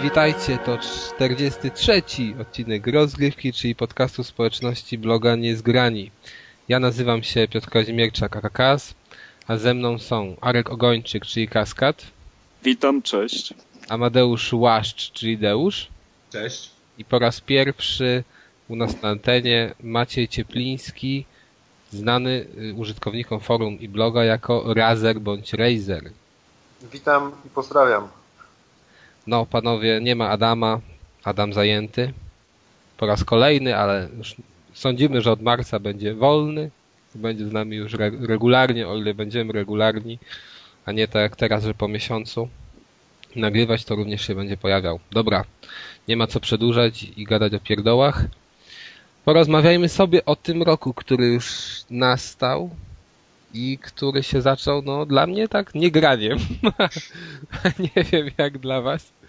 [0.00, 2.02] Cześć, witajcie, to 43
[2.40, 6.10] odcinek rozgrywki, czyli podcastu społeczności bloga Niezgrani.
[6.68, 8.94] Ja nazywam się Piotr Kazimierczak, Akakas,
[9.46, 12.06] a ze mną są Arek Ogończyk, czyli Kaskad.
[12.64, 13.54] Witam, cześć.
[13.88, 15.88] Amadeusz Łaszcz, czyli Deusz.
[16.32, 16.70] Cześć.
[16.98, 18.24] I po raz pierwszy
[18.68, 21.24] u nas na antenie Maciej Ciepliński,
[21.90, 26.10] znany y, użytkownikom forum i bloga jako Razer bądź Razer.
[26.92, 28.19] Witam i pozdrawiam.
[29.30, 30.80] No, panowie, nie ma Adama.
[31.24, 32.12] Adam zajęty.
[32.96, 34.08] Po raz kolejny, ale
[34.72, 36.70] sądzimy, że od marca będzie wolny.
[37.14, 40.18] Będzie z nami już re regularnie, o ile będziemy regularni,
[40.86, 42.48] a nie tak jak teraz, że po miesiącu
[43.36, 45.00] nagrywać, to również się będzie pojawiał.
[45.10, 45.44] Dobra,
[46.08, 48.24] nie ma co przedłużać i gadać o pierdołach.
[49.24, 51.46] Porozmawiajmy sobie o tym roku, który już
[51.90, 52.70] nastał
[53.54, 56.38] i który się zaczął, no dla mnie tak nie graniem.
[57.96, 59.19] nie wiem jak dla was.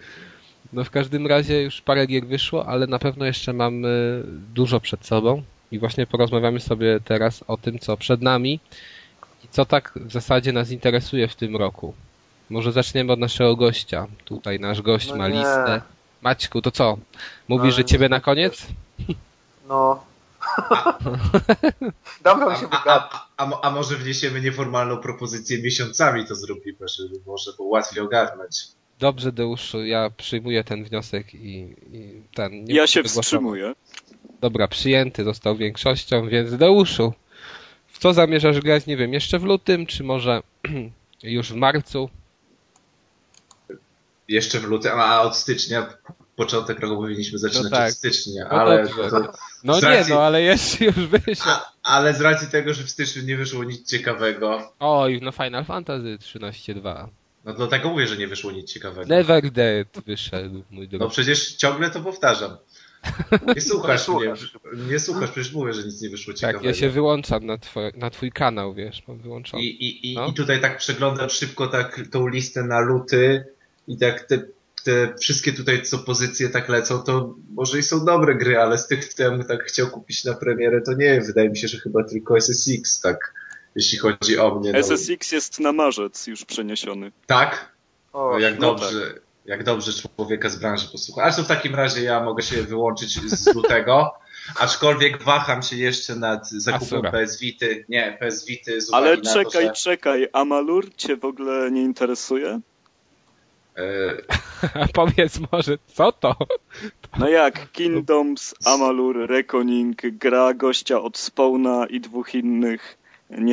[0.72, 4.22] No w każdym razie już parę gier wyszło, ale na pewno jeszcze mamy
[4.54, 5.42] dużo przed sobą
[5.72, 8.60] i właśnie porozmawiamy sobie teraz o tym, co przed nami
[9.44, 11.94] i co tak w zasadzie nas interesuje w tym roku.
[12.50, 14.06] Może zaczniemy od naszego gościa.
[14.24, 15.34] Tutaj nasz gość No ma nie.
[15.34, 15.82] listę.
[16.22, 16.98] Maćku, to co?
[17.48, 18.66] Mówisz, No, że ciebie na koniec?
[19.68, 20.04] No.
[22.24, 27.14] Dawno A, się a, a, a, a może wniesiemy nieformalną propozycję miesiącami to zrobimy, żeby
[27.26, 28.66] może było łatwiej ogarnąć.
[29.02, 32.64] Dobrze, Deuszu, ja przyjmuję ten wniosek i, i ten.
[32.64, 33.74] nie Ja się wstrzymuję.
[34.40, 37.12] Dobra, przyjęty został większością, więc Deuszu,
[37.86, 40.42] w co zamierzasz grać, nie wiem, jeszcze w lutym, czy może
[41.22, 42.10] już w marcu?
[44.28, 45.86] Jeszcze w lutym, a od stycznia,
[46.36, 47.88] początek roku powinniśmy zaczynać No tak.
[47.90, 49.32] od stycznia, No ale, to,
[49.64, 51.52] No Z nie, racji- no ale jeszcze już wyszło.
[51.52, 55.64] a, ale z racji tego, że w styczniu nie wyszło nic ciekawego, Oj, no Final
[55.64, 57.08] Fantasy 13.2.
[57.44, 59.08] no dlatego mówię, że nie wyszło nic ciekawego.
[59.08, 61.12] Never Dead wyszedł, mój No drogi.
[61.12, 62.56] przecież ciągle to powtarzam.
[63.56, 64.52] Nie słuchasz Nie mnie, słuchasz.
[64.90, 66.58] nie słuchasz, przecież mówię, że nic nie wyszło ciekawego.
[66.58, 69.62] Tak, ja się wyłączam na, twoje, na twój kanał, wiesz, mam wyłączony.
[69.62, 70.26] I, i, i, No.
[70.26, 73.44] I tutaj tak przeglądam szybko tak tą listę na luty
[73.88, 74.42] i tak te,
[74.84, 78.86] te wszystkie tutaj co pozycje tak lecą, to może i są dobre gry, ale z
[78.86, 82.04] tych, które bym tak chciał kupić na premierę, to nie wydaje mi się, że chyba
[82.04, 83.34] tylko SSX, tak,
[83.76, 84.72] jeśli chodzi o mnie.
[84.72, 87.12] No, SSX jest na marzec już przeniesiony.
[87.26, 87.72] Tak?
[88.12, 89.14] O, No, jak no dobrze,
[89.46, 91.22] jak dobrze człowieka z branży posłucha.
[91.22, 94.14] Ale to w takim razie ja mogę się wyłączyć z lutego.
[94.58, 97.10] Aczkolwiek waham się jeszcze nad zakupem Asura.
[97.10, 97.84] PS Vity.
[97.88, 101.70] Nie, PS Vity z Ale na czekaj, to, że, czekaj, a Malur cię w ogóle
[101.70, 102.60] nie interesuje?
[103.76, 106.36] e, powiedz może, co to?
[107.18, 112.98] No jak Kingdoms, Amalur, Reckoning, gra gościa od Spawna i dwóch innych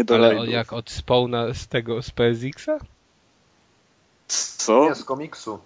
[0.09, 2.79] Ale o, jak od spawna z tego, z PSX-a?
[4.27, 4.89] Co?
[4.89, 5.59] Nie, z komiksu.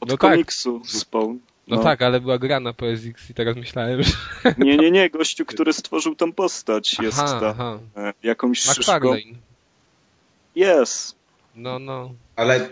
[0.00, 0.30] Od No tak.
[0.30, 1.38] komiksu Spawn.
[1.68, 4.12] No, tak, ale była gra na PSX i teraz myślałem, że...
[4.58, 7.78] Nie, nie, nie, gościu, który stworzył tą postać jest Aha, ta, aha.
[7.96, 9.14] e, jakąś szyszką.
[10.54, 11.16] Jest.
[11.54, 12.10] No, no.
[12.36, 12.68] Ale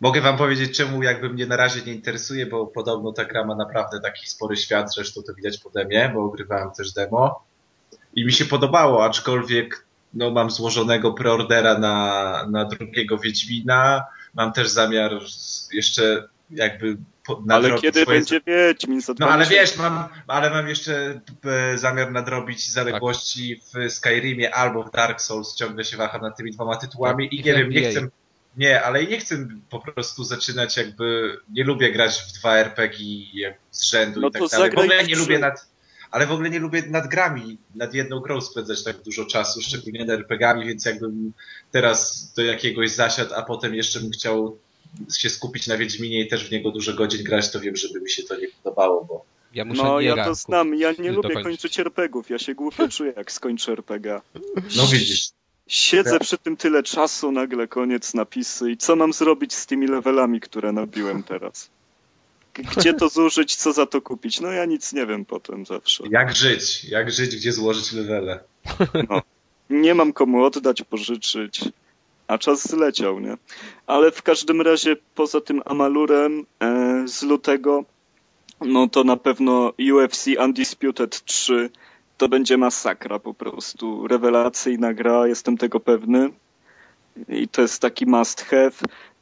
[0.00, 3.54] mogę wam powiedzieć, czemu jakby mnie na razie nie interesuje, bo podobno ta gra ma
[3.54, 7.42] naprawdę taki spory świat, zresztą to widać pode mnie, bo ogrywałem też demo.
[8.14, 9.84] I mi się podobało, aczkolwiek
[10.14, 14.04] no, mam złożonego preordera na, na drugiego Wiedźmina.
[14.34, 15.12] Mam też zamiar
[15.72, 16.96] jeszcze jakby
[17.48, 18.18] Ale kiedy swoje...
[18.18, 23.92] będzie Wiedźmin No ale 20 wiesz, mam, ale mam jeszcze e, zamiar nadrobić zaległości w
[23.92, 25.54] Skyrimie albo w Dark Souls.
[25.54, 28.08] Ciągle się waham nad tymi dwoma tytułami Tak, i nie wiem, nie chcę.
[28.56, 31.36] Nie, ale nie chcę po prostu zaczynać jakby.
[31.52, 34.70] Nie lubię grać w dwa RPG jak z rzędu No i to tak dalej.
[34.70, 35.69] W ogóle w nie lubię nad.
[36.10, 40.00] Ale w ogóle nie lubię nad grami, nad jedną grą spędzać tak dużo czasu, szczególnie
[40.00, 41.32] nad RPGami, więc jakbym
[41.72, 44.58] teraz do jakiegoś zasiadł, a potem jeszcze bym chciał
[45.18, 48.10] się skupić na Wiedźminie i też w niego dużo godzin grać, to wiem, żeby mi
[48.10, 49.24] się to nie podobało, bo
[49.54, 50.74] Ja muszę No, ja to znam.
[50.74, 51.44] Ja nie lubię dokończyć.
[51.44, 52.30] kończyć RPGów.
[52.30, 54.20] Ja się głupio czuję, jak skończę RPG.
[54.76, 55.28] no widzisz.
[55.66, 56.20] Siedzę Tak.
[56.22, 60.72] przy tym tyle czasu, nagle koniec napisy i co mam zrobić z tymi levelami, które
[60.72, 61.70] nabiłem teraz?
[62.62, 64.40] Gdzie to zużyć, co za to kupić?
[64.40, 66.04] No ja nic nie wiem potem zawsze.
[66.10, 66.84] Jak żyć?
[66.84, 68.40] Jak żyć, gdzie złożyć levele?
[69.70, 71.60] Nie mam komu oddać, pożyczyć,
[72.26, 73.36] a czas zleciał, nie?
[73.86, 77.84] Ale w każdym razie poza tym Amalurem e, z lutego,
[78.60, 81.70] no to na pewno UFC Undisputed 3
[82.20, 84.08] to będzie masakra po prostu.
[84.08, 86.30] Rewelacyjna gra, jestem tego pewny.
[87.28, 88.70] I to jest taki must have.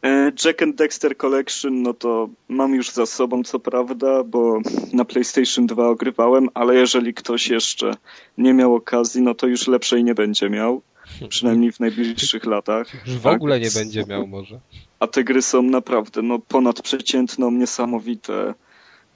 [0.02, 4.60] E, Jack and Dexter Collection, no to mam już za sobą, co prawda, bo
[4.92, 7.94] na PlayStation 2 ogrywałem, ale jeżeli ktoś jeszcze
[8.38, 10.82] nie miał okazji, no to już lepszej nie będzie miał.
[11.28, 13.06] Przynajmniej w najbliższych latach.
[13.06, 14.60] Już w ogóle nie będzie miał może.
[15.00, 18.54] a te gry są naprawdę no, ponadprzeciętną, niesamowite.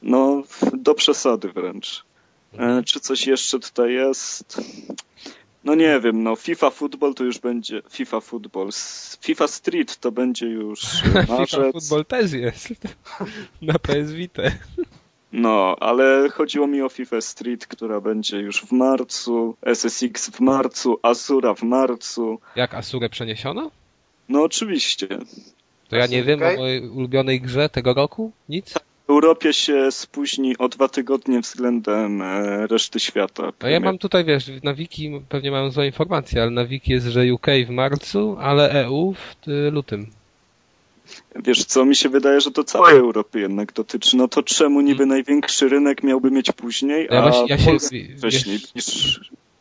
[0.02, 0.42] No,
[0.72, 2.04] do przesady wręcz.
[2.58, 4.60] E, czy coś jeszcze tutaj jest?
[5.64, 8.68] No nie wiem, no FIFA Football to już będzie FIFA Football.
[9.20, 11.72] FIFA Street to będzie już FIFA marzec.
[11.72, 12.68] Football też jest.
[13.62, 14.42] Na PS Vita.
[15.32, 20.98] No, ale chodziło mi o FIFA Street, która będzie już w marcu, SSX w marcu,
[21.02, 22.38] Azura w marcu.
[22.56, 23.70] Jak Asurę przeniesiono?
[24.28, 25.08] No oczywiście.
[25.88, 26.56] To ja nie wiem Okej.
[26.56, 28.32] o mojej ulubionej grze tego roku?
[28.48, 28.74] Nic?
[29.12, 33.52] Europie się spóźni o dwa tygodnie względem e, reszty świata.
[33.62, 37.06] No ja mam tutaj, wiesz, na wiki pewnie mają złe informacje, ale na wiki jest,
[37.06, 40.06] że UK w marcu, ale EU w y, lutym.
[41.36, 44.16] Wiesz co, mi się wydaje, że to całej Europy jednak dotyczy.
[44.16, 47.96] No to czemu niby największy rynek miałby mieć później, Ja a właśnie- ja się- Polska
[47.96, 49.20] wiesz- wcześniej niż...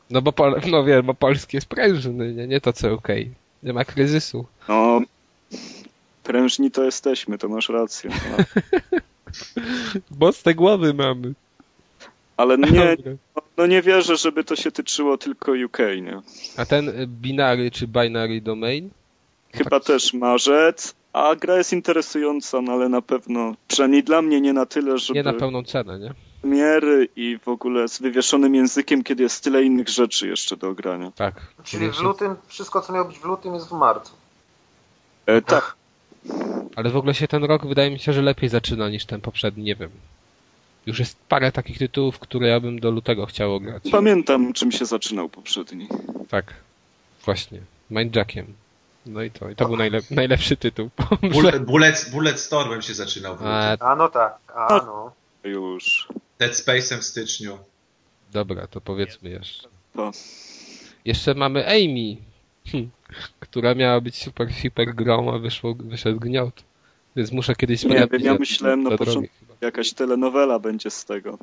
[0.09, 3.07] No bo, Pol- no wiem, bo polski jest prężny, nie, nie to co UK.
[3.63, 4.45] Nie ma kryzysu.
[4.67, 5.01] No,
[6.23, 8.09] prężni to jesteśmy, to masz rację.
[8.37, 8.43] No.
[10.11, 11.33] Bo z tej głowy mamy.
[12.37, 12.97] Ale nie,
[13.35, 16.21] no, no nie wierzę, żeby to się tyczyło tylko UK, nie?
[16.57, 18.89] A ten y, binary czy binary domain?
[19.53, 19.83] Chyba Tak.
[19.83, 24.65] też marzec, a gra jest interesująca, no ale na pewno, przynajmniej dla mnie nie na
[24.65, 26.13] tyle, żeby Nie na pełną cenę, nie?
[26.41, 31.11] premiery i w ogóle z wywieszonym językiem, kiedy jest tyle innych rzeczy jeszcze do ogrania.
[31.15, 31.41] Tak.
[31.63, 34.13] Czyli w lutym, wszystko co miało być w lutym jest w marcu.
[35.25, 35.75] E, tak,
[36.75, 39.63] Ale w ogóle się ten rok wydaje mi się, że lepiej zaczyna niż ten poprzedni,
[39.63, 39.89] nie wiem.
[40.85, 43.83] Już jest parę takich tytułów, które ja bym do lutego chciał grać.
[43.91, 45.87] pamiętam czym się zaczynał poprzedni.
[46.29, 46.53] Tak.
[47.25, 47.59] Właśnie.
[47.91, 48.53] Mindjackiem.
[49.05, 50.89] No i to, i to był najlep najlepszy tytuł.
[51.33, 53.37] Bull, bullet, bullet Stormem się zaczynał.
[53.43, 53.77] A.
[53.79, 55.11] A no tak, a no.
[55.43, 56.07] Już.
[56.39, 57.57] Dead Space'em w styczniu.
[58.31, 59.67] dobra, to powiedzmy jeszcze.
[59.95, 60.11] To.
[61.05, 62.17] Jeszcze mamy Amy,
[63.39, 66.63] która miała być super, super grą, a wyszło, wyszedł gniot.
[67.15, 69.45] Więc muszę kiedyś Nie wiem, ja myślałem na początku-.
[69.61, 71.37] Jakaś telenowela będzie z tego.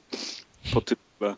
[0.75, 1.37] Po tytule.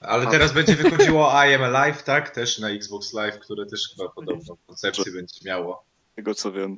[0.00, 2.30] Ale teraz będzie wychodziło I Am Alive, tak?
[2.30, 5.84] Też na Xbox Live, które też chyba podobną koncepcję będzie miało.
[6.16, 6.76] tego co wiem.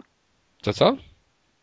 [0.63, 0.97] To co?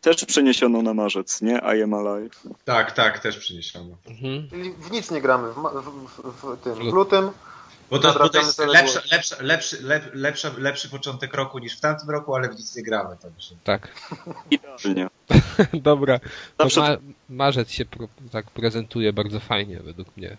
[0.00, 1.60] Też przeniesiono na marzec, nie?
[1.78, 2.42] I am alive.
[2.64, 3.96] Tak, tak, też przyniesiono.
[4.06, 4.50] Mhm.
[4.50, 7.30] Czyli w nic nie gramy w, w, w, w tym, W w lutym.
[7.90, 11.80] Bo to, bo to jest lepszy, lepszy, lepszy, lep, lepszy, lepszy początek roku niż w
[11.80, 13.16] tamtym roku, ale w nic nie gramy.
[13.16, 13.54] Także.
[13.64, 13.88] Tak.
[15.72, 16.20] Dobra.
[16.56, 16.96] To ma,
[17.28, 20.36] marzec się pro, tak prezentuje bardzo fajnie według mnie.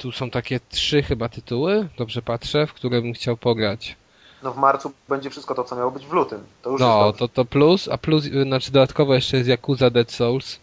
[0.00, 3.96] Tu są takie trzy chyba tytuły, dobrze patrzę, w które bym chciał pograć.
[4.42, 6.44] No w marcu będzie wszystko to, co miało być w lutym.
[6.62, 10.12] To już No, jest to, to plus, a plus, znaczy dodatkowo jeszcze jest Yakuza Dead
[10.12, 10.60] Souls.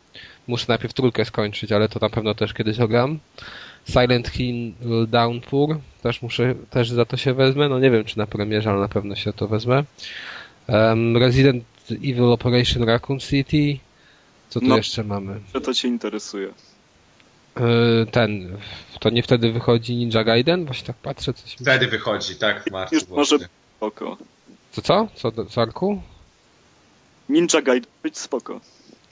[0.47, 3.19] Muszę najpierw trójkę skończyć, ale to na pewno też kiedyś ogram.
[3.89, 4.73] Silent Hill
[5.07, 7.69] Downpour, też muszę, też za to się wezmę.
[7.69, 9.83] No nie wiem, czy na premierze, ale na pewno się to wezmę.
[10.67, 13.77] Um, Resident Evil Operation Raccoon City.
[14.49, 14.77] Co tu No.
[14.77, 15.39] jeszcze mamy?
[15.53, 16.47] że to cię interesuje.
[17.59, 18.57] Yy, ten,
[18.99, 20.65] to nie wtedy wychodzi Ninja Gaiden?
[20.65, 21.65] Właśnie tak patrzę, coś mi...
[21.65, 23.37] Wtedy wychodzi, tak, w marcu Już może
[23.77, 24.17] spoko.
[24.71, 25.07] Co, co?
[25.15, 26.01] Co, do- co Arku?
[27.29, 28.59] Ninja Gaiden być spoko.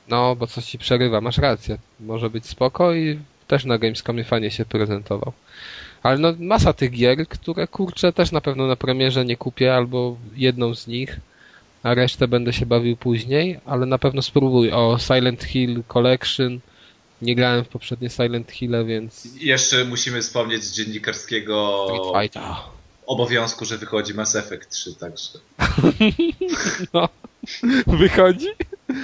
[0.07, 1.77] No, bo coś ci przerywa, masz rację.
[1.99, 5.33] Może być spoko i też na Gamescomie fajnie się prezentował.
[6.03, 10.17] Ale no, masa tych gier, które kurczę też na pewno na premierze nie kupię, albo
[10.35, 11.19] jedną z nich,
[11.83, 14.71] a resztę będę się bawił później, ale na pewno spróbuj.
[14.71, 16.59] O Silent Hill Collection.
[17.21, 21.87] Nie grałem w poprzednie Silent Hill, więc Jeszcze musimy wspomnieć z dziennikarskiego
[23.05, 25.39] obowiązku, że wychodzi Mass Effect 3, także.
[26.93, 27.09] No,
[27.87, 28.47] wychodzi?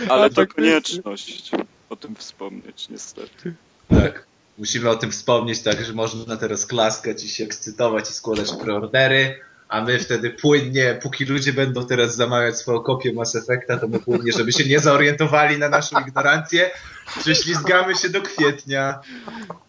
[0.10, 1.52] Ale to tak konieczność
[1.90, 3.54] o tym wspomnieć, niestety.
[3.90, 4.26] Tak.
[4.58, 9.40] Musimy o tym wspomnieć, tak, że można teraz klaskać i się ekscytować i składać preordery,
[9.70, 14.00] a my wtedy płynnie, póki ludzie będą teraz zamawiać swoją kopię Mass Effecta, to my
[14.00, 16.72] płynnie, żeby się nie zorientowali na naszą ignorancję,
[17.20, 19.00] prześlizgamy się do kwietnia.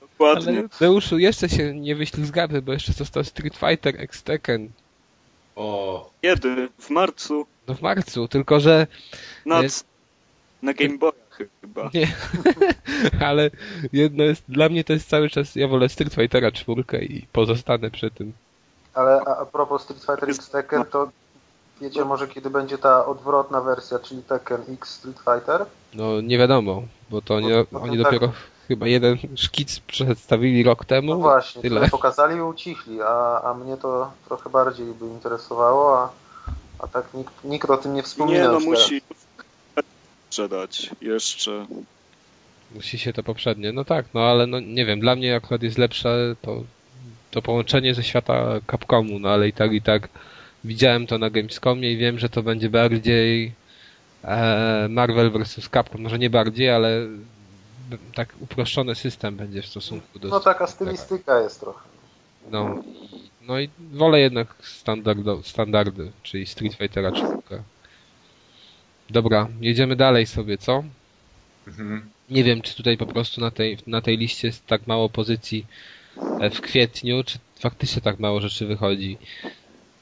[0.01, 0.59] Dokładnie.
[0.59, 4.69] Ale Deuszu, jeszcze się nie wyślizgamy, bo jeszcze został Street Fighter X Tekken.
[5.57, 6.69] O, Kiedy?
[6.79, 7.47] W marcu?
[7.69, 8.87] No w marcu, tylko że
[9.47, 9.87] Na, Jest-
[10.63, 11.91] na Game Boya chyba.
[11.95, 12.15] nie,
[13.29, 13.51] ale
[13.93, 17.91] jedno jest, dla mnie to jest cały czas, ja wolę Street Fightera czwórkę i pozostanę
[17.91, 18.33] przy tym.
[18.95, 21.09] Ale a, a propos Street Fighter X Tekken, to
[21.81, 25.67] wiecie może kiedy będzie ta odwrotna wersja, czyli Tekken X Street Fighter?
[25.95, 28.05] No nie wiadomo, bo to oni, oni tak.
[28.05, 28.33] dopiero
[28.69, 31.11] chyba jeden szkic przedstawili rok temu.
[31.11, 31.89] No właśnie, tyle.
[31.89, 36.11] pokazali i ucichli, a, a mnie to trochę bardziej by interesowało, a,
[36.79, 39.03] a tak nikt, nikt o tym nie wspomina Nie, no musi
[40.39, 41.67] sprzedać jeszcze.
[42.75, 43.73] Musi się to poprzednie.
[43.73, 46.65] No tak, no ale no nie wiem, dla mnie akurat jest lepsze to,
[47.31, 50.09] to połączenie ze świata Capcomu, no ale i tak i tak
[50.65, 53.53] widziałem to na Gamescomie i wiem, że to będzie bardziej
[54.25, 55.69] e, Marvel vs.
[55.71, 56.03] Capcom.
[56.03, 57.07] Może nie bardziej, ale
[58.15, 60.29] tak uproszczony system będzie w stosunku do...
[60.29, 61.89] No taka stylistyka jest trochę.
[62.51, 62.75] No,
[63.13, 67.29] i- no i wolę jednak standardo, standardy, czyli Street Fightera 4.
[69.11, 70.85] Dobra, jedziemy dalej sobie, co?
[71.69, 72.11] Mhm.
[72.31, 75.67] Nie wiem, czy tutaj po prostu na tej, na tej liście jest tak mało pozycji
[76.41, 79.19] e, w kwietniu, czy faktycznie tak mało rzeczy wychodzi.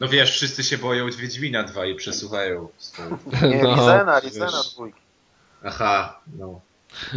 [0.01, 2.69] No wiesz, wszyscy się boją Wiedźmina 2 i przesuwają.
[2.79, 3.11] swoje-
[3.51, 4.25] Nie, No, Rizena, wiesz.
[4.25, 5.01] Rizena dwójki.
[5.65, 6.61] Aha, no.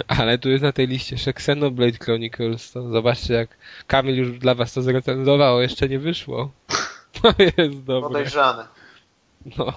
[0.08, 3.50] Ale tu jest na tej liście jeszcze Xenoblade Chronicles, to zobaczcie jak
[3.88, 6.52] Kamil już dla was to zrecenzował, jeszcze nie wyszło.
[7.22, 8.08] To jest dobre.
[8.10, 8.68] Podejrzane.
[9.58, 9.74] No.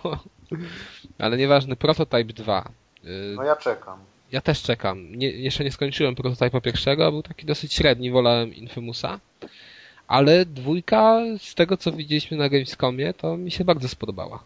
[1.18, 2.68] Ale nieważne, Prototype 2.
[3.04, 3.98] Y, No ja czekam.
[4.32, 5.14] Ja też czekam.
[5.16, 9.20] Nie, jeszcze nie skończyłem prototypa pierwszego, był taki dosyć średni, wolałem Infamousa.
[10.08, 14.42] Ale dwójka, z tego co widzieliśmy na Gamescomie, to mi się bardzo spodobała.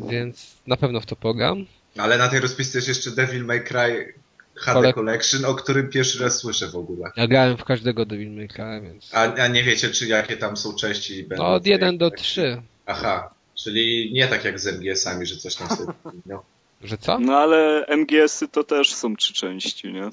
[0.00, 1.66] Więc na pewno w to program.
[1.98, 4.14] Ale na tej rozpisce jest jeszcze Devil May Cry
[4.54, 7.10] HD Kole- Collection, o którym pierwszy raz słyszę w ogóle.
[7.16, 9.14] Ja grałem w każdego Devil May Cry, więc...
[9.14, 11.22] A, a nie wiecie, czy jakie tam są części?
[11.24, 12.62] będą No od tej- 1 do 3.
[12.86, 15.92] Aha, czyli nie tak jak z MGS-ami, że coś tam sobie...
[16.26, 16.42] No,
[16.82, 17.18] Że co?
[17.18, 20.10] No ale MGS-y to też są trzy części, nie?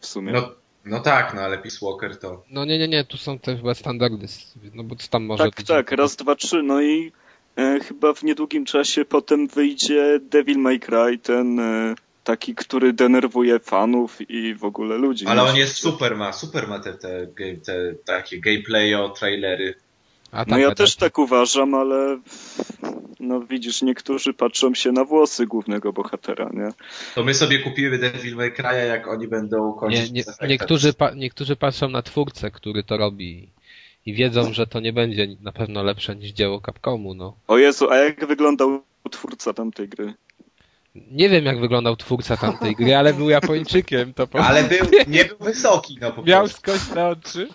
[0.00, 0.32] W sumie.
[0.32, 0.52] no,
[0.84, 2.44] no tak, no ale Peace Walker to...
[2.50, 4.26] No nie, nie, nie, tu są te chyba standardy.
[4.74, 5.66] No bo co tam może tak, być?
[5.66, 6.62] tak, raz, dwa, trzy.
[6.62, 7.12] No i
[7.56, 11.94] e, chyba w niedługim czasie potem wyjdzie Devil May Cry, ten e,
[12.24, 15.26] taki, który denerwuje fanów i w ogóle ludzi.
[15.26, 19.74] Ale on jest super, ma super ma te, te, game, te takie gameplayo, trailery.
[20.32, 22.18] A No ja też tak uważam, ale
[23.20, 26.68] no widzisz, niektórzy patrzą się na włosy głównego bohatera, nie?
[27.14, 31.10] To my sobie kupimy Devil May Cry'a, jak oni będą kończyć Nie, nie, niektórzy, pa,
[31.10, 33.50] niektórzy patrzą na twórcę, który to robi
[34.06, 37.36] i wiedzą, że to nie będzie na pewno lepsze niż dzieło Capcomu, no.
[37.48, 40.14] O Jezu, a jak wyglądał twórca tamtej gry?
[40.94, 44.38] Nie wiem jak wyglądał twórca tamtej gry, ale był Japończykiem, to po...
[44.38, 46.58] Ale był, nie był wysoki, no po miał prostu.
[46.58, 47.48] skość na oczy.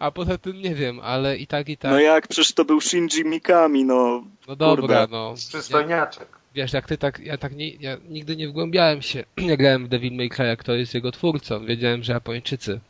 [0.00, 1.90] A poza tym nie wiem, ale i tak i tak.
[1.90, 4.24] No jak, przecież to był Shinji Mikami, no.
[4.48, 5.06] No dobra, kurde.
[5.10, 5.28] no.
[5.30, 6.28] Ja, Przystojniaczek.
[6.54, 9.88] wiesz, jak ty tak, ja tak nie, ja nigdy nie wgłębiałem się, jak grałem w
[9.88, 11.66] Devil May Cry, jak to jest jego twórcą.
[11.66, 12.80] Wiedziałem, że Japończycy.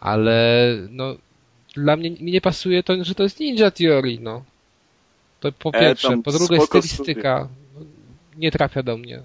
[0.00, 1.14] Ale, no,
[1.74, 4.44] dla mnie, mi nie pasuje to, że to jest Ninja Theory, no.
[5.40, 6.22] To po E, pierwsze.
[6.24, 7.48] po drugie, stylistyka
[8.36, 9.22] nie trafia do mnie.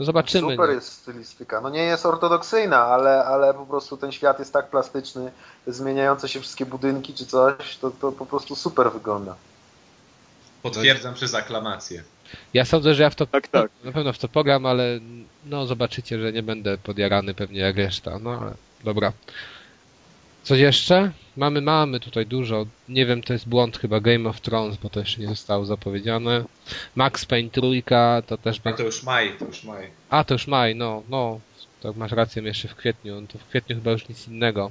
[0.00, 0.50] No zobaczymy.
[0.52, 0.74] Super no.
[0.74, 1.60] jest stylistyka.
[1.60, 5.30] No nie jest ortodoksyjna, ale, ale po prostu ten świat jest tak plastyczny,
[5.66, 9.34] zmieniające się wszystkie budynki czy coś, to, to po prostu super wygląda.
[10.62, 12.02] Potwierdzam przez aklamację.
[12.54, 13.70] Ja sądzę, że ja w to Tak, tak.
[13.84, 15.00] na pewno w to pogram, ale
[15.46, 18.18] no zobaczycie, że nie będę podjarany pewnie jak reszta.
[18.18, 18.54] No ale
[18.84, 19.12] dobra.
[20.42, 21.12] Coś jeszcze?
[21.36, 22.66] Mamy, mamy tutaj dużo.
[22.88, 26.44] Nie wiem, to jest błąd chyba Game of Thrones, bo to jeszcze nie zostało zapowiedziane.
[26.94, 29.90] Max Payne trójka, to też A to już maj, to już maj.
[30.10, 31.40] A, to już maj, no, no.
[31.80, 33.26] To masz rację, jeszcze w kwietniu.
[33.26, 34.70] To w kwietniu chyba już nic innego.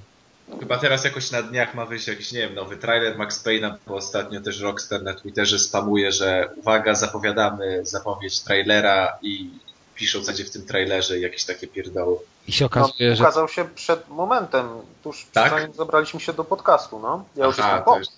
[0.60, 3.96] Chyba teraz jakoś na dniach ma wyjść jakiś, nie wiem, nowy trailer Max Payne'a, bo
[3.96, 9.50] ostatnio też Rockstar na Twitterze spamuje, że uwaga, zapowiadamy zapowiedź trailera i
[9.96, 12.18] piszą co w tym trailerze jakieś takie pierdoły.
[12.48, 13.24] I się No, okazuje, że...
[13.24, 14.70] ukazał się przed momentem,
[15.04, 15.50] tuż Tak?
[15.52, 17.26] zanim zabraliśmy się do podcastu, no.
[17.36, 18.12] Ja już Aha, jestem jest-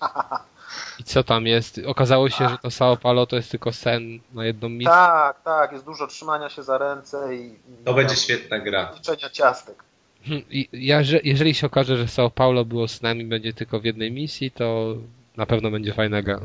[1.00, 1.80] I co tam jest?
[1.86, 4.90] Okazało się, że to Sao Paulo to jest tylko sen na jedną misję.
[4.90, 7.54] Tak, tak, jest dużo trzymania się za ręce i...
[7.84, 8.92] To będzie świetna gra.
[8.94, 9.84] Liczenia ciastek.
[10.24, 13.80] Hmm, I ja, że- jeżeli się okaże, że Sao Paulo było z nami będzie tylko
[13.80, 14.94] w jednej misji, to
[15.36, 16.40] na pewno będzie fajna gra.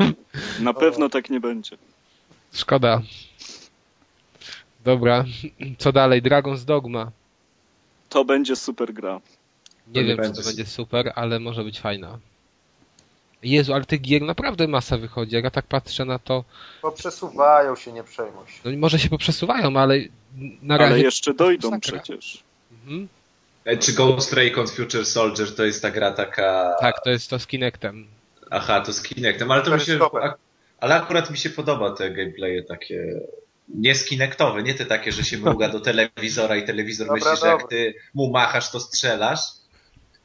[0.60, 1.76] Na pewno tak nie będzie.
[2.52, 3.00] Szkoda.
[4.88, 5.24] Dobra,
[5.78, 6.22] co dalej?
[6.22, 7.10] Dragon's Dogma.
[8.08, 9.20] To będzie super gra.
[9.86, 12.18] Nie To nie wiem, czy to będzie super, ale może być fajna.
[13.42, 15.34] Jezu, ale tych gier naprawdę masa wychodzi.
[15.34, 16.44] Jak ja tak patrzę na to,
[16.82, 18.60] Bo przesuwają się, nie przejmuj się.
[18.64, 19.98] no może się poprzesuwają, ale
[20.62, 20.94] na razie...
[20.94, 22.42] Ale jeszcze dojdą przecież.
[22.72, 23.08] Mhm.
[23.64, 26.76] E, Czy Ghost Recon Future Soldier to jest ta gra taka...
[26.80, 28.06] Tak, to jest to z Kinectem.
[28.50, 29.98] Aha, to z Kinectem, ale to mi się...
[30.80, 33.20] Ale akurat mi się podoba te gameplaye takie...
[33.74, 37.46] Nie skinektowe, nie te takie, że się mruga do telewizora i telewizor Dobra, myśli, że
[37.48, 37.68] jak dobra.
[37.68, 39.40] ty mu machasz, to strzelasz.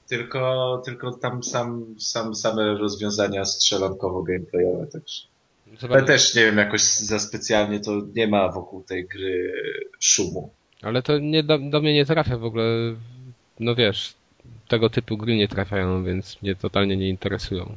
[0.07, 5.21] Tylko, tylko tam sam, sam, same rozwiązania strzelankowo gameplayowe także.
[5.67, 9.53] Ale Zobacz, też nie wiem, jakoś za specjalnie to nie ma wokół tej gry
[9.99, 10.49] szumu.
[10.81, 12.63] ale to nie do, do mnie nie trafia w ogóle.
[13.59, 14.13] No wiesz,
[14.67, 17.75] tego typu gry nie trafiają, więc mnie totalnie nie interesują.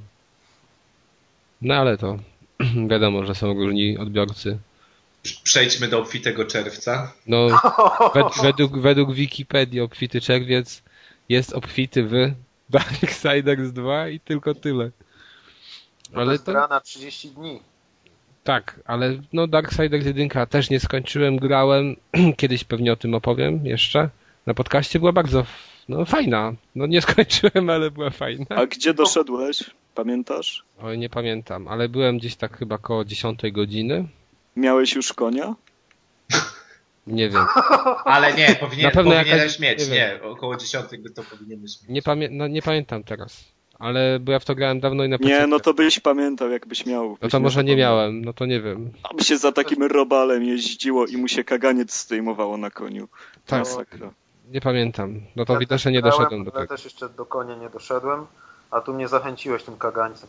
[1.62, 2.18] No ale to
[2.90, 4.58] wiadomo, że są różni odbiorcy.
[5.32, 7.12] Przejdźmy do obfitego czerwca.
[7.26, 7.48] No,
[8.14, 10.82] wed, według, według Wikipedii obfity czerwiec
[11.28, 12.32] jest obfity w
[12.70, 14.90] Darksiders 2 i tylko tyle.
[16.12, 17.60] Ale Ale jest to gra na 30 dni.
[18.44, 21.96] Tak, ale no Darksiders 1 też nie skończyłem, grałem,
[22.36, 24.08] kiedyś pewnie o tym opowiem jeszcze.
[24.46, 25.46] Na podcaście była bardzo
[25.88, 26.52] no, fajna.
[26.74, 28.46] No nie skończyłem, ale była fajna.
[28.48, 29.70] A gdzie doszedłeś?
[29.94, 30.64] Pamiętasz?
[30.82, 34.08] Oj, nie pamiętam, ale byłem gdzieś tak chyba koło 10 godziny.
[34.56, 35.54] Miałeś już konia?
[37.06, 37.44] Nie wiem.
[38.04, 41.88] Ale nie, powinien, Na pewno powinieneś jakaś- mieć, nie nie, około 10 to powinieneś mieć.
[41.88, 43.44] Nie, pamię no, nie pamiętam teraz.
[43.78, 45.46] Ale bo ja w to grałem dawno i na Nie, PC.
[45.46, 47.18] no to byś pamiętał, jakbyś miał.
[47.22, 48.92] No to może nie miałem, no to nie wiem.
[49.10, 53.08] Aby się za takim robalem jeździło i mu się kaganiec zdejmowało na koniu.
[53.46, 54.10] Tak, Masakra.
[54.50, 55.20] nie pamiętam.
[55.36, 56.66] No to Ja że nie grałem, doszedłem do tego.
[56.66, 58.26] też jeszcze do konia nie doszedłem,
[58.70, 60.28] a tu mnie zachęciłeś tym kagańcem.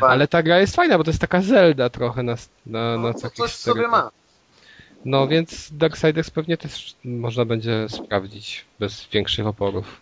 [0.00, 3.14] Ale ta gra jest fajna, bo to jest taka Zelda trochę na, na, na no,
[3.14, 4.04] to takich coś w sobie sterytach.
[4.04, 4.10] ma.
[5.04, 10.00] No więc Darksiders pewnie też można będzie sprawdzić bez większych oporów.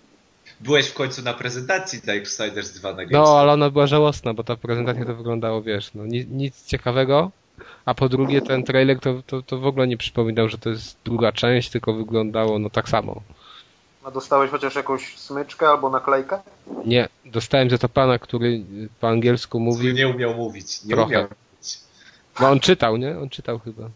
[0.60, 4.56] Byłeś w końcu na prezentacji Darksiders 2 na No, ale ona była żałosna, bo ta
[4.56, 7.30] prezentacja to wyglądało, wiesz, no nic, nic ciekawego.
[7.84, 10.98] A po drugie ten trailer to, to, to w ogóle nie przypominał, że to jest
[11.04, 13.22] druga część, tylko wyglądało no tak samo.
[14.04, 16.38] A dostałeś chociaż jakąś smyczkę albo naklejkę?
[16.86, 18.60] Nie, dostałem za to pana, który
[19.00, 19.96] po angielsku Mówił, mówił.
[19.96, 20.84] nie umiał mówić.
[20.84, 21.08] Nie Trochę.
[21.08, 21.78] umiał mówić.
[22.40, 23.18] No on czytał, nie?
[23.18, 23.90] On czytał chyba.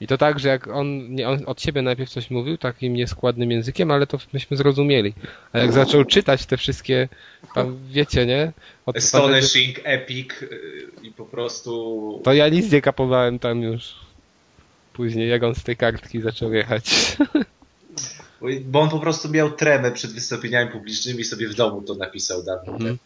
[0.00, 3.50] I to tak, że jak on, nie, on od siebie najpierw coś mówił takim nieskładnym
[3.50, 5.14] językiem, ale to myśmy zrozumieli.
[5.52, 7.08] A jak zaczął czytać te wszystkie,
[7.54, 8.52] tam wiecie, nie?
[8.86, 10.48] Od Astonishing, epic y,
[11.02, 12.20] i po prostu...
[12.24, 13.94] To ja nic nie kapowałem tam już.
[14.92, 17.16] Później jak on z tej kartki zaczął jechać.
[18.64, 22.42] Bo on po prostu miał tremę przed wystąpieniami publicznymi i sobie w domu to napisał
[22.42, 22.72] dawno.
[22.72, 22.98] Mhm.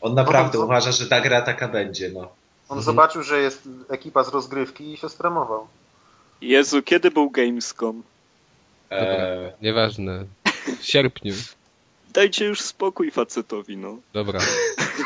[0.00, 0.64] On naprawdę co?
[0.64, 2.20] uważa, że ta gra taka będzie, no.
[2.20, 2.82] On Mhm.
[2.82, 5.66] zobaczył, że jest ekipa z rozgrywki i się stremował.
[6.40, 8.02] Jezu, kiedy był Gamescom?
[8.90, 10.24] Eee, Nieważne.
[10.80, 11.34] W sierpniu.
[12.12, 13.96] Dajcie już spokój facetowi, no.
[14.12, 14.40] Dobra.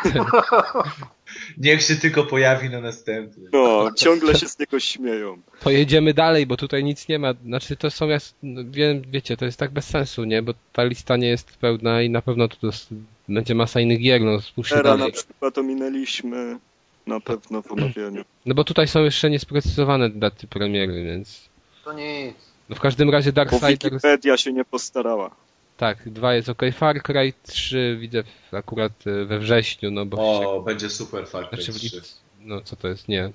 [1.58, 3.48] niech się tylko pojawi na następnym.
[3.52, 5.42] No, ciągle się z niego śmieją.
[5.62, 7.34] Pojedziemy dalej, bo tutaj nic nie ma.
[7.44, 8.34] Znaczy to są, jas...
[8.42, 10.42] no, wie, wiecie, to jest tak bez sensu, nie?
[10.42, 12.88] Bo ta lista nie jest pełna i na pewno tu dos...
[13.28, 15.12] będzie masa innych gier, no spójrzcie Era na dalej.
[15.12, 16.58] przykład ominęliśmy
[17.06, 18.24] na pewno w omawianiu.
[18.46, 21.48] No bo tutaj są jeszcze niesprecyzowane daty premiery, więc...
[21.84, 22.34] To nic.
[22.68, 23.82] No w każdym razie Bo Darksiders...
[23.82, 25.30] Wikipedia się nie postarała.
[25.76, 26.62] Tak, dwa jest ok.
[26.72, 30.16] Far Cry 3 widzę akurat e, we wrześniu, no bo...
[30.16, 31.96] w O, będzie super Far Cry Znaczy w 3.
[31.96, 32.20] lips...
[32.40, 33.08] No co to jest?
[33.08, 33.30] Nie.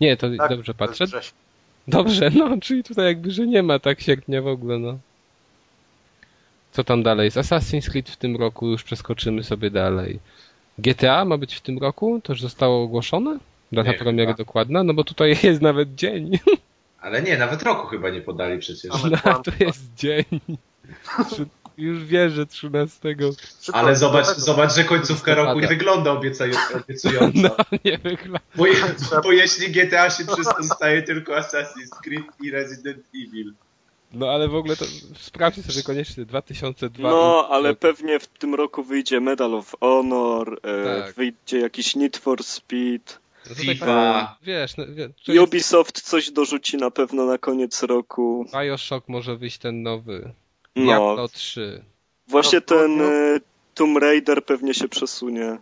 [0.00, 1.04] Nie, to Tak, dobrze to patrzę.
[1.06, 1.32] wrzesień.
[1.88, 4.98] Dobrze, no, czyli tutaj jakby, że nie ma tak sierpnia w ogóle, no.
[6.72, 7.30] Co tam dalej?
[7.30, 10.18] Z Assassin's Creed w tym roku już przeskoczymy sobie dalej.
[10.78, 12.20] GTA ma być w tym roku?
[12.24, 13.38] To już zostało ogłoszone?
[13.72, 14.36] Data Nie, premiery chyba.
[14.44, 14.82] dokładna?
[14.84, 16.38] No bo tutaj jest nawet dzień.
[17.00, 18.92] Ale nie, nawet roku chyba nie podali przecież.
[19.24, 20.24] No, to jest dzień.
[21.82, 23.16] Już wierzę 13.
[23.60, 26.60] Szybko Ale do zobacz, zobacz, że końcówka roku nie wygląda obiecująco.
[27.34, 28.40] No, nie wygląda.
[28.54, 28.74] Bo, je,
[29.22, 30.24] bo jeśli GTA się
[30.56, 33.52] przystaje tylko Assassin's Creed i Resident Evil.
[34.12, 34.84] No ale w ogóle to
[35.20, 37.10] sprawdźcie sobie koniecznie 2002.
[37.10, 41.14] No, ale pewnie w tym roku wyjdzie Medal of Honor, e, Tak.
[41.14, 43.18] wyjdzie jakiś Need for Speed.
[43.48, 43.86] No FIFA.
[43.86, 48.46] tak, Wiesz, no, wie- to jest Ubisoft coś dorzuci na pewno na koniec roku.
[48.62, 50.32] Bioshock może wyjść ten nowy.
[50.76, 51.82] No, Diablo 3.
[52.28, 53.04] właśnie No, ten no.
[53.04, 53.40] e,
[53.74, 55.58] Tomb Raider pewnie się przesunie.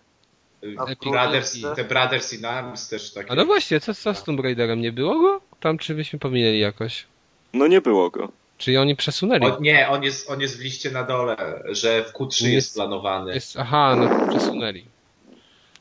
[0.79, 3.31] A Epic Brothers, jest- te Brothers in Arms też takie.
[3.33, 4.81] A no właśnie, co, co z Tomb Raiderem?
[4.81, 5.41] Nie było go?
[5.61, 7.07] Tam czy byśmy pominęli jakoś?
[7.53, 8.29] No nie było go.
[8.59, 9.45] Czyli oni przesunęli?
[9.45, 12.75] O, nie, on jest, on jest w liście na dole, że w Q3 jest, Jest-
[12.75, 13.35] planowany.
[13.35, 14.85] Jest, aha, no przesunęli.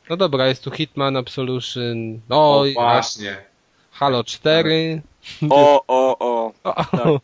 [0.10, 2.20] No dobra, jest tu Hitman Absolution.
[2.30, 3.38] O, O, i- właśnie.
[3.92, 5.02] Halo 4.
[5.50, 6.52] O, o, o.
[6.64, 7.22] O, Tak.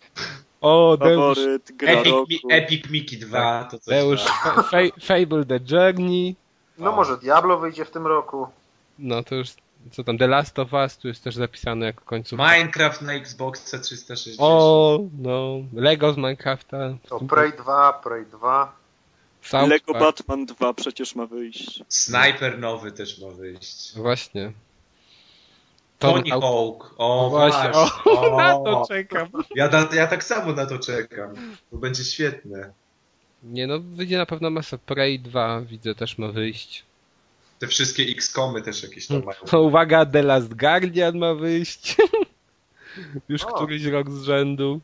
[0.65, 2.28] O Deusz, Faworyt, gra Epic, roku.
[2.30, 4.23] Mi, Epic Mickey 2, to coś Deusz.
[4.23, 6.36] Fa- Fa- Fable The Journey.
[6.78, 6.95] No O.
[6.95, 8.47] może Diablo wyjdzie w tym roku.
[8.99, 9.49] No to już,
[9.91, 12.54] co tam, The Last of Us, tu jest też zapisane jako końcówka.
[12.58, 14.38] Minecraft na Xboxa 360.
[14.39, 16.78] O, no, Lego z Minecrafta.
[17.10, 18.73] To Prey 2, Prey 2.
[19.41, 20.04] South Lego Park.
[20.06, 21.84] Batman 2 przecież ma wyjść.
[21.89, 23.97] Sniper nowy też ma wyjść.
[23.97, 24.51] Właśnie.
[25.99, 26.43] Tony Hawk.
[26.43, 26.93] Hawk.
[26.97, 28.12] O, No właśnie, właśnie.
[28.12, 28.63] o, na O.
[28.63, 29.27] to czekam.
[29.55, 31.34] Ja, na, ja tak samo na to czekam.
[31.71, 32.71] To będzie świetne.
[33.43, 34.77] Nie no, wyjdzie na pewno masa.
[34.77, 36.84] Prey 2 widzę też ma wyjść.
[37.60, 39.38] Te wszystkie X-komy też jakieś tam mają.
[39.53, 41.97] No, uwaga, The Last Guardian ma wyjść.
[43.29, 43.53] Już O.
[43.53, 44.79] któryś rok z rzędu.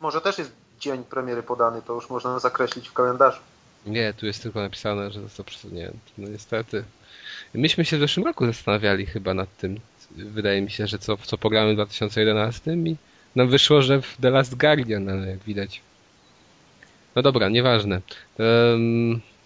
[0.00, 3.40] Może też jest dzień premiery podany, to już można zakreślić w kalendarzu.
[3.86, 5.98] Nie, tu jest tylko napisane, że został przesunięty.
[6.18, 6.84] No niestety.
[7.54, 9.80] Myśmy się w zeszłym roku zastanawiali chyba nad tym.
[10.16, 12.96] Wydaje mi się, że co, co pogramy w 2011 i
[13.36, 15.80] nam wyszło, że w The Last Guardian, ale jak widać.
[17.16, 18.00] No dobra, nieważne.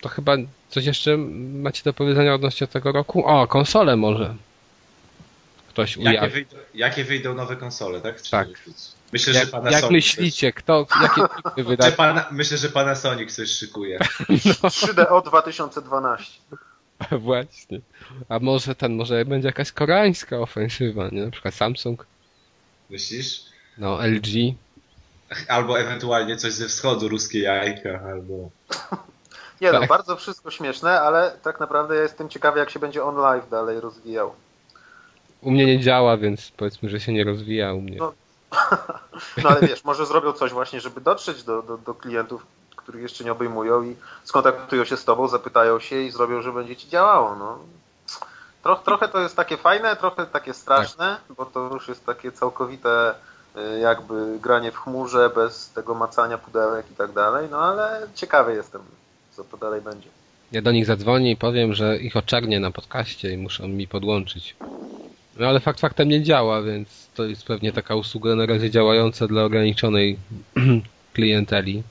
[0.01, 0.37] To chyba
[0.69, 1.17] coś jeszcze
[1.53, 3.27] macie do powiedzenia odnośnie tego roku?
[3.27, 4.35] O, konsole może.
[5.69, 6.31] ktoś Jakie ujawni.
[6.31, 8.23] wyjdą, jakie wyjdą nowe konsole, tak?
[8.23, 8.49] Czy- Tak.
[9.13, 10.87] Myślę, że Jak, Panasonic jak myślicie, kto,
[11.47, 11.91] jakie wyda?
[11.93, 13.99] pana, myślę, że Panasonic coś szykuje.
[14.63, 16.33] 3DO 2012.
[17.19, 17.81] Właśnie.
[18.29, 21.25] A może ten, może będzie jakaś koreańska ofensywa, nie?
[21.25, 22.07] Na przykład Samsung,
[22.91, 23.43] Myślisz?
[23.79, 24.55] no LG.
[25.49, 28.51] Albo ewentualnie coś ze wschodu, ruskie jajka, albo...
[29.61, 29.89] Nie no, Tak.
[29.89, 33.81] bardzo wszystko śmieszne, ale tak naprawdę ja jestem ciekawy, jak się będzie on live dalej
[33.81, 34.33] rozwijał.
[35.41, 37.97] U mnie nie działa, więc powiedzmy, że się nie rozwija u mnie.
[37.97, 38.13] No.
[39.43, 42.47] No ale wiesz, może zrobią coś właśnie, żeby dotrzeć do, do, do klientów,
[42.87, 46.77] których jeszcze nie obejmują i skontaktują się z tobą, zapytają się i zrobią, że będzie
[46.77, 47.37] ci działało.
[47.37, 47.59] No.
[48.63, 53.15] Troch, trochę to jest takie fajne, trochę takie straszne, bo to już jest takie całkowite
[53.57, 58.55] y, jakby granie w chmurze bez tego macania pudełek i tak dalej, no ale ciekawy
[58.55, 58.83] jestem,
[59.33, 60.09] co to dalej będzie.
[60.53, 64.57] Ja do nich zadzwonię i powiem, że ich oczernię na podcaście i muszą mi podłączyć.
[65.39, 69.27] No ale fakt faktem nie działa, więc to jest pewnie taka usługa na razie działająca
[69.27, 70.19] dla ograniczonej
[71.15, 71.83] klienteli.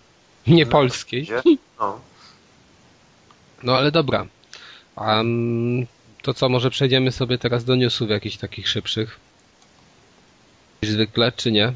[0.48, 1.28] Nie polskiej.
[1.80, 2.00] No.
[3.64, 4.28] No ale dobra.
[4.98, 5.88] Mm,
[6.22, 9.20] to co, może przejdziemy sobie teraz do newsów jakichś takich szybszych?
[10.82, 11.74] Jak zwykle, czy nie?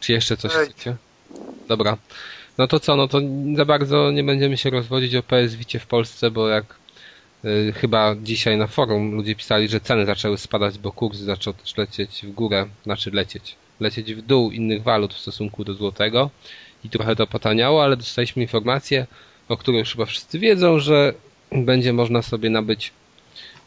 [0.00, 0.66] Czy jeszcze coś Ej.
[0.66, 0.96] chcecie?
[1.68, 1.96] Dobra.
[2.58, 3.20] No to co, no to
[3.56, 6.64] za bardzo nie będziemy się rozwodzić o PS Vicie w Polsce, bo jak
[7.44, 11.76] y, chyba dzisiaj na forum ludzie pisali, że ceny zaczęły spadać, bo kurs zaczął też
[11.76, 16.30] lecieć w górę, znaczy lecieć, lecieć w dół innych walut w stosunku do złotego
[16.84, 19.06] i trochę to potaniało, ale dostaliśmy informację,
[19.48, 21.14] o której już chyba wszyscy wiedzą, że
[21.52, 22.92] będzie można sobie nabyć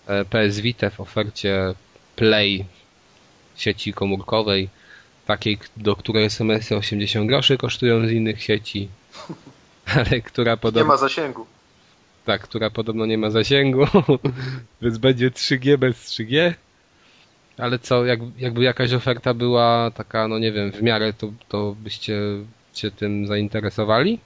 [0.08, 1.74] e, PS Vita w ofercie
[2.16, 2.66] Play
[3.56, 4.70] sieci komórkowej,
[5.26, 8.88] takiej, do której SMS-y 80 groszy kosztują z innych sieci,
[9.96, 11.46] ale która Nie podobno, ma zasięgu.
[12.26, 13.86] tak, która podobno nie ma zasięgu,
[14.82, 16.54] więc będzie 3G bez 3G.
[17.58, 21.76] Ale co, jak, jakby jakaś oferta była taka, no nie wiem, w miarę, to, to
[21.80, 22.20] byście
[22.80, 24.20] się tym zainteresowali?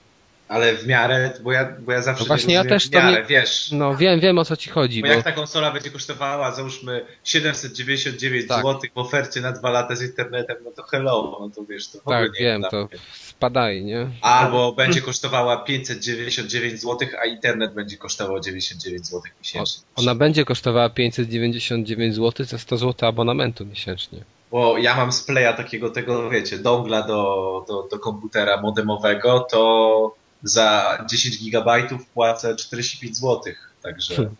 [0.49, 2.99] Ale w miarę, bo ja, bo ja zawsze No właśnie, nie ja też w to
[2.99, 3.71] miarę, wiesz.
[3.71, 7.05] No wiem, wiem o co ci chodzi, Bo bo jak ta konsola będzie kosztowała, załóżmy
[7.23, 8.57] 799 Tak.
[8.57, 11.97] zł w ofercie na dwa lata z internetem, no to hello, no to wiesz, to
[11.97, 14.07] w ogóle tak, nie wiem, to spadaj, nie?
[14.21, 19.83] Albo będzie kosztowała 599 zł, a internet będzie kosztował 99 zł miesięcznie.
[19.95, 24.23] Ona będzie kosztowała 599 zł za 100 zł abonamentu miesięcznie.
[24.51, 30.15] Bo ja mam z Playa takiego tego, wiecie, dongla do, do, do komputera modemowego, to
[30.43, 33.53] za 10 gigabajtów płacę 45 zł.
[33.83, 34.35] Także, Hmm.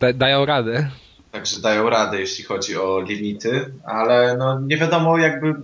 [0.00, 0.90] Da, dają radę.
[1.32, 5.54] także dają radę, jeśli chodzi o limity, ale no nie wiadomo jakby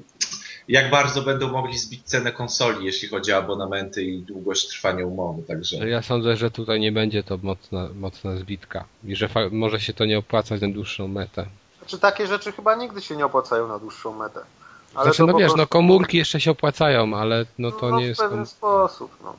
[0.68, 5.42] jak bardzo będą mogli zbić cenę konsoli, jeśli chodzi o abonamenty i długość trwania umowy.
[5.42, 9.92] Także Ja sądzę, że tutaj nie będzie to mocna, mocna zbitka i że może się
[9.92, 11.46] to nie opłacać na dłuższą metę.
[11.88, 14.40] Znaczy takie rzeczy chyba nigdy się nie opłacają na dłuższą metę.
[14.94, 18.04] Ale znaczy, no wiesz, prostu- no komórki jeszcze się opłacają, ale no to no, nie
[18.04, 18.20] w jest...
[18.20, 19.16] pewien Kom- sposób.
[19.24, 19.34] No.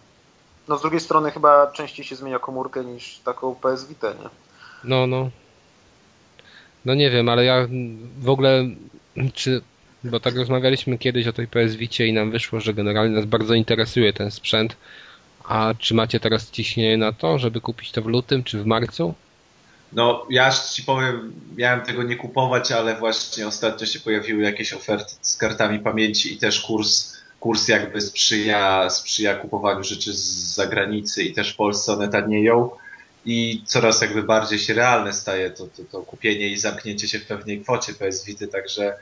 [0.67, 4.29] no z drugiej strony chyba częściej się zmienia komórkę niż taką PS Vita, nie?
[4.83, 5.29] no, no.
[6.85, 7.67] No nie wiem, ale ja
[8.19, 8.65] w ogóle,
[9.33, 9.62] czy...
[10.03, 13.53] Bo tak rozmawialiśmy kiedyś o tej PS Vicie i nam wyszło, że generalnie nas bardzo
[13.53, 14.75] interesuje ten sprzęt.
[15.47, 19.13] A czy macie teraz ciśnienie na to, żeby kupić to w lutym czy w marcu?
[19.93, 25.15] No, ja ci powiem, miałem tego nie kupować, ale właśnie ostatnio się pojawiły jakieś oferty
[25.21, 31.34] z kartami pamięci i też kurs, kurs jakby sprzyja, sprzyja kupowaniu rzeczy z zagranicy i
[31.34, 32.69] też w Polsce one tanieją
[33.25, 37.25] i coraz jakby bardziej się realne staje to, to, to kupienie i zamknięcie się w
[37.25, 38.97] pewnej kwocie PS Vity, także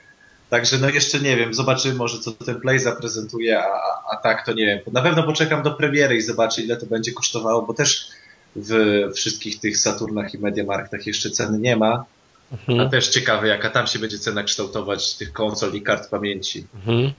[0.50, 3.72] Także no jeszcze nie wiem, zobaczymy może co ten Play zaprezentuje, a,
[4.12, 4.80] a tak to nie wiem.
[4.94, 8.10] Na pewno poczekam do premiery i zobaczę ile to będzie kosztowało, bo też
[8.58, 8.72] w
[9.16, 12.06] wszystkich tych Saturnach i Mediamarktach jeszcze ceny nie ma.
[12.52, 12.90] A Mhm.
[12.90, 16.66] też ciekawe jaka tam się będzie cena kształtować tych konsol i kart pamięci.
[16.76, 17.12] Mhm.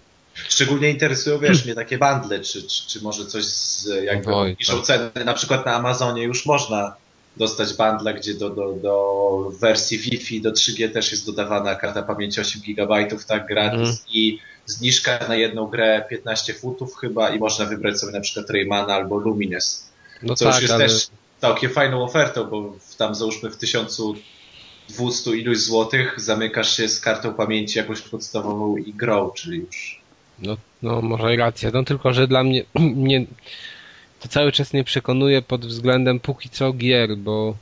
[0.48, 4.76] Szczególnie interesują, wiesz, mnie takie bundle, czy, czy, czy może coś z jakby Oj, niższą
[4.76, 4.84] tak.
[4.84, 5.10] cenę.
[5.24, 6.94] Na przykład na Amazonie już można
[7.36, 12.40] dostać bundle, gdzie do, do, do wersji Wi-Fi do 3G też jest dodawana karta pamięci
[12.40, 13.96] 8 GB, tak gratis Mhm.
[14.12, 18.94] i zniżka na jedną grę 15 funtów chyba i można wybrać sobie na przykład Raymana
[18.94, 19.88] albo Lumines.
[20.22, 20.88] No Co tak, już jest ale...
[20.88, 21.08] też
[21.40, 27.78] całkiem fajną ofertą, bo tam załóżmy w 1200 iluś złotych zamykasz się z kartą pamięci
[27.78, 30.00] jakąś podstawową i grą, czyli już
[30.38, 31.70] No, no może i racja.
[31.74, 32.64] No tylko, że dla mnie
[34.20, 37.54] to cały czas nie przekonuje pod względem póki co gier, bo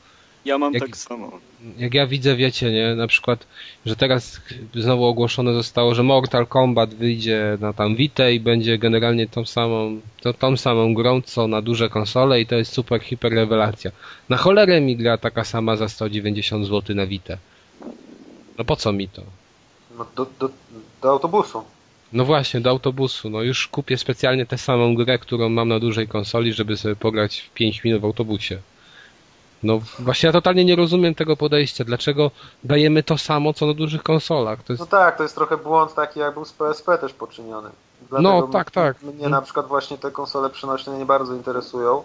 [0.46, 1.30] Ja mam Jak- tak samo.
[1.78, 3.46] jak ja widzę, wiecie, nie, na przykład,
[3.86, 4.40] że teraz
[4.74, 10.00] znowu ogłoszone zostało, że Mortal Kombat wyjdzie na tam Vita i będzie generalnie tą samą,
[10.20, 13.90] to, tą samą grą, co na duże konsole i to jest super, hiper rewelacja.
[14.28, 17.36] Na cholerę mi gra taka sama za 190 zł na Vita.
[18.58, 19.22] No po co mi to?
[19.98, 20.50] No, do, do,
[21.02, 21.62] do autobusu.
[22.12, 23.30] No właśnie, do autobusu.
[23.30, 27.40] No już kupię specjalnie tę samą grę, którą mam na dużej konsoli, żeby sobie pograć
[27.40, 28.58] w 5 minut w autobusie.
[29.62, 31.84] No właśnie ja totalnie nie rozumiem tego podejścia.
[31.84, 32.30] Dlaczego
[32.64, 34.58] dajemy to samo, co na dużych konsolach?
[34.68, 34.80] Jest...
[34.80, 37.70] No tak, to jest trochę błąd taki, jak był z PSP też poczyniony.
[38.20, 39.02] No, tak, tak.
[39.02, 42.04] Mnie na przykład właśnie te konsole przenośne nie bardzo interesują,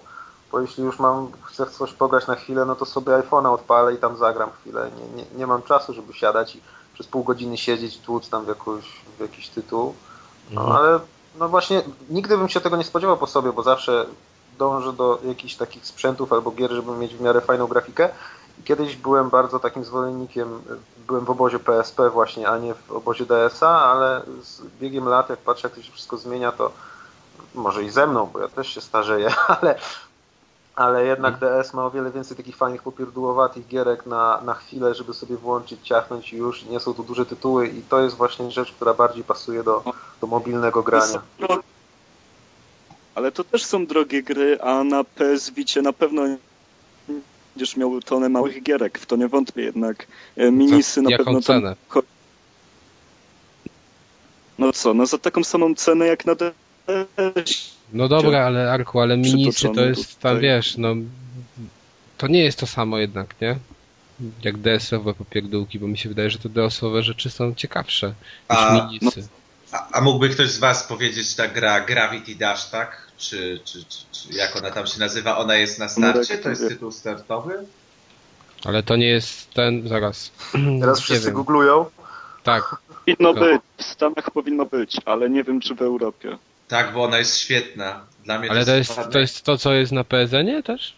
[0.52, 3.98] bo jeśli już mam, chcę coś pograć na chwilę, no to sobie iPhone'a odpalę i
[3.98, 4.92] tam zagram chwilę.
[4.98, 6.62] Nie, nie, nie mam czasu, żeby siadać i
[6.94, 8.84] przez pół godziny siedzieć, tłuc tam w, jakąś,
[9.18, 9.94] w jakiś tytuł.
[10.52, 10.78] No Mhm.
[10.78, 11.00] ale
[11.40, 14.06] no właśnie nigdy bym się tego nie spodziewał po sobie, bo zawsze
[14.58, 18.10] dążę do jakichś takich sprzętów albo gier, żeby mieć w miarę fajną grafikę.
[18.66, 20.62] Kiedyś byłem bardzo takim zwolennikiem,
[21.08, 25.40] byłem w obozie PSP właśnie, a nie w obozie DSA, ale z biegiem lat, jak
[25.40, 26.72] patrzę, jak to się wszystko zmienia, to
[27.56, 29.76] może i ze mną, bo ja też się starzeję, ale,
[30.76, 35.14] ale jednak DS ma o wiele więcej takich fajnych popierdółowatych gierek na, na chwilę, żeby
[35.14, 38.74] sobie włączyć, ciachnąć i już nie są to duże tytuły i to jest właśnie rzecz,
[38.74, 39.84] która bardziej pasuje do,
[40.22, 41.22] do mobilnego grania.
[43.16, 46.24] Ale to też są drogie gry, a na PS Vicie na pewno
[47.56, 50.08] będziesz miał tonę małych gierek, w to nie wątpię jednak.
[50.38, 51.62] E, Minisy na Jaką pewno tam...
[51.62, 51.76] cenę?
[54.60, 57.72] No co, no za taką samą cenę jak na DS.
[57.94, 60.96] No dobra, ale Arku, ale minisy to jest tam, wiesz, no...
[62.18, 63.56] To nie jest to samo jednak, nie?
[64.44, 68.08] Jak DS-owe popierdółki, bo mi się wydaje, że te DS-owe rzeczy są ciekawsze
[68.50, 69.28] niż A, minisy.
[69.72, 73.08] A, a mógłby ktoś z Was powiedzieć, ta gra Gravity Dash, tak?
[73.18, 75.38] Czy, czy, czy, czy jak ona tam się nazywa?
[75.38, 76.38] Ona jest na starcie?
[76.38, 77.66] To jest tytuł startowy?
[78.66, 80.32] Ale to nie jest ten, zaraz.
[80.82, 81.34] Teraz Nie wszyscy wiem.
[81.34, 81.86] googlują.
[82.44, 83.42] Tak, Powinno No.
[83.42, 86.38] być, w Stanach powinno być, ale nie wiem czy w Europie.
[86.68, 88.02] Tak, bo ona jest świetna.
[88.26, 90.96] Dla mnie ale to jest, to jest to, co jest na PSN-ie też?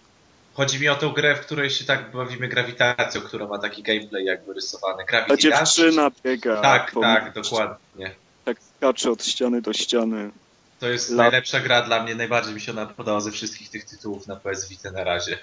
[0.53, 4.25] Chodzi mi o tą grę, w której się tak bawimy grawitacją, która ma taki gameplay
[4.25, 4.97] jakby rysowany.
[4.97, 5.75] Ta Gravity Dash?
[5.75, 6.62] dziewczyna biega.
[6.62, 8.12] Tak, tak, dokładnie.
[8.45, 10.32] Tak skacze od ściany do ściany.
[10.79, 13.86] To jest Lat- najlepsza gra dla mnie, najbardziej mi się ona podoba ze wszystkich tych
[13.86, 15.38] tytułów na PS Vita na razie.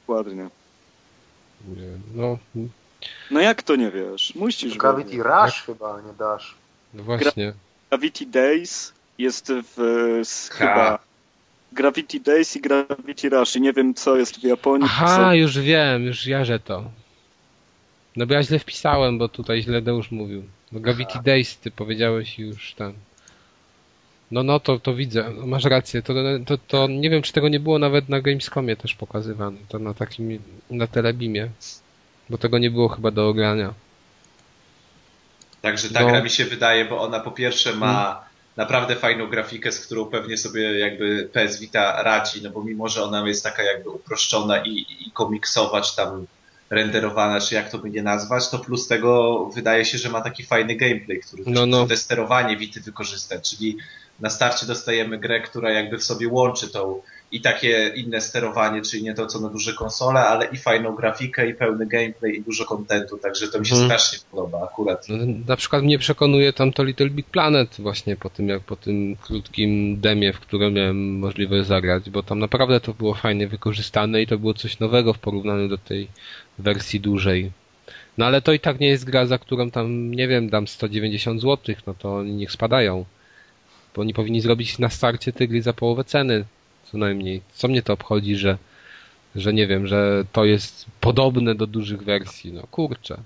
[0.00, 0.48] Dokładnie.
[1.68, 1.82] Nie,
[2.14, 2.38] No,
[3.30, 4.34] No jak to nie wiesz?
[4.34, 5.22] Musisz Gravity.
[5.22, 6.54] Rush chyba, a nie Dash.
[6.94, 7.52] no właśnie.
[7.90, 10.98] Gravity Days jest w z, chyba
[11.72, 14.88] Gravity Days i Gravity Rush i nie wiem co jest w Japonii.
[14.90, 15.34] Aha, co...
[15.34, 16.84] już wiem, już jarzę to.
[18.16, 20.42] No bo ja źle wpisałem, bo tutaj źle Deusz mówił.
[20.72, 22.92] No Gravity Days ty powiedziałeś już tam.
[24.30, 26.02] No no to, to widzę, no, masz rację.
[26.02, 26.14] To,
[26.46, 29.58] to, to nie wiem czy tego nie było nawet na Gamescomie też pokazywane.
[29.68, 31.50] To na takim, na Telebimie.
[32.30, 33.74] Bo tego nie było chyba do ogrania.
[35.62, 36.08] Także ta No.
[36.08, 38.24] gra mi się wydaje, bo ona po pierwsze ma
[38.56, 43.04] naprawdę fajną grafikę, z którą pewnie sobie jakby PS Vita radzi, no bo mimo, że
[43.04, 46.26] ona jest taka jakby uproszczona i, i komiksowa, czy tam
[46.70, 50.42] renderowana, czy jak to by nie nazwać, to plus tego wydaje się, że ma taki
[50.42, 53.76] fajny gameplay, który No, no, te sterowanie Vity wykorzysta, czyli
[54.20, 59.02] na starcie dostajemy grę, która jakby w sobie łączy tą i takie inne sterowanie, czyli
[59.02, 62.64] nie to co na duże konsole, ale i fajną grafikę, i pełny gameplay, i dużo
[62.64, 63.90] kontentu, także to mi się Mhm.
[63.90, 65.06] strasznie podoba akurat.
[65.08, 65.16] No,
[65.48, 69.16] na przykład mnie przekonuje tam to Little Big Planet właśnie po tym, jak po tym
[69.16, 74.26] krótkim demie, w którym miałem możliwość zagrać, bo tam naprawdę to było fajnie wykorzystane i
[74.26, 76.08] to było coś nowego w porównaniu do tej
[76.58, 77.50] wersji dłużej.
[78.18, 81.40] No ale to i tak nie jest gra, za którą tam, nie wiem, dam 190
[81.40, 83.04] zł, no to oni niech spadają.
[83.94, 86.44] Bo oni powinni zrobić na starcie gry za połowę ceny,
[86.92, 87.42] co najmniej.
[87.52, 88.58] Co mnie to obchodzi, że,
[89.36, 93.16] że nie wiem, że to jest podobne do dużych wersji, no kurczę.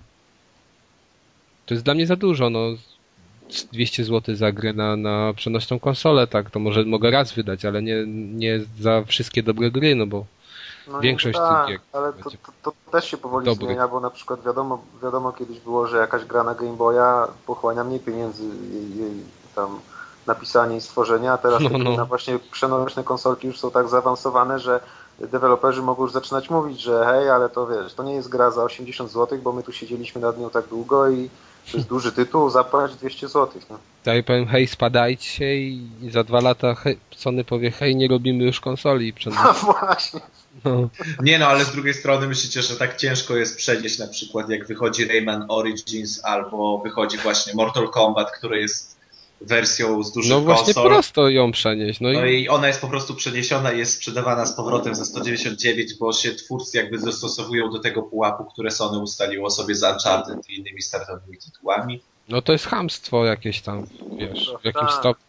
[1.67, 2.61] To jest dla mnie za dużo, no.
[3.73, 7.83] 200 zł za grę na, na przenośną konsolę, tak, to może mogę raz wydać, ale
[7.83, 10.25] nie, nie za wszystkie dobre gry, no bo
[10.89, 13.69] No Większość tak, tych ale to, to, to też się powoli dobrych.
[13.71, 17.85] zmienia, bo na przykład wiadomo, wiadomo kiedyś było, że jakaś gra na Game Boya pochłania
[17.85, 19.11] mniej pieniędzy jej, jej
[19.55, 19.81] tam
[20.27, 21.97] napisanie i stworzenie, a teraz No, no.
[21.97, 24.81] na właśnie przenośne konsolki już są tak zaawansowane, że
[25.19, 28.63] deweloperzy mogą już zaczynać mówić, że hej, ale to wiesz, to nie jest gra za
[28.65, 31.31] 80 zł, bo my tu siedzieliśmy nad nią tak długo i
[31.71, 33.61] to jest duży tytuł, zapłać 200 zł.
[33.71, 33.79] No.
[34.05, 38.45] tak jak powiem, hej, spadajcie i za dwa lata hej, Sony powie, hej, nie robimy
[38.45, 39.75] już konsoli no przenośnej.
[39.81, 40.21] właśnie.
[40.65, 40.89] No.
[41.23, 44.67] Nie no, ale z drugiej strony myślicie, że tak ciężko jest przenieść na przykład jak
[44.67, 48.90] wychodzi Rayman Origins albo wychodzi właśnie Mortal Kombat, który jest
[49.41, 50.91] wersją z dużych no właśnie konsol.
[50.91, 54.47] prosto ją przenieść, no No i i ona jest po prostu przeniesiona i jest sprzedawana
[54.47, 59.51] z powrotem za 199, bo się twórcy jakby dostosowują do tego pułapu, które Sony ustaliło
[59.51, 62.01] sobie z Uncharted i innymi startowymi tytułami.
[62.29, 63.87] no to jest hamstwo jakieś tam,
[64.19, 65.01] wiesz, w jakimś Tak.
[65.01, 65.25] stopniu.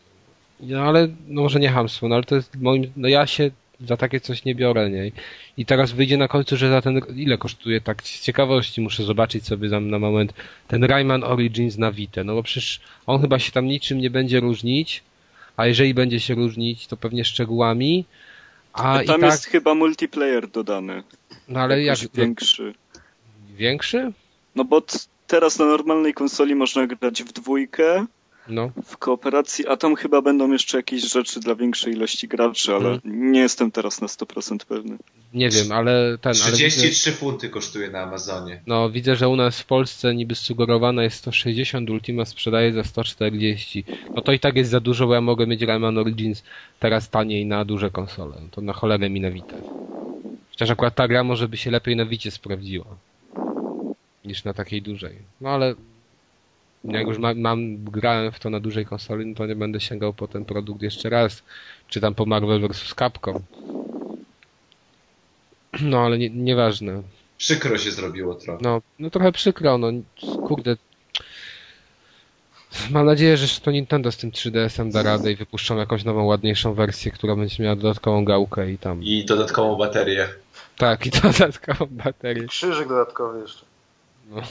[0.59, 3.51] No ale, no może nie hamstwo, no ale to jest moim, no ja się
[3.87, 5.11] za takie coś nie biorę, nie?
[5.57, 9.45] I teraz wyjdzie na końcu, że za ten, ile kosztuje, tak z ciekawości muszę zobaczyć
[9.45, 10.33] sobie tam na moment,
[10.67, 14.39] ten Rayman Origins na Vita, no bo przecież on chyba się tam niczym nie będzie
[14.39, 15.03] różnić,
[15.57, 18.05] a jeżeli będzie się różnić, to pewnie szczegółami,
[18.73, 21.03] a Tam i tak, jest chyba multiplayer dodany.
[21.47, 22.73] no ale jak, większy.
[23.57, 24.11] większy?
[24.55, 24.81] No bo
[25.27, 28.05] teraz na normalnej konsoli można grać w dwójkę,
[28.47, 32.89] No, w kooperacji, a tam chyba będą jeszcze jakieś rzeczy dla większej ilości graczy, ale
[32.89, 33.31] Mhm.
[33.31, 34.97] nie jestem teraz na 100% pewny.
[35.33, 38.61] nie wiem, ale ten, ale widzę, 33 funty kosztuje na Amazonie.
[38.67, 43.83] no widzę, że u nas w Polsce niby sugerowane jest 160, Ultima sprzedaje za 140.
[44.15, 46.43] No to i tak jest za dużo, bo ja mogę mieć Rayman Origins
[46.79, 48.35] teraz taniej na duże konsole.
[48.51, 49.55] To na cholerę mi na Vita.
[50.51, 52.85] Chociaż akurat ta gra może by się lepiej na Vicie sprawdziła.
[54.25, 55.15] Niż na takiej dużej.
[55.41, 55.75] No ale
[56.83, 60.13] jak już mam, mam grałem w to na dużej konsoli, no to nie będę sięgał
[60.13, 61.43] po ten produkt jeszcze raz.
[61.87, 62.95] Czy tam po Marvel vs.
[62.95, 63.39] Capcom.
[65.81, 67.01] No ale nie, nieważne.
[67.37, 68.63] Przykro się zrobiło trochę.
[68.63, 69.87] No, no trochę przykro, no
[70.47, 70.77] kurde.
[72.91, 76.73] Mam nadzieję, że to Nintendo z tym 3DS-em da radę i wypuszczą jakąś nową, ładniejszą
[76.73, 79.03] wersję, która będzie miała dodatkową gałkę i tam.
[79.03, 80.29] I dodatkową baterię.
[80.77, 82.47] Tak, i dodatkową baterię.
[82.47, 83.65] Krzyżyk dodatkowy jeszcze.
[84.29, 84.41] No.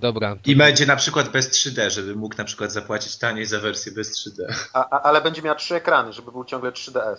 [0.00, 0.36] Dobra.
[0.46, 4.26] I będzie na przykład bez 3D, żeby mógł na przykład zapłacić taniej za wersję bez
[4.26, 4.42] 3D.
[4.72, 7.16] A, a, ale będzie miała trzy ekrany, żeby był ciągle 3DS.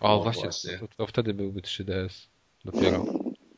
[0.00, 0.78] O, O, właśnie, właśnie.
[0.78, 2.08] To, to wtedy byłby 3DS.
[2.64, 3.04] Dopiero.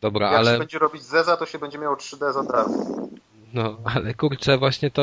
[0.01, 0.59] Dobra, Jak się ale.
[0.59, 3.11] będzie robić Zeza, to się będzie miało 3D od razu.
[3.55, 5.03] No, ale kurczę, właśnie to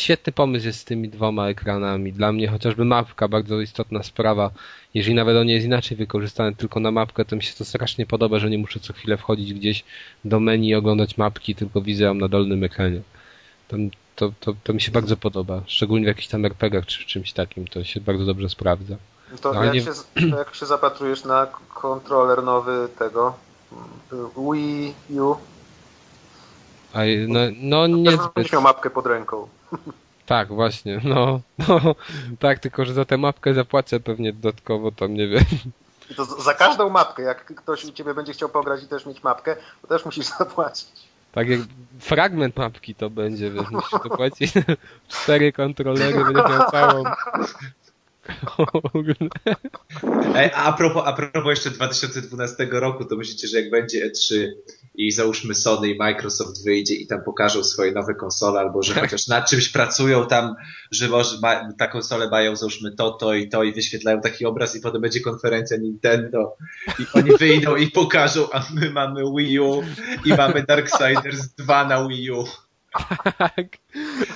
[0.00, 2.12] świetny pomysł jest z tymi dwoma ekranami.
[2.12, 4.50] Dla mnie chociażby mapka, bardzo istotna sprawa.
[4.94, 8.38] Jeżeli nawet on jest inaczej wykorzystany tylko na mapkę, to mi się to strasznie podoba,
[8.38, 9.84] że nie muszę co chwilę wchodzić gdzieś
[10.24, 13.00] do menu i oglądać mapki, tylko widzę ją na dolnym ekranie.
[13.68, 13.76] To,
[14.16, 15.62] to, to, to mi się bardzo podoba.
[15.66, 18.96] Szczególnie w jakichś tam RPGach czy w czymś takim, to się bardzo dobrze sprawdza.
[19.40, 19.90] To No, jak, nie- się,
[20.30, 23.34] to jak się zapatrujesz na kontroler nowy tego
[24.52, 25.34] Wii U,
[26.94, 28.52] A, no, no nie zbyt.
[28.62, 29.48] mapkę pod ręką.
[30.26, 31.94] Tak, właśnie, no, no,
[32.38, 35.44] tak, tylko że za tę mapkę zapłacę pewnie dodatkowo, tam nie wiem.
[36.10, 39.22] I to za każdą mapkę, jak ktoś u ciebie będzie chciał pograć i też mieć
[39.22, 40.88] mapkę, to też musisz zapłacić.
[41.32, 41.60] Tak jak
[42.00, 44.52] fragment mapki to będzie, wiesz, musisz dopłacić
[45.08, 47.04] cztery kontrolery, będziesz miał całą.
[50.36, 54.48] Ej, a propos, a propos jeszcze 2012 roku, to myślicie, że jak będzie E3
[54.94, 59.28] i załóżmy Sony i Microsoft wyjdzie i tam pokażą swoje nowe konsole, albo że chociaż
[59.28, 60.54] nad czymś pracują tam,
[60.90, 64.76] że może ma, ta konsole mają załóżmy to, to i to i wyświetlają taki obraz
[64.76, 66.56] i potem będzie konferencja Nintendo
[66.98, 69.82] i oni wyjdą i pokażą, a my mamy Wii U
[70.24, 72.44] i mamy Darksiders 2 na Wii U.
[73.38, 73.66] tak,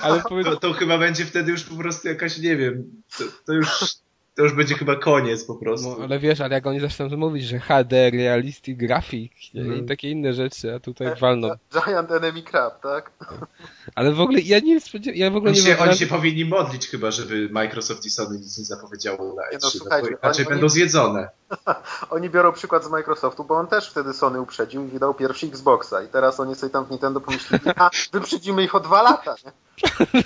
[0.01, 3.53] ale powiedz, To, to chyba będzie wtedy już po prostu jakaś, nie wiem, to, to
[3.53, 3.67] już
[4.35, 5.89] to już będzie chyba koniec po prostu.
[5.97, 9.61] no, ale wiesz, ale jak oni zaczną mówić, że HD, realistic graphic nie?
[9.61, 9.87] i Mhm.
[9.87, 11.49] takie inne rzeczy, a tutaj walną.
[11.85, 13.11] Giant Enemy Crab, tak?
[13.95, 16.45] Ale w ogóle ja nie spodziewałem, ja w ogóle Oni nie się, oni się powinni
[16.45, 20.11] modlić chyba, żeby Microsoft i Sony nic nie zapowiedziało na Nie E3, no, no, słuchajcie,
[20.11, 21.27] bo inaczej oni- będą zjedzone.
[22.09, 26.03] Oni biorą przykład z Microsoftu, bo on też wtedy Sony uprzedził i wydał pierwszy Xboxa.
[26.03, 29.51] I teraz oni sobie tam w Nintendo pomyśleli, a wyprzedzimy ich o dwa lata, nie?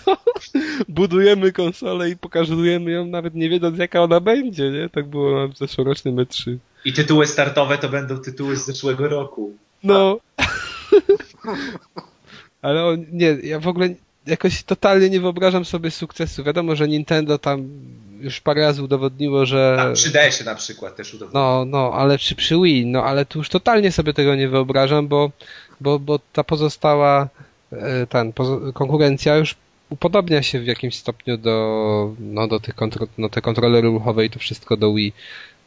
[0.90, 4.90] budujemy konsolę i pokazujemy ją nawet nie wiedząc jaka ona będzie, nie?
[4.90, 6.58] Tak było na zeszłorocznym E3.
[6.86, 9.54] I tytuły startowe to będą tytuły z zeszłego roku.
[9.84, 10.18] No.
[12.62, 13.90] Ale on, nie, ja w ogóle
[14.26, 16.44] jakoś totalnie nie wyobrażam sobie sukcesu.
[16.44, 17.70] Wiadomo, że Nintendo tam
[18.21, 19.77] już parę razy udowodniło, że...
[19.80, 21.65] A przy DS-ie na przykład też udowodniono.
[21.65, 22.86] No, no, ale czy przy Wii?
[22.86, 25.32] No, ale tu już totalnie sobie tego nie wyobrażam, bo,
[25.81, 27.27] bo, bo ta pozostała
[27.71, 28.33] e, ten,
[28.73, 29.56] konkurencja już
[29.89, 34.29] upodobnia się w jakimś stopniu do, no, do tych kontro, no, te kontrolery ruchowe i
[34.29, 35.13] to wszystko do Wii.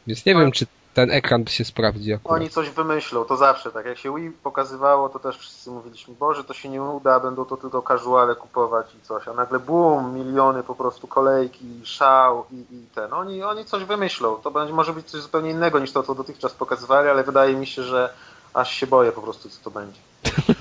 [0.07, 2.39] Więc nie Ale- wiem, czy ten ekran się sprawdzi akurat.
[2.39, 3.85] Oni coś wymyślą, to zawsze tak.
[3.85, 7.57] Jak się Wii pokazywało, to też wszyscy mówiliśmy, Boże, to się nie uda, będą to
[7.57, 9.27] tylko casuale kupować i coś.
[9.27, 13.13] A nagle bum, miliony po prostu kolejki, szał i, i ten.
[13.13, 14.35] Oni, oni coś wymyślą.
[14.35, 17.67] To będzie, może być coś zupełnie innego niż to, co dotychczas pokazywali, ale wydaje mi
[17.67, 18.13] się, że
[18.53, 19.99] aż się boję po prostu, co to będzie.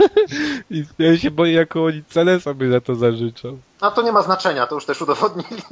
[0.70, 3.58] I ja się boję, jaką oni cenę sobie za to zażyczą.
[3.80, 5.62] A to nie ma znaczenia, to już też udowodnili.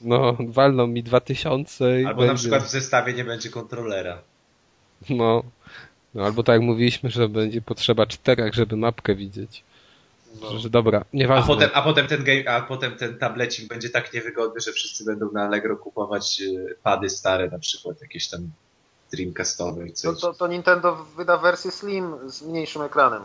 [0.00, 2.40] No, walną mi 2000 i Albo na będzie.
[2.40, 4.18] przykład w zestawie nie będzie kontrolera.
[5.10, 5.42] No.
[6.14, 9.64] no, albo tak jak mówiliśmy, że będzie potrzeba czterech, żeby mapkę widzieć.
[10.40, 10.58] No.
[10.58, 11.54] Że dobra, A nieważne.
[11.54, 15.32] potem, a, potem ten game, a potem ten tablecik będzie tak niewygodny, że wszyscy będą
[15.32, 18.50] na Allegro kupować y, pady stare, na przykład jakieś tam
[19.12, 20.20] Dreamcastowe i To, coś.
[20.20, 23.22] to, to Nintendo wyda wersję Slim z mniejszym ekranem.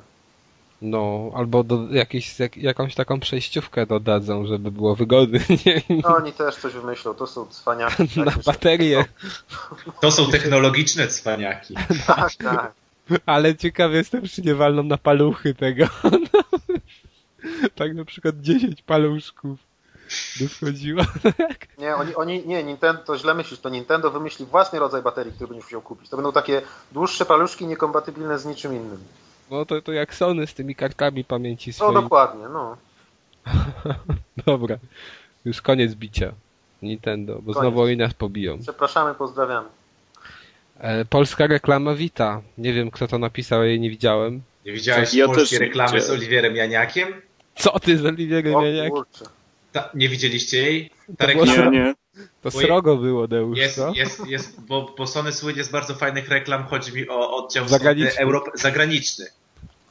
[0.84, 2.09] No, albo do jak,
[2.57, 5.39] jakąś taką przejściówkę dodadzą, żeby było wygodnie.
[6.03, 8.19] No, oni też coś wymyślą, to są cwaniaki.
[8.19, 9.05] Na tak, baterię.
[10.01, 11.75] To są technologiczne cwaniaki.
[12.07, 12.73] Tak, tak.
[13.25, 15.86] Ale ciekawy jestem, czy nie walną na paluchy tego.
[17.75, 19.59] tak na przykład 10 paluszków
[20.39, 21.03] by wchodziło.
[21.77, 25.47] Nie, oni, oni, nie, Nintendo, to źle myślisz, to Nintendo wymyśli własny rodzaj baterii, który
[25.47, 26.09] będziesz musiał kupić.
[26.09, 26.61] To będą takie
[26.91, 29.03] dłuższe paluszki niekompatybilne z niczym innym.
[29.54, 31.93] No to, to jak Sony z tymi kartami pamięci No swoimi.
[32.04, 32.78] dokładnie, no.
[34.45, 34.78] Dobra,
[35.45, 36.34] już koniec bicia.
[36.82, 37.60] Nintendo, bo Koniec.
[37.70, 38.60] znowu oni nas pobiją.
[38.60, 39.68] Przepraszamy, pozdrawiamy.
[40.80, 42.41] E, polska reklama Vita.
[42.58, 44.41] Nie wiem kto to napisał, ja jej nie widziałem.
[44.66, 46.10] Nie widziałeś Ja polskiej reklamy z.
[46.10, 47.08] Oliwierem Janiakiem?
[47.56, 48.91] Co ty z Oliwierem O Janiak?
[48.91, 49.26] kurczę.
[49.72, 50.89] Ta, nie widzieliście jej?
[51.18, 51.93] Ta reklama Nie, nie.
[52.16, 53.93] To Bo- srogo było, Deusz, jest, co?
[53.95, 58.26] jest, jest bo, bo Sony słynie z bardzo fajnych reklam, chodzi mi o oddział Zagraniczny.
[58.56, 59.26] Zagraniczny.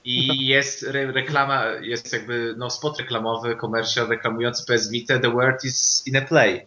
[0.04, 5.64] I jest re reklama, jest jakby no, spot reklamowy, commercial reklamujący PS Vita, The World
[5.64, 6.66] is in a Play.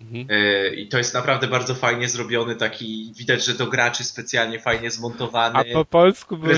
[0.00, 0.26] Mhm.
[0.30, 4.90] Yy, I to jest naprawdę bardzo fajnie zrobiony, taki widać, że do graczy specjalnie fajnie
[4.90, 5.58] zmontowany.
[5.58, 6.54] A po polsku było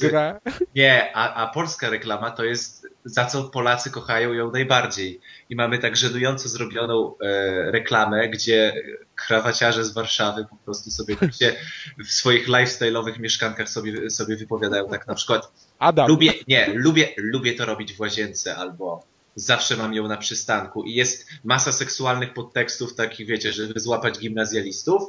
[0.00, 0.40] gra.
[0.76, 5.20] Nie, a, a polska reklama to jest za co Polacy kochają ją najbardziej.
[5.50, 8.74] I mamy tak żenująco zrobioną e, reklamę, gdzie
[9.14, 11.16] krawaciarze z Warszawy po prostu sobie
[12.06, 16.08] w swoich lifestyle'owych mieszkankach sobie, sobie wypowiadają tak na przykład Adam.
[16.08, 19.02] lubię, nie, lubię, lubię to robić w łazience albo
[19.36, 25.02] zawsze mam ją na przystanku i jest masa seksualnych podtekstów takich, wiecie, żeby złapać gimnazjalistów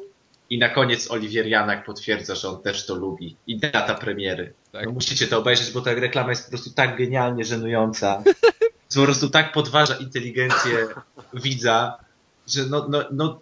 [0.49, 4.53] i na koniec Oliwier Janak potwierdza, że on też to lubi i data premiery.
[4.71, 4.85] Tak.
[4.85, 8.23] No musicie to obejrzeć, bo ta reklama jest po prostu tak genialnie żenująca.
[8.95, 10.87] Po prostu tak podważa inteligencję
[11.33, 11.97] widza,
[12.47, 13.39] że no, no, no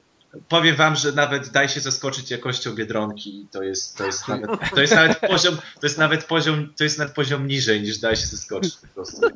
[0.49, 4.49] powiem wam, że nawet daj się zaskoczyć jakością Biedronki i to jest, to jest nawet,
[4.75, 8.15] to jest nawet poziom, to jest nawet poziom, to jest nawet poziom niżej niż daj
[8.15, 9.21] się zaskoczyć po prostu.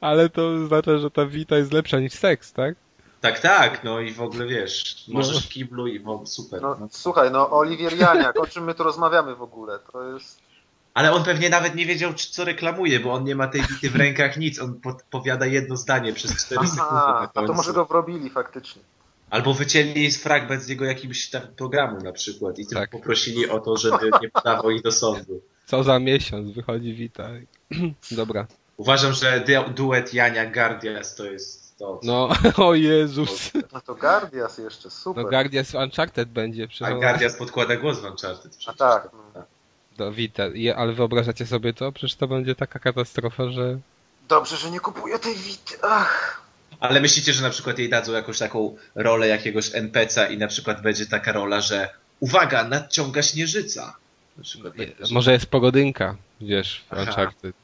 [0.00, 2.74] Ale to oznacza, że ta Vita jest lepsza niż seks, tak?
[3.20, 6.62] Tak, tak, no i w ogóle wiesz, możesz w kiblu i w ogóle super.
[6.62, 6.88] No, No.
[6.90, 9.78] słuchaj, no Oliwier Janiak, o czym my tu rozmawiamy w ogóle?
[9.92, 10.45] To jest...
[10.96, 13.90] Ale on pewnie nawet nie wiedział, czy- co reklamuje, bo on nie ma tej bity
[13.90, 16.76] w rękach nic, on podpowiada jedno zdanie przez 4 sekundy.
[16.76, 18.82] na Aha, a to może go wrobili faktycznie.
[19.30, 22.90] Albo wycięli fragment z jego jakimś tam programu na przykład i tylko Tak.
[22.90, 25.40] poprosili o to, żeby nie podawał ich do sądu.
[25.66, 27.28] Co za miesiąc wychodzi Vita.
[28.10, 28.46] Dobra.
[28.76, 32.00] Uważam, że du- duet Jania Gardias to jest to.
[32.02, 32.28] No,
[32.66, 33.50] o Jezus.
[33.72, 35.24] No to Gardias jeszcze, super.
[35.24, 36.98] No Guardians Uncharted będzie A przecież.
[37.00, 38.76] Gardias podkłada głos w Uncharted A przecież.
[38.78, 39.08] tak.
[39.12, 39.40] No.
[39.40, 39.46] Do
[40.12, 40.42] Vita.
[40.76, 41.92] Ale wyobrażacie sobie to?
[41.92, 43.78] Przecież to będzie taka katastrofa, że...
[44.28, 45.74] Dobrze, że nie kupuję tej Vity.
[45.82, 46.42] Ach.
[46.80, 50.82] Ale myślicie, że na przykład jej dadzą jakąś taką rolę jakiegoś NPC'a i na przykład
[50.82, 51.88] będzie taka rola, że
[52.20, 53.96] uwaga, nadciąga śnieżyca.
[54.38, 56.98] Na przykład że- Może jest pogodynka, wiesz, w.
[56.98, 57.56] Uncharted.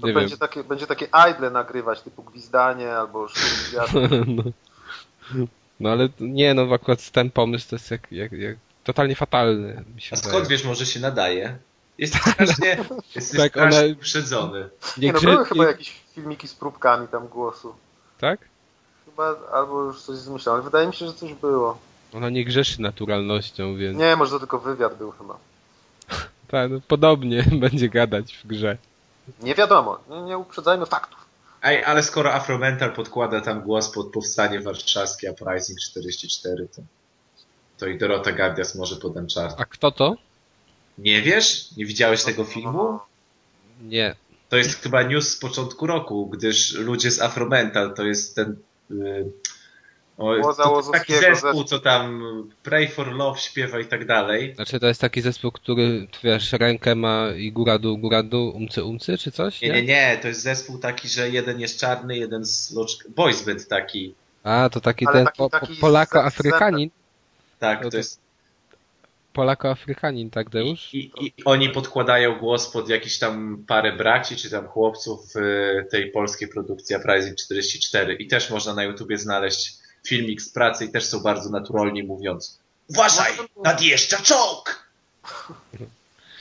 [0.00, 0.38] To Nie będzie, wiem.
[0.38, 3.26] takie, będzie takie idle nagrywać, typu gwizdanie albo.
[5.34, 5.44] No.
[5.80, 9.84] no ale nie, no akurat ten pomysł to jest jak, jak, jak totalnie fatalny.
[9.94, 10.34] Mi się A wydaje.
[10.34, 11.56] skąd wiesz, może się nadaje?
[11.98, 12.84] Jest strasznie,
[13.14, 14.68] jest Tak, strasznie ona- uprzedzony.
[14.98, 15.32] Nie no, grze...
[15.32, 17.74] były chyba jakieś filmiki z próbkami tam głosu.
[18.18, 18.40] Tak?
[19.04, 20.62] Chyba, albo już coś zmyślałem.
[20.62, 21.78] Wydaje mi się, że coś było.
[22.14, 23.98] Ona nie grzeszy naturalnością, więc...
[23.98, 25.38] Nie, może to tylko wywiad był chyba.
[26.48, 28.76] Tak, no, podobnie będzie gadać w grze.
[29.42, 31.18] Nie wiadomo, nie, nie uprzedzajmy faktów.
[31.62, 36.82] Ej, ale skoro Afromental podkłada tam głos pod powstanie warszawskie Uprising 44, to,
[37.78, 39.60] to i Dorota Gardias może pod Uncharted.
[39.60, 40.16] A kto to?
[40.98, 41.76] Nie wiesz?
[41.76, 42.98] Nie widziałeś tego filmu?
[43.82, 44.14] Nie.
[44.48, 48.56] To jest chyba news z początku roku, gdyż ludzie z Afromental to jest ten.
[48.90, 49.32] Yy,
[50.18, 52.22] o, to, to taki zespół, co tam
[52.62, 54.54] Pray for Love śpiewa i tak dalej.
[54.54, 58.84] Znaczy to jest taki zespół, który, wiesz, rękę ma i góra dół, góra dół, umcy,
[58.84, 59.62] umcy, czy coś?
[59.62, 63.08] Nie, nie, nie, to jest zespół taki, że jeden jest czarny, jeden z loczk...
[63.08, 64.14] Boys band taki.
[64.42, 66.88] A, to taki Ale ten taki- po, taki Polako-Afrykanin.
[67.58, 68.20] Tak, No to to- jest.
[69.32, 70.94] Polako-Afrykanin, tak, Deusz?
[70.94, 75.40] I, i, I oni podkładają głos pod jakiś tam parę braci, czy tam chłopców w
[75.90, 78.14] tej polskiej produkcji Uprising 44.
[78.14, 79.74] I też można na YouTubie znaleźć
[80.06, 82.58] filmik z pracy i też są bardzo naturalni mówiąc
[82.88, 83.32] Uważaj!
[83.64, 84.88] Nadjeżdża czołg!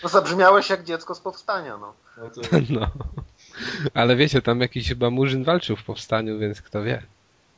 [0.04, 1.94] No zabrzmiałeś jak dziecko z powstania, no.
[2.18, 2.92] No to No.
[3.94, 7.04] Ale wiecie, tam jakiś chyba Murzyn walczył w powstaniu, więc kto wie.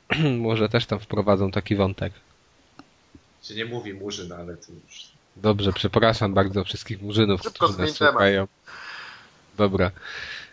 [0.38, 2.14] Może też tam wprowadzą taki wątek.
[3.44, 5.18] się nie mówi murzyn, ale to już...
[5.42, 8.48] Dobrze, przepraszam bardzo wszystkich murzynów, Szybko którzy nas słuchają.
[9.58, 9.92] Dobra.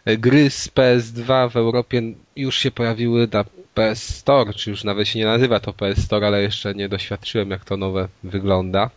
[0.04, 2.02] E, Gry z PS2 w Europie
[2.36, 6.26] już się pojawiły na PS Store, czy już nawet się nie nazywa to PS Store,
[6.26, 8.90] ale jeszcze nie doświadczyłem jak to nowe wygląda.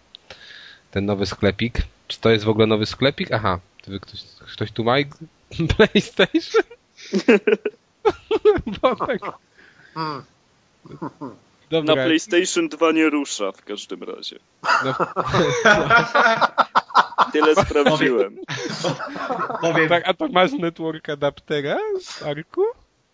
[0.91, 1.81] Ten nowy sklepik.
[2.07, 3.31] Czy to jest w ogóle nowy sklepik?
[3.31, 4.23] Aha, Ty, ktoś,
[4.53, 4.95] ktoś tu ma
[5.75, 6.63] PlayStation?
[8.81, 9.19] Bo tak...
[11.69, 11.85] Hmm.
[11.85, 14.39] Na Dobra, PlayStation 2 nie rusza w każdym razie.
[14.85, 14.93] no,
[17.33, 18.37] Tyle sprawdziłem.
[19.61, 21.77] Powiem, tak, a to masz network adaptera,
[22.25, 22.61] Arku?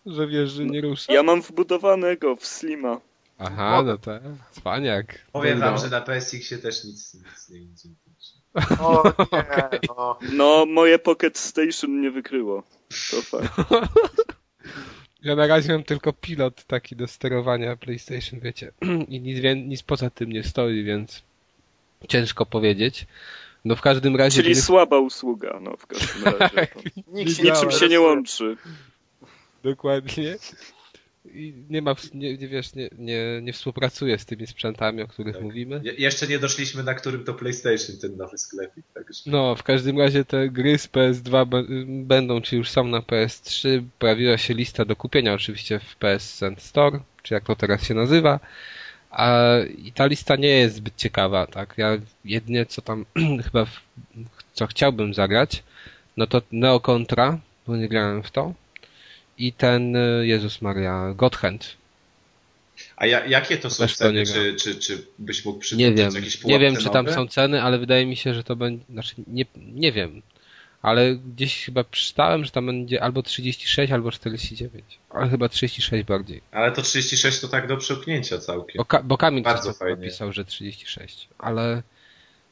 [0.06, 1.12] Że wiesz, że nie rusza?
[1.12, 3.00] Ja mam wbudowanego w Slima.
[3.38, 5.18] Aha, no tak, cwaniak.
[5.32, 5.66] powiem No.
[5.66, 7.88] wam, że na PSX-ie też nic, nic nie idzie.
[8.80, 9.02] O
[9.32, 10.18] nie, no.
[10.32, 12.62] No, moje Pocket Station nie wykryło.
[13.10, 13.54] To fakt.
[15.26, 18.72] Ja na razie mam tylko pilot taki do sterowania PlayStation, wiecie.
[19.08, 21.22] I nic, nic poza tym nie stoi, więc
[22.08, 23.06] ciężko powiedzieć.
[23.64, 24.42] No w każdym razie...
[24.42, 26.66] Czyli nie- słaba usługa, no w każdym razie.
[26.66, 26.80] To
[27.12, 27.42] Nikt.
[27.42, 28.56] Niczym się nie łączy.
[29.62, 30.36] Dokładnie.
[31.34, 35.34] I nie ma, nie, nie wiesz, nie, nie, nie współpracuje z tymi sprzętami, o których
[35.34, 35.42] Tak.
[35.44, 35.80] mówimy.
[35.84, 38.84] Je jeszcze nie doszliśmy, na którym to PlayStation, ten nowy sklepik.
[38.94, 39.22] Także.
[39.26, 41.64] No, w każdym razie te gry z PS2 b-
[42.04, 43.82] będą, czy już są na PS3.
[43.98, 48.40] Pojawiła się lista do kupienia oczywiście w PS Store, czy jak to teraz się nazywa.
[49.10, 49.44] A,
[49.78, 51.74] I ta lista nie jest zbyt ciekawa, tak?
[51.76, 53.06] Ja jedynie co tam
[53.44, 53.80] chyba, w,
[54.52, 55.62] co chciałbym zagrać,
[56.16, 58.54] no to Neo Contra, bo nie grałem w to.
[59.38, 61.76] I ten, y, Jezus Maria, God Hand.
[62.96, 64.18] A ja, jakie to są Też ceny?
[64.20, 67.28] nie Czy, czy, czy byś mógł Nie przytoczyć wiem, jakiś nie wiem czy tam są
[67.28, 70.22] ceny, ale wydaje mi się, że to będzie, znaczy nie, nie wiem,
[70.82, 76.42] ale gdzieś chyba przeczytałem, że tam będzie albo 36, albo 49, ale chyba 36 bardziej.
[76.52, 78.84] Ale to 36 to tak do przełknięcia całkiem.
[78.92, 81.82] Bo, bo Kamil Bardzo napisał, że 36, ale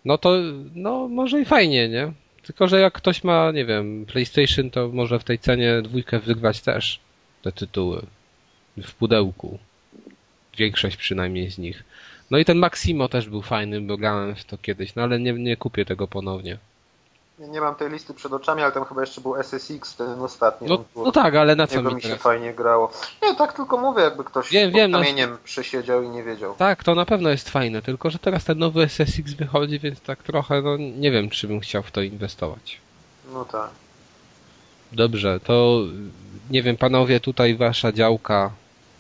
[0.05, 0.37] no to,
[0.75, 2.13] no może i fajnie, nie?
[2.47, 6.61] Tylko, że jak ktoś ma, nie wiem, PlayStation, to może w tej cenie dwójkę wygrywać
[6.61, 7.01] też
[7.43, 8.07] te tytuły
[8.77, 9.59] w pudełku.
[10.59, 11.85] Większość przynajmniej z nich.
[12.31, 15.33] No i ten Maximo też był fajny, bo grałem w to kiedyś, no ale nie,
[15.33, 16.59] nie kupię tego ponownie.
[17.39, 20.69] Nie, mam tej listy przed oczami, ale tam chyba jeszcze był SSX, ten ostatni.
[20.69, 22.93] No, no tak, ale na co mi mi się fajnie grało.
[23.23, 26.55] Nie, tak tylko mówię, jakby ktoś Wiem, pod wiem, no- kamieniem przesiedział i nie wiedział.
[26.55, 30.23] Tak, to na pewno jest fajne, tylko że teraz ten nowy SSX wychodzi, więc tak
[30.23, 32.79] trochę, no nie wiem, czy bym chciał w to inwestować.
[33.33, 33.71] No tak.
[34.93, 35.81] Dobrze, to
[36.51, 38.51] nie wiem, panowie, tutaj wasza działka,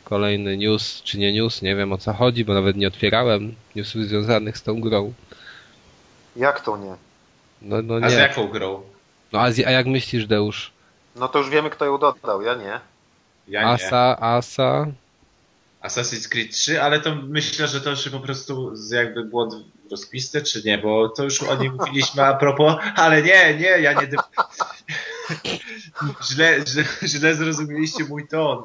[0.04, 4.02] kolejny news, czy nie news, nie wiem o co chodzi, bo nawet nie otwierałem newsów
[4.02, 5.12] związanych z tą grą.
[6.36, 6.94] Jak to nie?
[7.64, 8.18] No, no A z nie.
[8.18, 8.82] jaką grą?
[9.32, 10.70] No a, z- a jak myślisz, Deusz?
[11.16, 12.80] No to już wiemy, kto ją dodał, ja nie.
[13.48, 13.66] Ja nie.
[13.66, 14.86] Asa, Asa,
[15.82, 19.54] Assassin's Creed 3, ale to myślę, że to już po prostu jakby błąd
[19.88, 23.66] w rozpisce, czy nie, bo to już o nim mówiliśmy a propos, ale nie, nie,
[23.66, 24.08] ja nie...
[26.24, 28.62] źle, źle, źle zrozumieliście mój ton.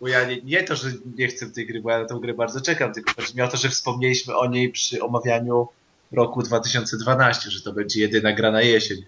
[0.00, 2.34] Bo ja nie, nie to, że nie chcę tej gry, bo ja na tę grę
[2.34, 5.68] bardzo czekam, tylko chodzi mi o to, że wspomnieliśmy o niej przy omawianiu
[6.12, 8.98] roku 2012, że to będzie jedyna gra na jesień.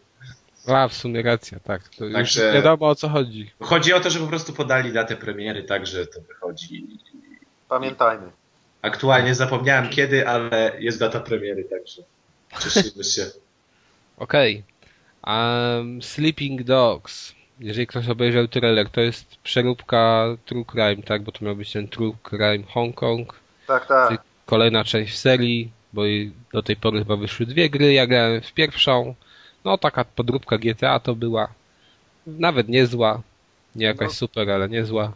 [0.66, 1.88] a w sumie racja, tak.
[1.88, 3.50] To już Także- wiadomo o co chodzi.
[3.60, 6.86] Chodzi o to, że po prostu podali datę premiery, tak, że to wychodzi.
[7.68, 8.30] Pamiętajmy.
[8.82, 12.02] Aktualnie zapomniałem kiedy, ale jest data premiery, także
[12.60, 13.26] cieszymy się.
[14.16, 14.62] Okej.
[15.26, 17.34] Um, Sleeping Dogs.
[17.60, 21.22] Jeżeli ktoś obejrzał trailer, to jest przeróbka True Crime, tak?
[21.22, 23.40] Bo to miał być ten True Crime Hong Kong.
[23.66, 24.22] Tak, tak.
[24.46, 27.92] Kolejna część serii, bo i do tej pory chyba wyszły dwie gry.
[27.92, 29.14] Ja grałem w pierwszą.
[29.64, 31.48] No taka podróbka GTA to była.
[32.26, 33.20] Nawet niezła.
[33.76, 34.14] Nie jakaś No.
[34.14, 35.12] super, ale niezła.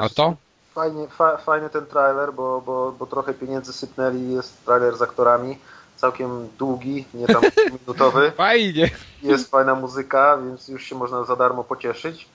[0.00, 0.36] A to?
[0.74, 4.32] Fajnie, fa, fajny ten trailer, bo, bo, bo trochę pieniędzy sypnęli.
[4.32, 5.58] Jest trailer z aktorami.
[5.96, 7.42] Całkiem długi, nie tam
[7.80, 8.30] minutowy.
[8.36, 8.90] Fajnie!
[9.22, 12.28] Jest fajna muzyka, więc już się można za darmo pocieszyć.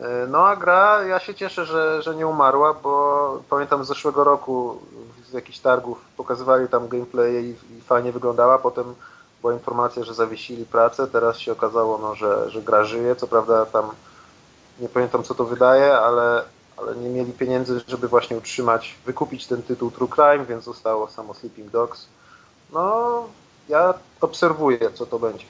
[0.00, 4.24] E, No a gra, ja się cieszę, że, że nie umarła, bo pamiętam z zeszłego
[4.24, 4.78] roku
[5.28, 8.58] z jakichś targów pokazywali tam gameplay i, i fajnie wyglądała.
[8.58, 8.94] Potem
[9.40, 11.06] była informacja, że zawiesili pracę.
[11.06, 13.16] Teraz się okazało, no, że, że gra żyje.
[13.16, 13.90] Co prawda tam
[14.80, 16.44] nie pamiętam co to wydaje, ale,
[16.76, 21.34] ale nie mieli pieniędzy, żeby właśnie utrzymać, wykupić ten tytuł True Crime, więc zostało samo
[21.34, 22.06] Sleeping Dogs.
[22.72, 23.24] No,
[23.68, 25.44] ja obserwuję, co to będzie.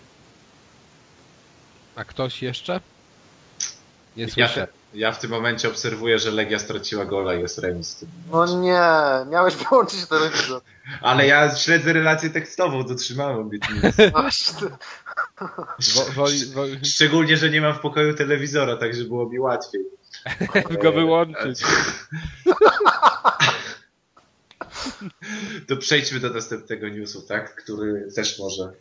[1.97, 2.81] A ktoś jeszcze?
[4.17, 4.67] Nie Ja, słyszę.
[4.67, 8.05] te, ja w tym momencie obserwuję, że Legia straciła gola i jest remis.
[8.33, 8.81] No nie,
[9.31, 10.63] miałeś wyłączyć telewizor.
[11.01, 13.51] Ale ja śledzę relację tekstową, dotrzymałem
[16.15, 19.83] woli, Szczególnie, że nie mam w pokoju telewizora, także było mi łatwiej.
[20.83, 21.61] go wyłączyć.
[25.69, 27.55] To przejdźmy do następnego newsu, tak?
[27.55, 28.73] Który też może.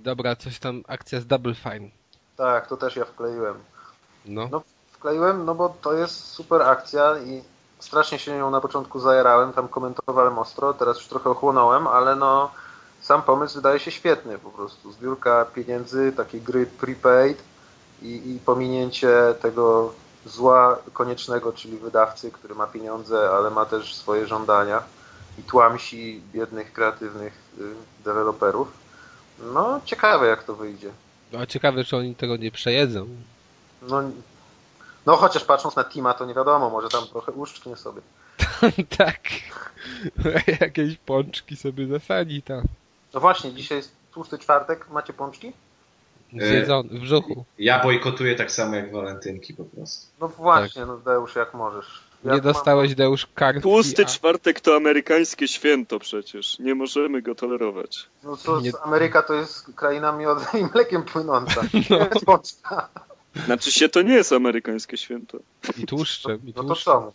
[0.00, 1.90] Dobra, coś tam, akcja z Double Fine.
[2.36, 3.54] Tak, to też ja wkleiłem.
[4.24, 4.48] No.
[4.52, 4.62] No,
[4.98, 7.42] wkleiłem, no bo to jest super akcja i
[7.78, 12.50] strasznie się nią na początku zajerałem, tam komentowałem ostro, teraz już trochę ochłonąłem, ale no
[13.00, 14.92] sam pomysł wydaje się świetny po prostu.
[14.92, 17.42] Zbiórka pieniędzy, takiej gry prepaid
[18.02, 19.10] i, i pominięcie
[19.42, 19.92] tego
[20.26, 24.82] zła koniecznego, czyli wydawcy, który ma pieniądze, ale ma też swoje żądania
[25.38, 27.74] i tłamsi biednych, kreatywnych y,
[28.04, 28.68] deweloperów.
[29.54, 30.90] No, ciekawe jak to wyjdzie.
[31.32, 33.06] No, a ciekawe, czy oni tego nie przejedzą.
[33.82, 34.02] No,
[35.08, 38.00] no chociaż patrząc na Tima, to nie wiadomo, może tam trochę uszczknie sobie.
[38.98, 39.20] tak.
[40.60, 42.62] Jakieś pączki sobie zasadzi tam.
[43.14, 45.52] No właśnie, dzisiaj jest tłusty czwartek, macie pączki?
[46.32, 47.44] Zjedzony, w brzuchu.
[47.58, 50.06] Ja bojkotuję tak samo jak walentynki po prostu.
[50.20, 52.02] No właśnie, no Deusz, jak możesz.
[52.24, 53.62] Ja Nie tu mam- dostałeś, Deusz, kartki.
[53.62, 56.58] Tłusty a- czwartek to amerykańskie święto przecież.
[56.58, 58.06] Nie możemy go tolerować.
[58.22, 61.60] No to Nie- Ameryka to jest kraina miodem i mlekiem płynąca.
[61.90, 61.96] No.
[61.98, 62.88] Nie jest pączka.
[63.44, 65.38] Znaczy się to nie jest amerykańskie święto.
[65.78, 67.12] I tłuszczem, i No to co?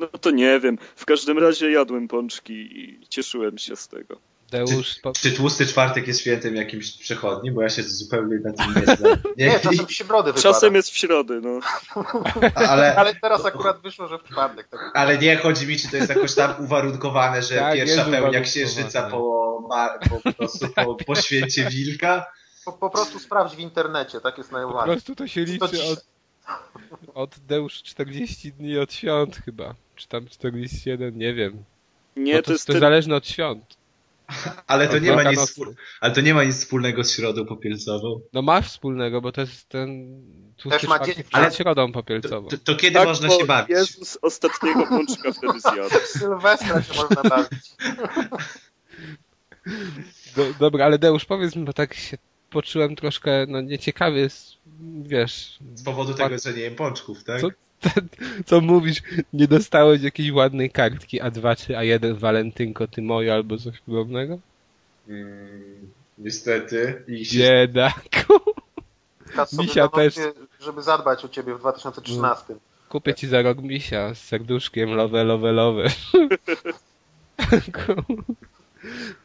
[0.00, 0.78] No to nie wiem.
[0.96, 4.16] W każdym razie jadłem pączki i cieszyłem się z tego.
[4.50, 5.12] Deusz, po...
[5.12, 7.54] Czy tłusty czwartek jest świętem jakimś przechodnim?
[7.54, 9.18] Bo ja się zupełnie na tym nie znam.
[9.36, 10.42] Nie, czasem się brody wypada.
[10.42, 11.60] Czasem jest w środę, no.
[12.54, 14.68] ale, Ale teraz akurat wyszło, że w czwartek.
[14.68, 14.90] Tak.
[14.94, 19.02] ale nie chodzi mi, czy to jest jakoś tam uwarunkowane, że Tak, pierwsza pełnia księżyca
[19.02, 19.18] po,
[20.10, 22.26] po, po, prostu po, po święcie wilka.
[22.64, 24.94] Po, po prostu sprawdź w internecie, tak jest po najłatwiej.
[24.94, 26.04] prostu to się To liczy od,
[27.14, 29.74] od Deusz 40 dni od świąt chyba.
[29.96, 31.64] Czy tam 41, nie wiem.
[32.16, 32.80] Nie, No to to, jest to ten...
[32.80, 33.80] zależne od świąt.
[34.66, 38.20] Ale to nie ma nic, wspól- ale to nie ma nic wspólnego z środą popielcową.
[38.32, 40.20] No ma wspólnego, bo to jest ten
[40.56, 42.48] tłusty Też ma przed ale- środą To, popielcową.
[42.48, 43.70] to, to kiedy Tak, można bo się bawić?
[43.70, 45.94] Jezus ostatniego pączka wtedy zjadł.
[46.18, 47.72] Sylwestra się można bawić.
[50.36, 52.18] Do, dobra, ale Deusz, powiedz mi, bo tak się
[52.50, 54.28] poczułem troszkę, no nieciekawy,
[55.02, 57.40] wiesz, Z powodu tego, że nie jem pączków, tak?
[57.40, 57.48] Co?
[58.46, 63.80] co mówisz, nie dostałeś jakiejś ładnej kartki A2 czy A1 walentynko ty moje albo coś
[63.80, 64.38] podobnego?
[65.08, 67.02] Mm, niestety.
[67.08, 68.40] I się Biedaku.
[69.58, 70.14] Misia też.
[70.60, 72.54] żeby zadbać o ciebie w 2013.
[72.88, 75.82] Kupię ci za rok misia z serduszkiem love, love, love.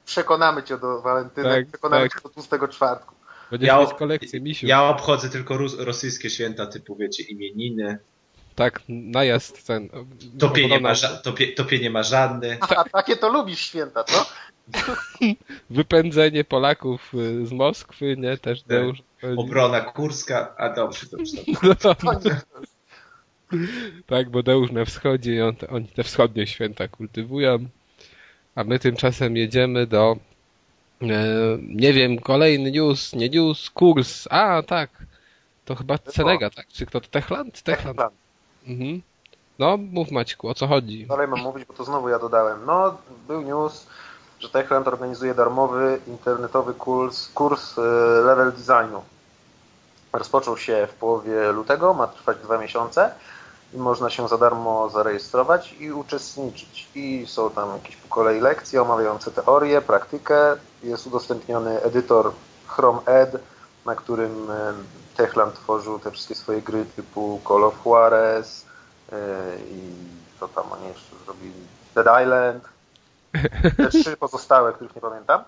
[0.05, 2.13] Przekonamy cię do Walentynek, Tak, przekonamy tak.
[2.13, 3.14] cię do tłustego czwartku.
[3.52, 4.68] Będziesz Ja- mieć kolekcję misiu.
[4.68, 7.98] Ja obchodzę tylko rosyjskie święta, typu wiecie, imieniny.
[8.56, 9.89] Tak, najazd ten.
[10.39, 12.58] Topie nie, ma ża- topie, topie nie ma żadny.
[12.62, 14.26] A takie to lubisz święta, co?
[15.70, 18.38] Wypędzenie Polaków y, z Moskwy, nie?
[18.38, 18.68] Też Tak.
[18.68, 18.98] Deusz.
[19.38, 20.54] Obrona kurska.
[20.58, 21.38] A dobrze, dobrze.
[21.84, 22.41] dobrze.
[23.52, 23.60] No,
[24.06, 27.68] tak, bo Deusz na wschodzie i on, oni te wschodnie święta kultywują.
[28.56, 30.18] A my tymczasem jedziemy do
[31.62, 34.28] nie wiem, kolejny news, nie news, kurs.
[34.30, 34.89] A, tak.
[35.66, 36.68] To chyba Cenega, tak?
[36.68, 37.08] Czy kto to?
[37.08, 37.62] Techland?
[37.62, 37.98] Techland.
[37.98, 38.12] Plan.
[38.68, 39.02] Mhm.
[39.60, 41.06] No, mów Maćku, o co chodzi?
[41.06, 42.66] Dalej mam mówić, bo to znowu ja dodałem.
[42.66, 43.88] No, był news,
[44.39, 47.82] że Techland organizuje darmowy internetowy kurs, kurs e,
[48.26, 49.02] level designu.
[50.14, 53.12] Rozpoczął się w połowie lutego, ma trwać dwa miesiące
[53.76, 56.89] i można się za darmo zarejestrować i uczestniczyć.
[56.95, 60.55] I są tam jakieś po kolei lekcje omawiające teorię, praktykę.
[60.84, 62.32] Jest udostępniony edytor
[62.67, 63.32] Chrome Ed,
[63.86, 64.73] na którym e,
[65.17, 68.65] Techland tworzył te wszystkie swoje gry typu Call of Juarez
[69.11, 69.15] e,
[69.71, 69.93] i
[70.39, 71.53] co tam oni jeszcze zrobili?
[71.95, 72.63] Dead Island.
[73.78, 75.43] Te trzy pozostałe, których nie pamiętam.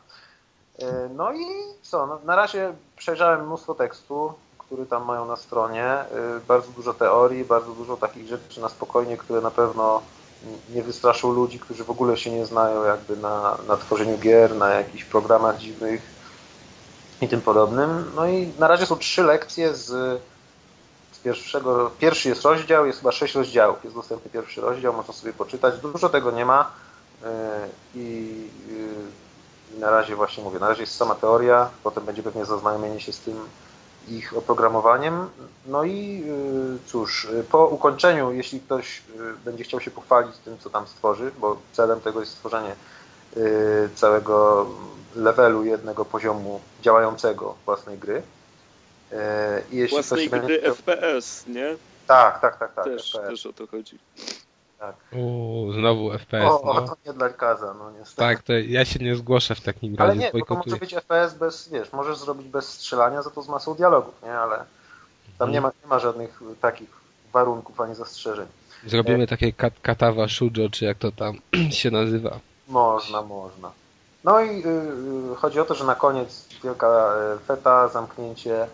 [0.80, 1.46] E, No i
[1.82, 2.08] co?
[2.08, 4.34] No, na razie przejrzałem mnóstwo tekstu,
[4.68, 5.86] który tam mają na stronie.
[5.86, 6.06] E,
[6.48, 10.02] Bardzo dużo teorii, bardzo dużo takich rzeczy na spokojnie, które na pewno
[10.70, 14.70] nie wystraszą ludzi, którzy w ogóle się nie znają jakby na, na tworzeniu gier, na
[14.70, 16.02] jakichś programach dziwnych
[17.22, 18.12] i tym podobnym.
[18.16, 20.22] No i na razie są trzy lekcje z,
[21.28, 21.92] pierwszego.
[22.00, 23.84] Pierwszy jest rozdział, jest chyba sześć rozdziałów.
[23.84, 25.80] Jest dostępny pierwszy rozdział, można sobie poczytać.
[25.80, 26.72] Dużo tego nie ma.
[27.22, 27.28] Yy,
[27.96, 33.00] I yy, na razie właśnie mówię, na razie jest sama teoria, potem będzie pewnie zaznajomienie
[33.00, 33.36] się z tym
[34.10, 35.30] ich oprogramowaniem.
[35.66, 40.70] No i yy, cóż, po ukończeniu, jeśli ktoś yy, będzie chciał się pochwalić tym, co
[40.70, 42.76] tam stworzy, bo celem tego jest stworzenie
[43.36, 44.68] yy, całego
[45.16, 48.22] levelu jednego poziomu działającego własnej gry.
[49.72, 50.74] I jeśli Własnej gry będzie...
[50.74, 51.76] FPS, nie?
[52.08, 52.86] Tak, tak, tak, tak.
[52.86, 53.30] Też, FPS.
[53.30, 54.00] też o to chodzi.
[55.16, 56.82] Uuu, znowu FPS, O, o, no.
[56.88, 58.16] to nie dla Kaza, no niestety.
[58.22, 60.80] Tak, to ja się nie zgłoszę w takim Ale razie, nie, bo to może bojkotuję.
[60.80, 64.34] być FPS bez, wiesz, możesz zrobić bez strzelania, za to z masą dialogów, nie?
[64.34, 64.64] Ale
[65.40, 66.90] tam nie ma, nie ma żadnych takich
[67.34, 68.48] warunków ani zastrzeżeń.
[68.86, 71.36] Zrobimy takie kat katawa shujo, czy jak to tam
[71.72, 72.40] się nazywa.
[72.68, 73.72] Można, można.
[74.24, 74.68] No i y,
[75.32, 78.68] y, chodzi o to, że na koniec wielka y, feta, zamknięcie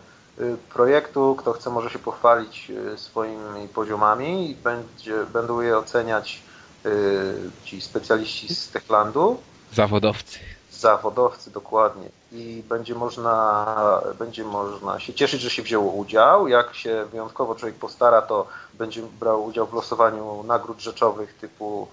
[0.73, 1.35] projektu.
[1.39, 6.41] Kto chce może się pochwalić y, swoimi poziomami i będzie, będą je oceniać
[6.85, 6.89] y,
[7.63, 9.37] ci specjaliści z Techlandu.
[9.73, 10.39] Zawodowcy.
[10.71, 12.09] Zawodowcy, dokładnie.
[12.31, 16.47] I będzie można, będzie można się cieszyć, że się wzięło udział.
[16.47, 21.87] Jak się wyjątkowo człowiek postara, to będzie brał udział w losowaniu nagród rzeczowych typu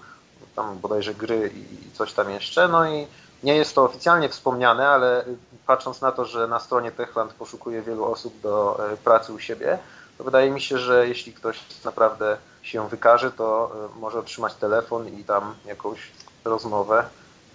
[0.55, 2.67] tam bodajże gry i coś tam jeszcze.
[2.67, 3.07] No i
[3.43, 5.25] nie jest to oficjalnie wspomniane, ale
[5.67, 9.77] patrząc na to, że na stronie Techland poszukuje wielu osób do e, pracy u siebie,
[10.17, 15.07] to wydaje mi się, że jeśli ktoś naprawdę się wykaże, to e, może otrzymać telefon
[15.07, 15.99] i tam jakąś
[16.45, 17.05] rozmowę.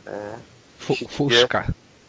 [0.06, 0.38] E,
[1.08, 1.64] fuszka.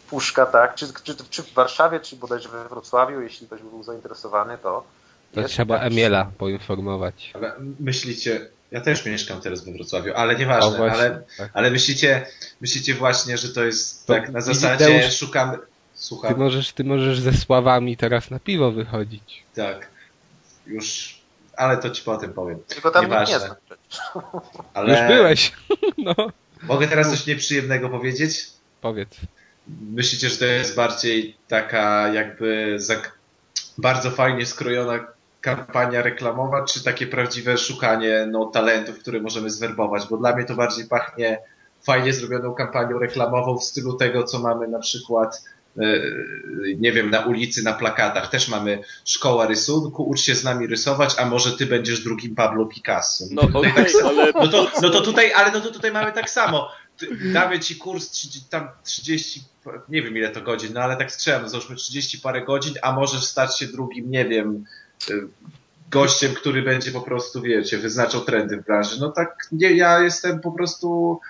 [0.06, 0.74] Fuszka, tak.
[0.74, 4.84] Czy, czy, czy w Warszawie, czy bodajże we Wrocławiu, jeśli ktoś by był zainteresowany, to.
[5.32, 7.32] To trzeba Emiela poinformować.
[7.34, 11.50] Ale myślicie, ja też mieszkam teraz we Wrocławiu, ale nieważne, właśnie, ale, tak.
[11.54, 12.26] ale myślicie,
[12.60, 15.58] myślicie właśnie, że to jest to tak na zasadzie szukamy.
[15.94, 16.34] Słucham.
[16.34, 19.42] Ty możesz, ty możesz ze sławami teraz na piwo wychodzić.
[19.54, 19.88] Tak.
[20.66, 21.18] Już,
[21.56, 22.58] ale to ci potem powiem.
[22.68, 23.38] Tylko tam nieważne.
[23.38, 23.54] nie jest.
[24.74, 24.90] Ale...
[24.90, 25.52] Już byłeś.
[25.98, 26.14] No.
[26.62, 28.46] Mogę teraz coś nieprzyjemnego powiedzieć?
[28.80, 29.16] Powiedz.
[29.90, 32.78] Myślicie, że to jest bardziej taka jakby
[33.78, 35.06] bardzo fajnie skrojona
[35.40, 40.06] kampania reklamowa, czy takie prawdziwe szukanie no, talentów, które możemy zwerbować?
[40.10, 41.38] Bo dla mnie to bardziej pachnie
[41.82, 45.42] fajnie zrobioną kampanią reklamową w stylu tego, co mamy na przykład
[45.78, 45.82] e,
[46.78, 48.30] nie wiem, na ulicy, na plakatach.
[48.30, 52.66] Też mamy szkoła rysunku, ucz się z nami rysować, a może ty będziesz drugim Pablo
[52.66, 53.24] Picasso.
[53.30, 54.32] No, okay, tak ale...
[54.32, 56.68] no, to, no to tutaj, ale no to tutaj mamy tak samo.
[57.32, 59.42] Damy ci kurs 30, tam 30,
[59.88, 63.24] nie wiem ile to godzin, no ale tak strzelam, załóżmy 30 parę godzin, a możesz
[63.24, 64.64] stać się drugim, nie wiem,
[65.90, 69.00] gościem, który będzie po prostu, wiecie, wyznaczał trendy w branży.
[69.00, 71.20] No tak, nie, ja jestem po prostu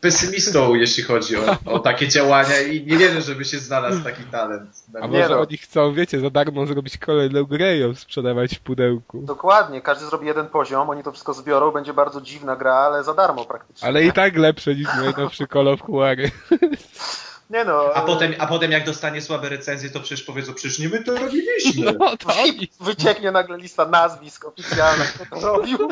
[0.00, 4.70] pesymistą, jeśli chodzi o, o takie działania i nie wierzę, żeby się znalazł taki talent.
[5.02, 5.40] A może no.
[5.40, 9.22] oni chcą, wiecie, za darmo zrobić kolejną grę ją sprzedawać w pudełku.
[9.22, 13.14] Dokładnie, każdy zrobi jeden poziom, oni to wszystko zbiorą, będzie bardzo dziwna gra, ale za
[13.14, 13.88] darmo praktycznie.
[13.88, 16.30] Ale i tak lepsze niż najnowszy Call of Juarez.
[17.52, 17.90] Nie no.
[17.94, 21.18] A potem, a potem jak dostanie słabe recenzje, to przecież powiedzą, przecież nie my to
[21.18, 21.92] robiliśmy.
[21.98, 22.32] No, to
[22.80, 25.90] Wycieknie nagle lista nazwisk oficjalnych, kto to robił.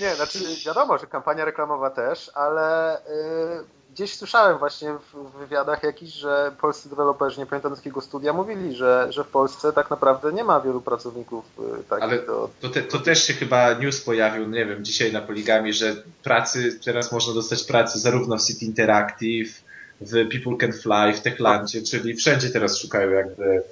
[0.00, 3.64] nie, znaczy wiadomo, że kampania reklamowa też, ale yy,
[3.94, 9.06] gdzieś słyszałem właśnie w wywiadach jakiś, że polscy deweloperzy, nie pamiętam jakiego studia, mówili, że,
[9.10, 11.44] że w Polsce tak naprawdę nie ma wielu pracowników
[11.80, 12.50] y, takich Ale do...
[12.60, 16.80] To, te, to też się chyba news pojawił, nie wiem, dzisiaj na Poligami, że pracy,
[16.84, 19.69] teraz można dostać pracy zarówno w City Interactive,
[20.00, 23.62] w People Can Fly, w Techlandzie, czyli wszędzie teraz szukają jakby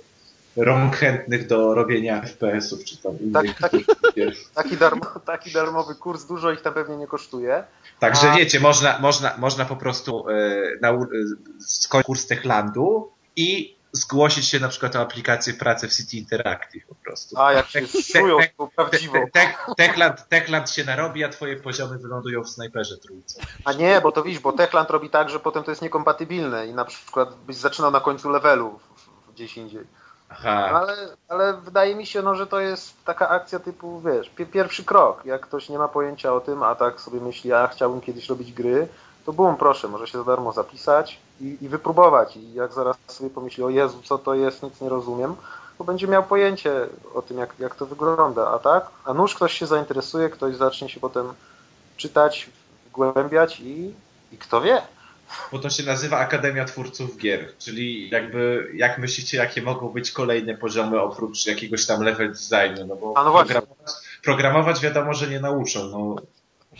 [0.57, 3.59] rąk chętnych do robienia FPS-ów, czy tam innych.
[3.59, 3.85] Tak, taki,
[4.55, 7.65] taki, darmo, taki darmowy kurs, dużo ich tam pewnie nie kosztuje.
[7.99, 8.37] Także A...
[8.37, 10.35] wiecie, można, można, można po prostu e,
[10.81, 11.07] na, e,
[11.61, 16.95] skończyć kurs Techlandu i zgłosić się na przykład o aplikację pracy w City Interactive po
[16.95, 17.39] prostu.
[17.39, 19.27] A, jak się szują te, prawdziwą.
[19.33, 23.41] Te, te, Techland, Techland się narobi, a twoje poziomy wylądują w snajperze trójce.
[23.65, 26.75] A nie, bo to widzisz, bo Techland robi tak, że potem to jest niekompatybilne i
[26.75, 28.81] na przykład byś zaczynał na końcu levelu
[29.35, 29.85] gdzieś indziej.
[30.29, 30.71] Aha.
[30.75, 35.25] Ale, ale wydaje mi się, no, że to jest taka akcja typu, wiesz, pierwszy krok.
[35.25, 38.53] Jak ktoś nie ma pojęcia o tym, a tak sobie myśli, a chciałbym kiedyś robić
[38.53, 38.89] gry,
[39.27, 42.37] to bum, proszę, może się za darmo zapisać i, i wypróbować.
[42.37, 45.37] I jak zaraz sobie pomyśli, o Jezu, co to jest, nic nie rozumiem,
[45.79, 46.73] to będzie miał pojęcie
[47.15, 48.49] o tym, jak, jak to wygląda.
[48.49, 48.87] A tak?
[49.05, 51.33] A nuż ktoś się zainteresuje, ktoś zacznie się potem
[51.97, 52.51] czytać,
[52.87, 53.95] wgłębiać i,
[54.33, 54.83] i kto wie.
[55.53, 60.55] Bo to się nazywa Akademia Twórców Gier, czyli jakby, jak myślicie, jakie mogą być kolejne
[60.55, 63.93] poziomy oprócz jakiegoś tam level designu, no bo no programować,
[64.25, 66.17] programować wiadomo, że nie nauczą, no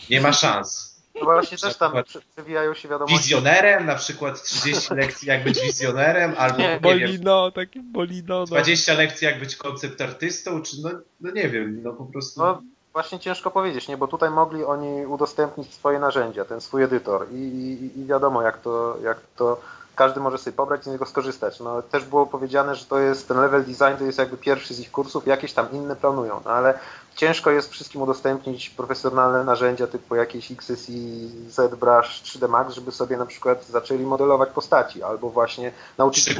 [0.09, 0.88] nie ma szans.
[1.15, 1.93] No właśnie też tam
[2.35, 3.17] przewijają się wiadomości.
[3.17, 8.39] Wizjonerem, na przykład 30 lekcji jak być wizjonerem, albo nie, nie bolino, wiem, takim bolino.
[8.39, 8.45] No.
[8.45, 10.89] 20 lekcji jak być koncept artystą, czy no,
[11.21, 12.41] no nie wiem, no po prostu...
[12.41, 12.61] No,
[12.93, 17.35] właśnie ciężko powiedzieć, nie, bo tutaj mogli oni udostępnić swoje narzędzia, ten swój edytor i,
[17.35, 19.61] i, i wiadomo jak to, jak to
[19.95, 21.59] każdy może sobie pobrać i z niego skorzystać.
[21.59, 24.79] No, też było powiedziane, że to jest ten level design, to jest jakby pierwszy z
[24.79, 26.79] ich kursów, jakieś tam inne planują, no, ale
[27.19, 33.25] ciężko jest wszystkim udostępnić profesjonalne narzędzia typu jakieś XSI, ZBrush, 3D Max, żeby sobie na
[33.25, 36.35] przykład zaczęli modelować postaci, albo właśnie nauczyć się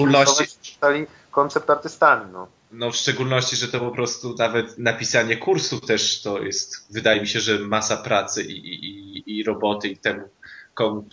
[0.77, 2.31] stali koncept artystami.
[2.33, 2.47] No.
[2.71, 7.27] no w szczególności, że to po prostu nawet napisanie kursu też to jest, wydaje mi
[7.27, 10.21] się, że masa pracy i, i, i roboty i temu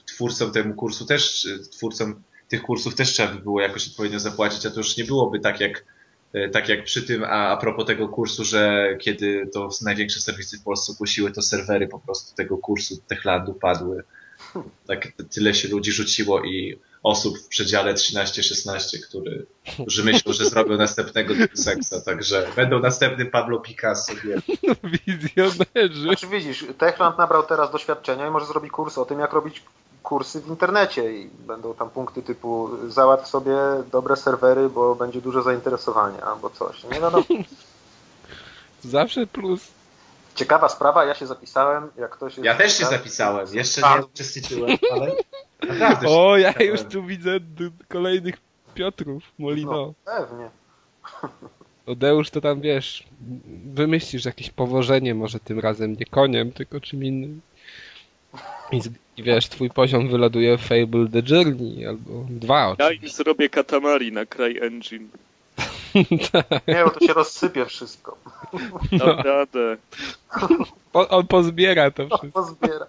[0.06, 4.70] twórcom temu kursu też, twórcom tych kursów też trzeba by było jakoś odpowiednio zapłacić, a
[4.70, 5.84] to już nie byłoby tak jak,
[6.52, 10.62] tak jak przy tym, a, a propos tego kursu, że kiedy to największe serwisy w
[10.62, 14.02] Polsce ogłosiły, to serwery po prostu tego kursu Techlandu padły.
[14.86, 19.46] Tak tyle się ludzi rzuciło i osób w przedziale 13-16, który,
[19.82, 24.12] którzy myślą, że zrobią następnego seksa, także będą następnym Pablo Picasso.
[24.12, 24.56] Nie?
[24.90, 26.02] Wizjonerzy.
[26.02, 29.62] Znaczy widzisz, Techland nabrał teraz doświadczenia i może zrobi kurs o tym, jak robić
[30.06, 33.56] kursy w internecie i będą tam punkty typu załatw sobie
[33.92, 36.84] dobre serwery, bo będzie dużo zainteresowania albo coś.
[36.84, 37.24] Nie wiadomo.
[38.84, 39.68] Zawsze plus.
[40.34, 43.98] Ciekawa sprawa, ja się zapisałem, jak ktoś jest Ja też się ciekawy- zapisałem, jeszcze A.
[43.98, 45.12] nie uczestniczyłem, ale
[45.68, 46.72] naprawdę O, ja zapisałem.
[46.72, 47.30] już tu widzę
[47.88, 48.34] kolejnych
[48.74, 49.72] Piotrów, Molino.
[49.72, 50.50] No, pewnie.
[51.86, 53.04] Odeusz to tam wiesz,
[53.66, 57.40] wymyślisz jakieś powożenie, może tym razem nie koniem, tylko czym innym.
[58.72, 63.08] I, z- i wiesz, twój poziom wyloduje w Fable The Journey, albo dwa Ja im
[63.08, 65.08] zrobię Katamari na Cry Engine.
[66.68, 68.16] Nie, bo to się rozsypie wszystko.
[69.24, 69.76] Radę.
[70.92, 72.28] Po, on pozbiera to wszystko.
[72.42, 72.86] Pozbiera.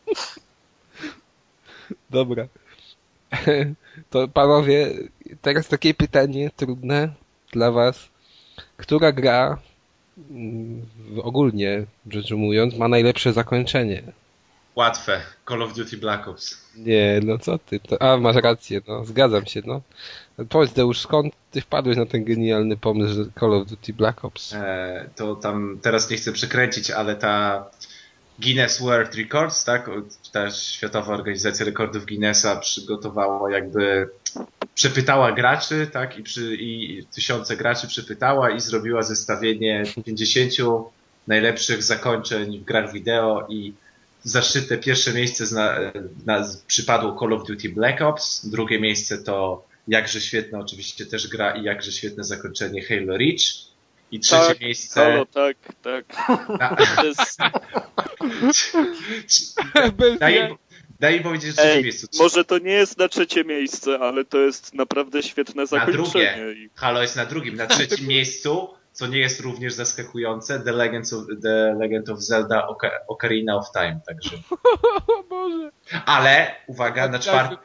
[2.10, 2.48] Dobra.
[4.10, 4.88] To panowie,
[5.42, 7.10] teraz takie pytanie trudne
[7.52, 8.10] dla was.
[8.78, 9.58] Która gra,
[10.32, 10.82] mm,
[11.24, 14.04] ogólnie rzecz ujmując, ma najlepsze zakończenie?
[14.78, 15.22] Łatwe.
[15.48, 16.58] Call of Duty Black Ops.
[16.76, 17.80] Nie, no co ty?
[17.80, 19.82] To, a, masz rację, no, zgadzam się, no.
[20.50, 24.54] Powiedz, Deusz, skąd ty wpadłeś na ten genialny pomysł, że Call of Duty Black Ops?
[24.54, 27.66] E, to tam teraz nie chcę przekręcić, ale ta
[28.40, 29.90] Guinness World Records, tak?
[30.32, 34.10] Ta światowa organizacja rekordów Guinnessa przygotowała jakby
[34.76, 36.18] przepytała graczy, tak?
[36.18, 40.54] I, przy, i tysiące graczy przepytała i zrobiła zestawienie 50
[41.28, 43.74] najlepszych zakończeń w grach wideo i
[44.30, 45.80] zaszczytne pierwsze miejsce zna,
[46.26, 51.56] na, przypadło Call of Duty Black Ops, drugie miejsce to jakże świetne oczywiście też gra
[51.56, 53.42] i jakże świetne zakończenie Halo Reach
[54.12, 56.06] i trzecie Tak, miejsce Halo, tak, tak.
[56.60, 56.76] na,
[59.92, 60.20] Bez
[61.00, 62.08] daj, im powiedzieć, że trzecie ej, miejsce.
[62.18, 66.04] może to nie jest na trzecie miejsce, ale to jest naprawdę świetne zakończenie.
[66.04, 66.54] drugie.
[66.58, 71.14] I Halo jest na drugim, na trzecim miejscu, co nie jest również zaskakujące, The Legend
[71.14, 74.30] of, The Legend of Zelda Oca- Ocarina of Time, także.
[75.08, 75.72] O Boże.
[76.06, 77.58] Ale, uwaga, na czwartym,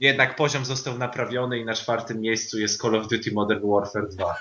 [0.00, 4.34] jednak poziom został naprawiony i na czwartym miejscu jest Call of Duty Modern Warfare 2.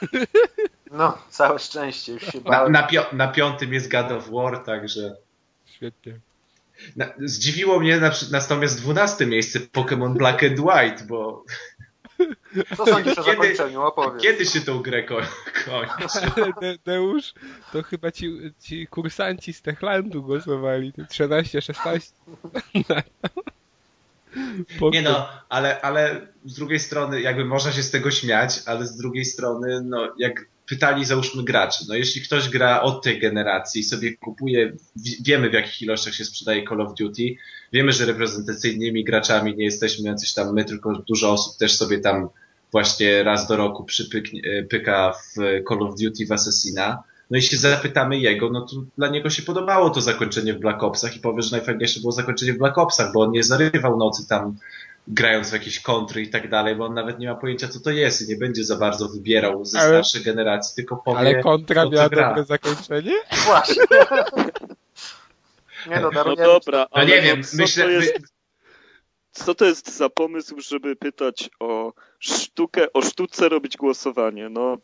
[0.92, 2.72] No, całe szczęście, już się Na, bałem.
[2.72, 5.16] na, pio- na piątym jest God of War, także.
[5.66, 6.20] Świetnie.
[6.96, 11.44] Na, zdziwiło mnie na, natomiast dwunaste miejsce Pokémon Black and White, bo
[12.78, 13.82] Co sądzisz o Kiedy- zakończeniu?
[13.82, 14.24] Opowiedz.
[14.24, 15.16] kiedy się tą grę ko-
[15.66, 16.20] kończy?
[16.36, 17.34] Ale De, Deusz,
[17.72, 20.94] to chyba ci, ci kursanci z Techlandu głosowali.
[20.94, 22.14] te 13, 16.
[24.92, 28.98] Nie no, ale, ale z drugiej strony jakby można się z tego śmiać, ale z
[28.98, 33.84] drugiej strony no jak pytali załóżmy graczy, no jeśli ktoś gra od tej generacji i
[33.84, 37.24] sobie kupuje, wi- wiemy w jakich ilościach się sprzedaje Call of Duty,
[37.74, 42.30] wiemy, że reprezentacyjnymi graczami nie jesteśmy jacyś tam my, tylko dużo osób też sobie tam
[42.72, 45.34] właśnie raz do roku przypyknie, pyka w
[45.70, 47.04] Call of Duty w Assassina.
[47.32, 50.84] No i się zapytamy jego, no to dla niego się podobało to zakończenie w Black
[50.84, 54.28] Opsach i powie, że najfajniejsze było zakończenie w Black Opsach, bo on nie zarywał nocy
[54.28, 54.58] tam
[55.08, 57.90] grając w jakieś kontry i tak dalej, bo on nawet nie ma pojęcia co to
[57.90, 61.90] jest i nie będzie za bardzo wybierał ze Ale- starszych generacji, tylko powie, Ale kontra
[61.90, 62.28] miała gra.
[62.30, 63.14] dobre zakończenie?
[63.46, 63.84] Właśnie.
[65.90, 68.14] Nie no, no dobra, No ale nie wiem, no, co, myślę, to jest,
[69.32, 74.50] co to jest za pomysł, żeby pytać o sztukę, o sztuce robić głosowanie?
[74.50, 74.78] No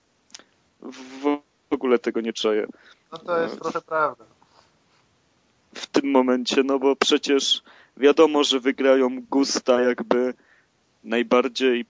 [0.81, 1.37] w
[1.69, 2.67] w ogóle tego nie czaję
[3.11, 4.25] No to jest trochę prawda.
[5.75, 7.61] w tym momencie, no bo przecież
[7.99, 10.33] wiadomo, że wygrają gusta jakby
[11.03, 11.85] najbardziej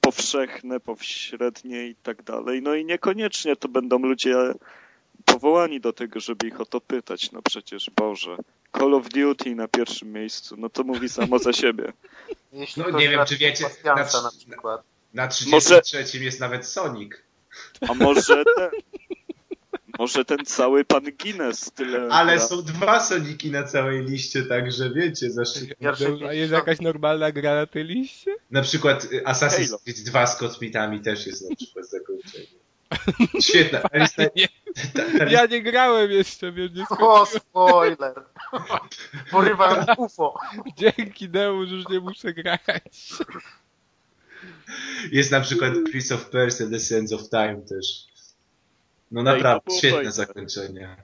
[0.00, 2.62] powszechne, powśrednie i tak dalej.
[2.62, 4.36] No i niekoniecznie to będą ludzie
[5.24, 7.32] powołani do tego, żeby ich o to pytać.
[7.32, 8.36] No przecież, Boże,
[8.78, 11.92] Call of Duty na pierwszym miejscu, no to mówi samo za siebie.
[12.52, 14.04] Jeśli No nie wiem, czy wiecie, na- na
[14.38, 14.82] przykład.
[15.14, 17.12] na 33 jest nawet Sonic.
[17.88, 18.70] A może ten,
[19.98, 22.08] może ten cały pan Guinness tyle...
[22.10, 22.46] Ale gra.
[22.46, 25.78] są dwa Soniki na całej liście, także wiecie, zaszczyt.
[25.78, 28.34] Pierwszy Deusz, A jest jakaś normalna gra na tej liście?
[28.50, 29.78] Na przykład y, Assassin's Halo.
[29.78, 32.62] Creed 2 z kosmitami też jest na przykład zakończenie.
[33.46, 33.80] Świetna.
[33.88, 34.06] Ta
[34.94, 38.14] ta, ta ja nie grałem jeszcze, więc nie O, spoiler!
[39.30, 40.38] Porywam UFO.
[40.76, 43.10] Dzięki Deusz, już nie muszę grać.
[45.12, 48.11] Jest na przykład Prince of Persia The Sands of Time też.
[49.12, 50.12] No Ej, naprawdę, to było świetne fajne.
[50.12, 50.96] zakończenie.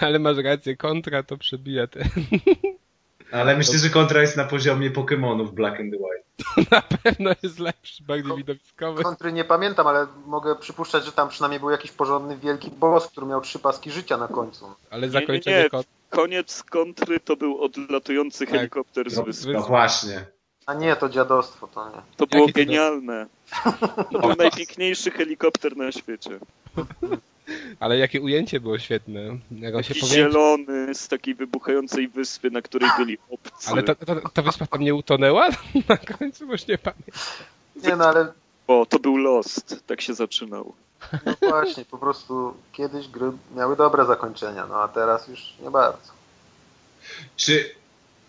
[0.00, 2.04] Ale masz rację, kontra to przebija te.
[3.32, 6.70] Ale myślę, że kontra jest na poziomie Pokémonów Black and White.
[6.76, 9.02] Na pewno jest lepszy, bardziej widowiskowy.
[9.02, 13.26] Kontry nie pamiętam, ale mogę przypuszczać, że tam przynajmniej był jakiś porządny wielki boss, który
[13.26, 14.66] miał trzy paski życia na końcu.
[14.90, 15.70] Ale nie, zakończenie nie.
[15.70, 15.92] kontra.
[16.10, 18.54] Koniec kontry to był odlatujący Tak.
[18.54, 19.52] helikopter z No, wyspy.
[19.52, 20.26] no właśnie.
[20.66, 22.02] A nie, to dziadostwo, to nie.
[22.16, 23.26] To było Jaki genialne.
[24.12, 26.38] To był najpiękniejszy helikopter na świecie.
[27.80, 29.20] Ale jakie ujęcie było świetne.
[29.50, 33.70] Jak on się zielony z takiej wybuchającej wyspy, na której byli obcy.
[33.70, 35.48] Ale ta, ta, ta wyspa tam nie utonęła
[35.88, 36.46] na końcu?
[36.46, 37.14] Bo już nie pamiętam.
[37.84, 38.32] Nie no, ale
[38.66, 40.74] O, to był Lost, tak się zaczynał.
[41.26, 46.12] no właśnie, po prostu kiedyś gry miały dobre zakończenia, no a teraz już nie bardzo.
[47.36, 47.81] Czy...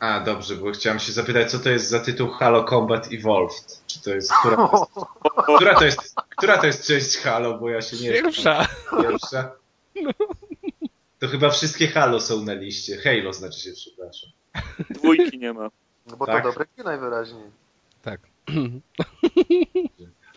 [0.04, 3.82] A, dobrze, bo chciałem się zapytać, co to jest za tytuł Halo Combat Evolved?
[3.88, 4.32] Czy to jest...
[4.34, 4.96] Która to jest,
[5.58, 8.12] która to jest, która to jest część Halo, bo ja się nie...
[8.12, 8.68] Pierwsza.
[9.02, 9.52] Pierwsza?
[11.20, 12.98] To chyba wszystkie Halo są na liście.
[12.98, 14.30] Halo znaczy się, przepraszam.
[14.90, 15.70] Dwójki nie ma.
[16.08, 16.44] No bo Tak.
[16.44, 17.46] to dobre gry najwyraźniej.
[18.02, 18.20] Tak.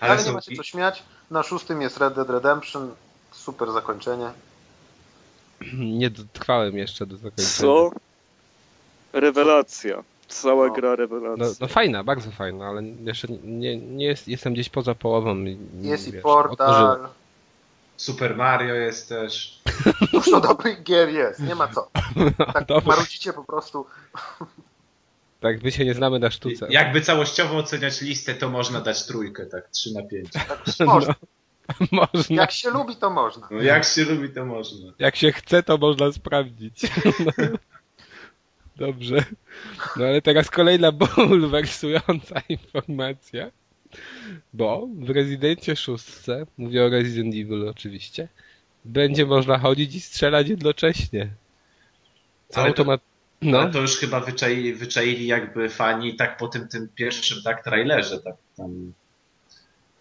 [0.01, 0.33] Ale, Ale nie są...
[0.33, 1.03] macie co śmiać.
[1.31, 2.95] Na szóstym jest Red Dead Redemption.
[3.33, 4.31] Super zakończenie.
[5.79, 7.49] Nie dotrwałem jeszcze do zakończenia.
[7.49, 7.91] Co?
[9.21, 10.05] Rewelacja.
[10.29, 10.75] Cała No.
[10.75, 11.55] gra No, rewelacja.
[11.61, 15.37] no fajna, bardzo fajna, ale jeszcze nie, nie jest, jestem gdzieś poza połową.
[15.45, 16.69] i- Jest i wiesz, Portal.
[16.71, 17.11] otworzyłem.
[17.97, 19.61] Super Mario jest też.
[20.13, 21.91] Dużo dobrych gier jest, nie ma co.
[22.55, 22.95] Tak Dobra.
[22.97, 23.87] marudzicie po prostu.
[25.41, 26.67] Tak, my się nie znamy na sztuce.
[26.71, 30.33] Jakby całościowo oceniać listę, to można dać trójkę, tak, 3 na 5.
[30.33, 31.15] Tak można.
[31.93, 32.37] Można.
[32.37, 33.49] Jak się lubi, to można.
[33.51, 34.93] No, jak się lubi, to można.
[34.99, 36.83] Jak się chce, to można sprawdzić.
[37.21, 37.59] No.
[38.77, 39.25] Dobrze.
[39.97, 40.93] No ale teraz kolejna
[41.29, 43.51] bulwersująca informacja.
[44.53, 46.05] Bo w Rezydencie 6,
[46.59, 48.29] mówię o Resident Evil oczywiście,
[48.85, 51.31] będzie można chodzić i strzelać jednocześnie.
[52.49, 53.01] Co Ale to- automat...
[53.43, 57.65] No, Ale to już chyba wyczaili, wyczaili jakby fani tak po tym, tym pierwszym tak
[57.65, 58.93] trailerze, tak tam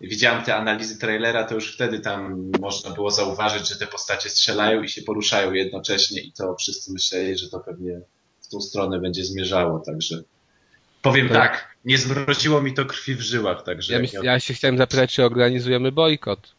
[0.02, 4.84] widziałem te analizy trailera, to już wtedy tam można było zauważyć, że te postacie strzelają
[4.84, 8.00] i się poruszają jednocześnie i to wszyscy myśleli, że to pewnie
[8.46, 10.24] w tą stronę będzie zmierzało, także
[11.02, 11.36] powiem Tak.
[11.52, 15.14] tak, nie zmroziło mi to krwi w żyłach, także ja, myśl, ja się chciałem zapytać,
[15.14, 16.56] czy organizujemy bojkot.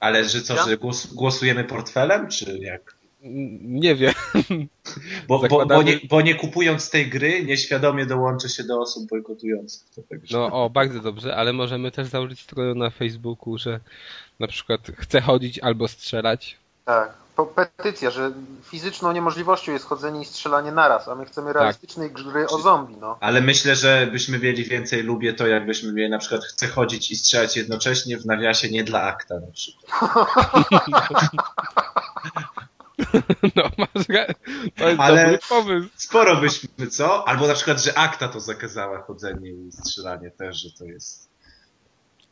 [0.00, 0.64] ale że co, Ja?
[0.64, 2.94] że głos, głosujemy portfelem, czy jak?
[3.62, 4.12] Nie wiem.
[5.28, 9.82] Bo, bo, bo, nie, bo nie kupując tej gry, nieświadomie dołączę się do osób bojkotujących.
[10.30, 13.80] No o, bardzo dobrze, ale możemy też założyć stronę na Facebooku, że
[14.40, 16.56] na przykład chcę chodzić albo strzelać.
[16.84, 17.14] Tak.
[17.36, 18.32] Po, petycja, że
[18.64, 21.56] fizyczną niemożliwością jest chodzenie i strzelanie naraz, a my chcemy Tak.
[21.56, 23.16] realistycznej gry o zombie, no.
[23.20, 27.16] Ale myślę, że byśmy mieli więcej lubię to, jakbyśmy mieli na przykład chcę chodzić i
[27.16, 29.84] strzelać jednocześnie w nawiasie nie dla akta na przykład.
[33.56, 34.26] No masz ra-
[34.78, 35.88] to jest Ale- dobry pomysł.
[35.96, 37.28] Sporo byśmy, co?
[37.28, 41.28] Albo na przykład, że akta to zakazała chodzenie i strzelanie też, że to jest.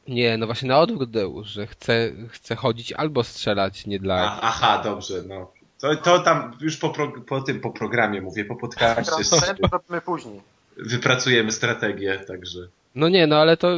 [0.09, 4.15] Nie, no właśnie na odwrót Deusz, że chcę, chcę chodzić albo strzelać, nie dla...
[4.15, 5.51] A, aha, dobrze, no.
[5.81, 9.13] To, to tam już po, pro, po tym, po programie mówię, po podcaście
[9.73, 10.41] robimy później.
[10.77, 12.59] wypracujemy strategię, także.
[12.95, 13.69] No nie, no ale to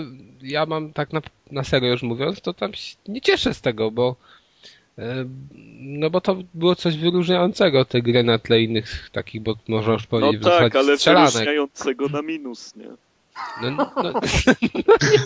[0.43, 1.21] ja mam tak na,
[1.51, 4.17] na serio już mówiąc, to tam się nie cieszę z tego, bo
[4.99, 5.25] e,
[5.81, 10.03] no bo to było coś wyróżniającego te gry na tle innych takich, bo można już
[10.03, 11.33] No powiedzieć, w tak, ale strzelanek.
[11.33, 12.89] wyróżniającego na minus, nie?
[13.63, 13.91] No, no,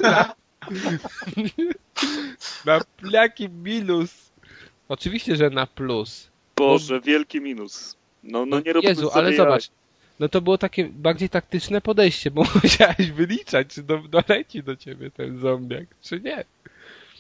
[0.03, 0.25] no,
[2.65, 4.31] na jaki minus?
[4.89, 6.29] Oczywiście, że na plus.
[6.57, 7.97] Boże, wielki minus.
[8.23, 9.71] No, no nie róbmy Jezu, ale zobacz.
[10.21, 15.11] No to było takie bardziej taktyczne podejście, bo musiałeś wyliczać, czy do, doleci do ciebie
[15.11, 16.45] ten zombiak, czy nie.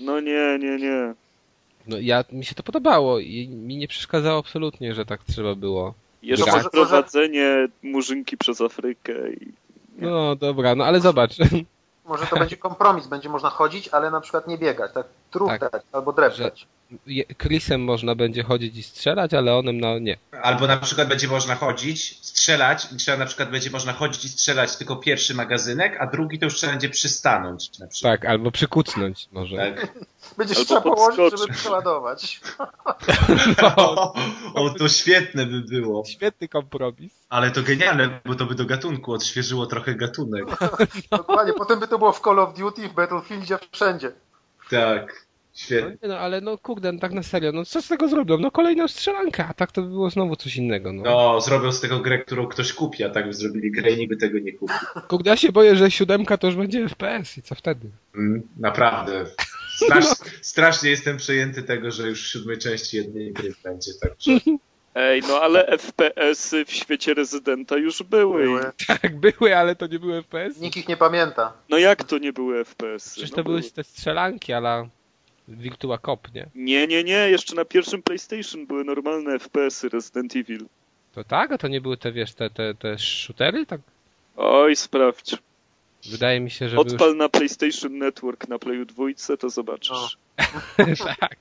[0.00, 1.14] No nie, nie, nie.
[1.86, 5.94] No ja, mi się to podobało i mi nie przeszkadzało absolutnie, że tak trzeba było.
[6.22, 9.52] Jeszcze prowadzenie murzynki przez Afrykę i...
[9.98, 11.36] No dobra, no ale zobacz.
[12.08, 15.06] Może to będzie kompromis, będzie można chodzić, ale na przykład nie biegać, tak?
[15.30, 16.68] Truchtać albo dreptać.
[17.42, 20.16] Chrisem można będzie chodzić i strzelać, ale onem no nie.
[20.42, 24.28] Albo na przykład będzie można chodzić, strzelać, i trzeba na przykład będzie można chodzić i
[24.28, 28.20] strzelać tylko pierwszy magazynek, a drugi to już trzeba będzie przystanąć na przykład.
[28.20, 29.56] Tak, albo przykucnąć może.
[29.56, 29.92] Tak.
[30.36, 32.40] Będziesz trzeba położyć, żeby przeładować.
[33.62, 34.12] No,
[34.54, 36.04] O, to świetne by było.
[36.04, 37.12] świetny kompromis.
[37.28, 40.44] Ale to genialne, bo to by do gatunku odświeżyło trochę gatunek.
[41.10, 44.12] Dokładnie, potem by to było w Call of Duty, w Battlefieldzie, wszędzie.
[44.70, 45.26] Tak,
[45.58, 45.96] No, świetnie.
[46.02, 48.38] nie, no ale no kurde, no, tak na serio, no co z tego zrobią?
[48.38, 50.92] No kolejna strzelanka, a tak to by było znowu coś innego.
[50.92, 51.02] No.
[51.02, 54.16] No, zrobią z tego grę, którą ktoś kupi, a tak by zrobili grę i niby
[54.16, 54.74] tego nie kupi.
[55.08, 57.90] Kurde, ja się boję, że siódemka to już będzie FPS i co wtedy?
[58.14, 59.24] Mm, naprawdę.
[59.76, 60.04] Strasz,
[60.42, 64.30] strasznie jestem przejęty tego, że już w siódmej części jednej gry będzie, także...
[64.94, 68.42] Ej, no ale FPS-y w świecie rezydenta już były.
[68.42, 68.60] Były.
[68.86, 70.60] Tak, były, ale to nie były FPS.
[70.60, 71.52] Nikt ich nie pamięta.
[71.68, 73.10] No jak to nie były FPS-y?
[73.10, 73.70] Przecież no to były były.
[73.70, 74.88] te strzelanki, ale
[75.48, 76.46] Virtua Cop, nie?
[76.54, 80.66] Nie, nie, nie, jeszcze na pierwszym PlayStation były normalne FPS-y Resident Evil.
[81.14, 83.66] To tak, a to nie były te, wiesz, te, te, te shootery?
[83.66, 83.80] Tak,
[84.36, 85.36] Oj, sprawdź.
[86.10, 86.76] wydaje mi się, że.
[86.76, 90.18] Odpal na PlayStation Network na Playu dwójce, to zobaczysz.
[91.20, 91.36] tak.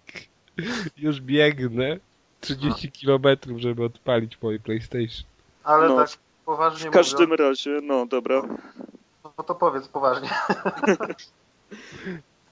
[0.98, 1.98] Już biegnę
[2.42, 5.26] 30 kilometrów, żeby odpalić moje PlayStation.
[5.64, 6.10] Ale No, tak
[6.46, 8.42] poważnie W każdym mówiąc, razie, no dobra.
[9.38, 10.30] no to powiedz poważnie.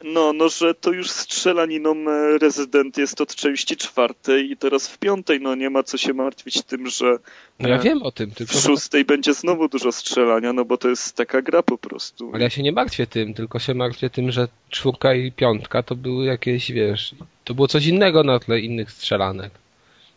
[0.04, 4.98] No, no, że to już strzelaniną e, rezydent jest od części czwartej i teraz w
[4.98, 7.18] piątej, no nie ma co się martwić tym, że
[7.60, 8.54] No ja e, wiem o tym, tylko...
[8.54, 12.32] w szóstej będzie znowu dużo strzelania, no bo to jest taka gra po prostu.
[12.34, 15.96] Ale ja się nie martwię tym, tylko się martwię tym, że czwórka i piątka to
[15.96, 19.52] były jakieś, wiesz, to było coś innego na tle innych strzelanek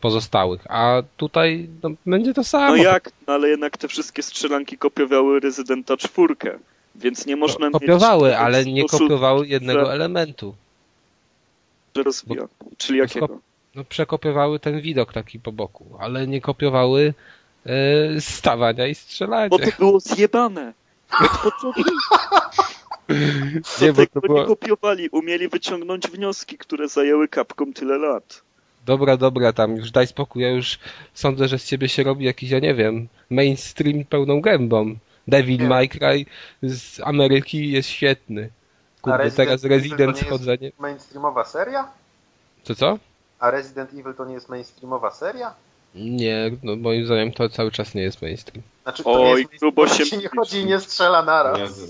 [0.01, 2.77] pozostałych, a tutaj no, będzie to samo.
[2.77, 3.11] No jak?
[3.27, 6.59] No ale jednak te wszystkie strzelanki kopiowały rezydenta czwórkę,
[6.99, 7.73] więc nie można No, mieć...
[7.73, 10.55] kopiowały, tego ale nie kopiowały jednego że- elementu.
[11.97, 12.49] Że rozwija.
[12.79, 13.39] Czyli bo jakiego?
[13.75, 17.15] No przekopiowały ten widok taki po boku, ale nie kopiowały
[17.67, 19.49] e, stawania i strzelania.
[19.49, 20.73] Bo to było zjebane.
[21.21, 21.83] Od początku
[23.83, 24.45] Nie, bo to nie było...
[24.45, 28.43] kopiowali, umieli wyciągnąć wnioski, które zajęły kapkom tyle lat.
[28.87, 30.79] Dobra, dobra, tam już daj spokój, ja już
[31.15, 34.97] sądzę, że z ciebie się robi jakiś, ja nie wiem, mainstream pełną gębą.
[35.29, 35.69] Devil Nie.
[35.69, 36.27] May Cry
[36.63, 38.51] z Ameryki jest świetny.
[38.99, 40.73] A Kurde, Resident teraz Evil to Resident nie jest- schodzenie.
[40.79, 41.89] Mainstreamowa seria?
[42.63, 42.99] Co, co?
[43.39, 45.55] A Resident Evil to nie jest mainstreamowa seria?
[45.95, 48.63] Nie, no moim zdaniem to cały czas nie jest mainstream.
[48.83, 51.81] Znaczy, to Oj, nie jest grubo mainstream, się bo nie chodzi i nie strzela naraz.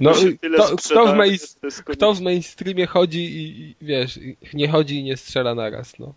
[0.00, 4.36] No, się tyle kto- kto w main- Kto w mainstreamie chodzi i, i wiesz, i
[4.54, 6.12] nie chodzi i nie strzela naraz, no.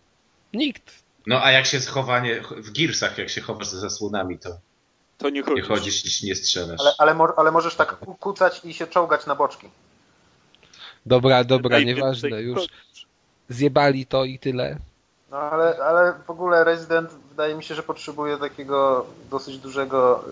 [0.53, 1.03] Nikt.
[1.27, 4.49] No a jak się schowanie w Gearsach, jak się chowasz za zasłonami, to
[5.17, 5.61] To nie nie chodzi.
[5.61, 6.79] chodzisz i nie strzelasz.
[6.79, 9.69] Ale, ale, ale możesz tak ku- kucać i się czołgać na boczki.
[11.05, 12.67] Dobra, dobra, nieważne, już
[13.49, 14.77] zjebali to i tyle.
[15.31, 20.23] No ale, ale w ogóle Resident wydaje mi się, że potrzebuje takiego dosyć dużego,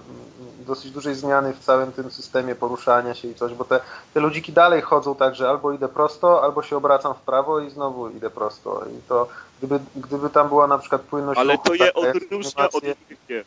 [0.67, 3.79] dosyć dużej zmiany w całym tym systemie poruszania się i coś, bo te,
[4.13, 7.69] te ludziki dalej chodzą tak, że albo idę prosto, albo się obracam w prawo i
[7.69, 8.85] znowu idę prosto.
[8.85, 9.27] I to
[9.59, 13.45] gdyby, gdyby tam była na przykład płynność Ale ruchu, to je taka odróżnia od innych.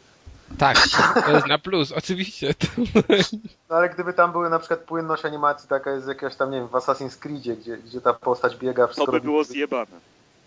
[0.58, 0.76] Tak,
[1.26, 2.54] to jest na plus, oczywiście.
[3.70, 6.68] No ale gdyby tam były na przykład płynność animacji taka jest jakaś tam, nie wiem,
[6.68, 9.90] w Assassin's Creedzie, gdzie, gdzie ta postać biega, To wszystko by robi- było zjebane.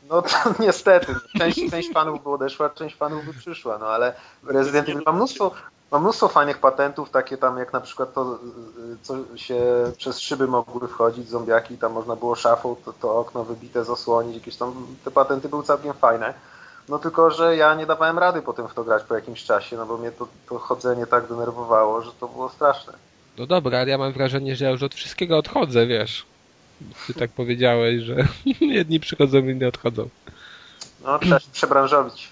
[0.09, 4.89] No to niestety, część, część fanów by odeszła, część fanów by przyszła, no ale Resident
[4.89, 5.51] Evil ma mnóstwo,
[5.91, 8.39] ma mnóstwo fajnych patentów, takie tam jak na przykład to,
[9.01, 9.61] co się
[9.97, 14.55] przez szyby mogły wchodzić, zombiaki, tam można było szafą to, to okno wybite zasłonić, jakieś
[14.55, 16.33] tam, te patenty były całkiem fajne.
[16.91, 19.85] No tylko, że ja nie dawałem rady potem w to grać po jakimś czasie, no
[19.85, 22.93] bo mnie to, to chodzenie tak denerwowało, że to było straszne.
[23.37, 26.25] No dobra, ale ja mam wrażenie, że ja już od wszystkiego odchodzę, wiesz.
[27.07, 28.15] Ty tak powiedziałeś, że
[28.61, 30.09] jedni przychodzą, inni odchodzą.
[31.03, 32.29] No trzeba się przebranżowić.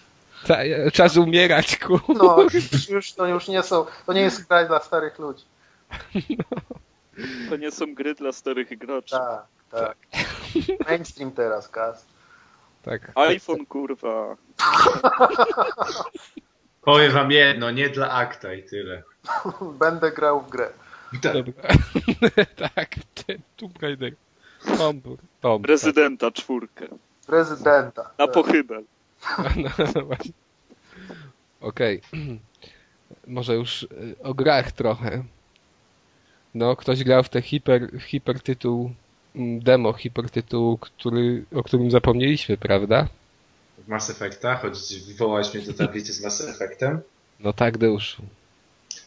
[0.48, 0.58] Ta,
[0.94, 2.00] czas umierać, ku.
[2.08, 2.46] No
[2.90, 5.44] już to już nie są, to nie jest kraj dla starych ludzi.
[7.50, 9.16] To nie są gry dla starych graczy.
[9.16, 9.98] Tak, tak.
[10.90, 12.06] Mainstream teraz, Kaz.
[12.84, 13.12] Tak.
[13.16, 14.36] iPhone, kurwa.
[16.82, 19.04] Powiem wam jedno, nie dla akta i tyle.
[19.80, 20.70] Będę grał w grę.
[21.22, 21.34] Tak.
[21.34, 21.54] Dobra.
[22.76, 22.96] tak,
[23.58, 24.14] Tomb Raider.
[24.78, 25.06] Tomb,
[25.42, 26.88] Tomb, Rezydenta czwórkę.
[27.28, 28.02] Prezydenta.
[28.18, 28.32] Na Tak.
[28.34, 28.84] pochybel.
[29.38, 29.56] tak.
[29.56, 30.32] No, no właśnie.
[31.62, 32.02] Okej.
[33.28, 35.24] Może już y, o grach trochę.
[36.56, 38.92] No, ktoś grał w te hiper, hipertytuł,
[39.36, 43.08] mm, demo hipertytułu, który, o którym zapomnieliśmy, prawda?
[43.90, 47.00] Mass Effecta, choć wywołałeś mnie do tablicy z Mass Effectem,
[47.40, 48.22] No tak, Deuszu.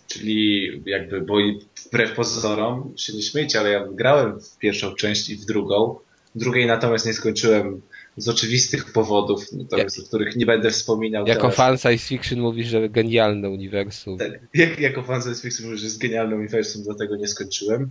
[0.07, 5.31] czyli jakby, bo i wbrew pozorom się nie śmiejcie, ale ja grałem w pierwszą część
[5.31, 5.99] i w drugą.
[6.35, 7.83] Drugiej natomiast nie skończyłem
[8.17, 11.57] z oczywistych powodów, natomiast o których nie będę wspominał Jako teraz.
[11.57, 14.19] fan science fiction mówisz, że genialne uniwersum.
[14.19, 17.91] Tak, jak, jako fan science fiction mówię, że jest genialnym uniwersum, dlatego nie skończyłem.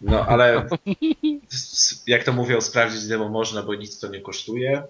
[0.00, 0.66] No, ale
[2.06, 4.82] jak to mówią, sprawdzić demo można, bo nic to nie kosztuje.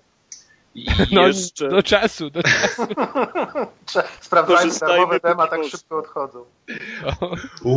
[0.75, 2.87] I No, jeszcze- do czasu, do czasu.
[4.21, 6.45] Sprawdzając darmowe dema, tak szybko odchodzą.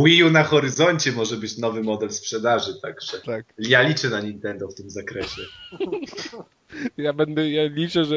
[0.04, 3.44] Wii U na horyzoncie może być nowy model sprzedaży, także Tak.
[3.58, 5.42] ja liczę na Nintendo w tym zakresie.
[6.96, 8.16] Ja będę, ja liczę, że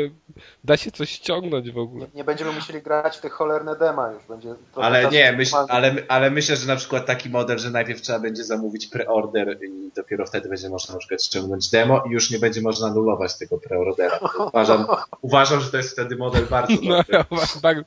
[0.64, 2.07] da się coś ściągnąć w ogóle.
[2.14, 4.23] Nie będziemy musieli grać w te cholerne dema już.
[4.23, 8.19] Będzie Ale nie, myśl, ale, ale myślę, że na przykład taki model, że najpierw trzeba
[8.19, 12.40] będzie zamówić preorder i dopiero wtedy będzie można na przykład ściągnąć demo i już nie
[12.40, 14.19] będzie można anulować tego preordera.
[14.48, 14.86] Uważam,
[15.22, 17.38] uważam, że to jest wtedy model bardzo No, dobry.
[17.64, 17.84] bar,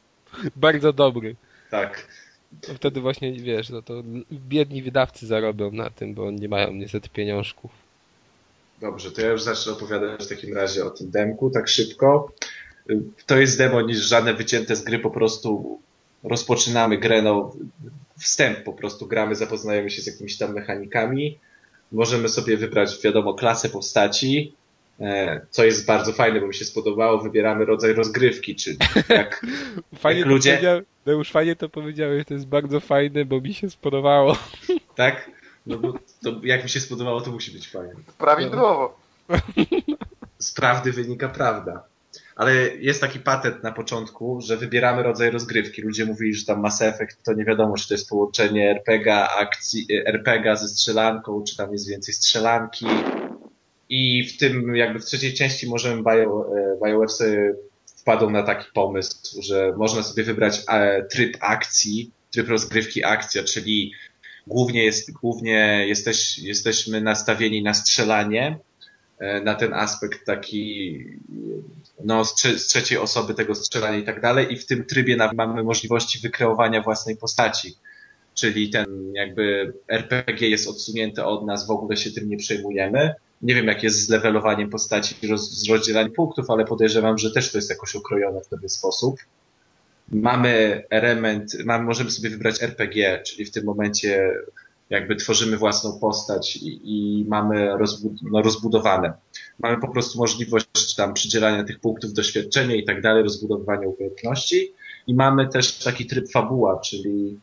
[0.57, 1.37] bardzo dobry.
[1.71, 2.07] Tak.
[2.61, 3.95] To Wtedy właśnie, wiesz, no to
[4.33, 7.82] biedni wydawcy zarobią na tym, bo nie mają niestety pieniążków.
[8.83, 12.33] Dobrze, to ja już zacznę opowiadać w takim razie o tym demku, tak szybko.
[13.27, 15.81] To jest demo niż żadne wycięte z gry, po prostu
[16.23, 17.53] rozpoczynamy grę, no
[18.19, 21.39] wstęp po prostu gramy, zapoznajemy się z jakimiś tam mechanikami.
[21.93, 24.55] Możemy sobie wybrać, wiadomo, klasę postaci
[25.01, 28.77] e, co jest bardzo fajne, bo mi się spodobało, wybieramy rodzaj rozgrywki, czyli
[29.09, 29.47] jak,
[29.99, 33.71] Fajnie jak ludzie, No już fajnie to powiedziałeś, to jest bardzo fajne, bo mi się
[33.71, 34.37] spodobało.
[34.97, 35.31] tak?
[35.67, 37.95] No bo to jak mi się spodobało, to musi być fajne.
[38.19, 38.99] Prawidłowo.
[40.39, 41.85] z prawdy wynika prawda.
[42.37, 45.83] Ale jest taki patent na początku, że wybieramy rodzaj rozgrywki.
[45.83, 49.87] Ludzie mówili, że tam Mass Effect to nie wiadomo, czy to jest połączenie RPG, akcji,
[50.07, 52.87] RPG ze strzelanką, czy tam jest więcej strzelanki.
[53.89, 57.55] I w tym, jakby w trzeciej części możemy Bio, e, BioWare sobie
[57.97, 63.93] wpadł na taki pomysł, że można sobie wybrać e, tryb akcji, tryb rozgrywki akcja, czyli
[64.47, 68.59] głównie jest, głównie jesteś, jesteśmy nastawieni na strzelanie,
[69.19, 70.99] e, na ten aspekt taki
[72.05, 75.17] no, z, trze- z trzeciej osoby tego strzelania i tak dalej i w tym trybie
[75.35, 77.75] mamy możliwości wykreowania własnej postaci.
[78.35, 83.15] Czyli ten jakby RPG jest odsunięty od nas, w ogóle się tym nie przejmujemy.
[83.43, 87.59] Nie wiem jak jest z levelowaniem postaci, z rozdzielaniem punktów, ale podejrzewam, że też to
[87.59, 89.17] jest jakoś okrojone w pewien sposób.
[90.13, 94.31] Mamy element, mamy, możemy sobie wybrać RPG, czyli w tym momencie
[94.91, 99.13] jakby tworzymy własną postać i, i mamy rozbud no, rozbudowane.
[99.59, 104.73] Mamy po prostu możliwość tam przydzielania tych punktów doświadczenia i tak dalej, rozbudowywania umiejętności
[105.07, 107.39] i mamy też taki tryb fabuła, czyli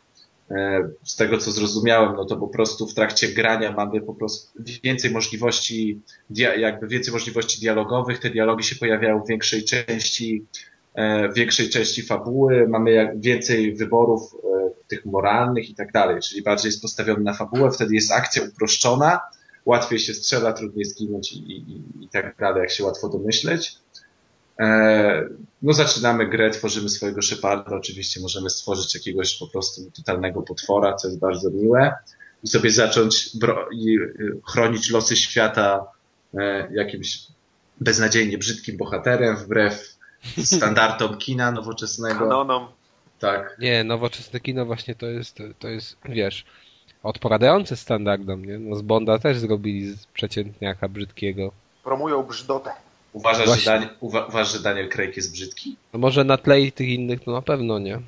[0.51, 4.63] e, z tego co zrozumiałem, no to po prostu w trakcie grania mamy po prostu
[4.83, 6.01] więcej możliwości,
[6.35, 8.19] jakby więcej możliwości dialogowych.
[8.19, 10.45] Te dialogi się pojawiają w większej części,
[11.31, 12.67] w większej części fabuły.
[12.67, 17.71] Mamy więcej wyborów e, tych moralnych i tak dalej, czyli bardziej jest postawiony na fabułę.
[17.71, 19.19] Wtedy jest akcja uproszczona,
[19.65, 23.75] łatwiej się strzela, trudniej zginąć i, i, i tak dalej, jak się łatwo domyśleć.
[24.59, 25.29] E,
[25.61, 31.07] No zaczynamy grę, tworzymy swojego Sheparda, oczywiście możemy stworzyć jakiegoś po prostu totalnego potwora, co
[31.07, 31.93] jest bardzo miłe
[32.43, 33.29] i sobie zacząć
[34.47, 35.85] chronić losy świata
[36.33, 37.27] e, jakimś
[37.81, 39.98] beznadziejnie brzydkim bohaterem, wbrew
[40.43, 42.19] standardom kina nowoczesnego.
[42.19, 42.67] Kanonom.
[43.19, 46.45] Tak, Nie, nowoczesne kino właśnie to jest, to jest, wiesz,
[47.03, 48.59] odpowiadające standardom, nie?
[48.59, 51.51] No z Bonda też zrobili z przeciętniaka brzydkiego.
[51.83, 52.69] Promują brzydotę.
[53.13, 53.71] uważasz, że.
[53.71, 55.75] Daniel, uwa- uważasz, że Daniel Craig jest brzydki?
[55.93, 57.99] No może na tle tych innych, no na pewno nie.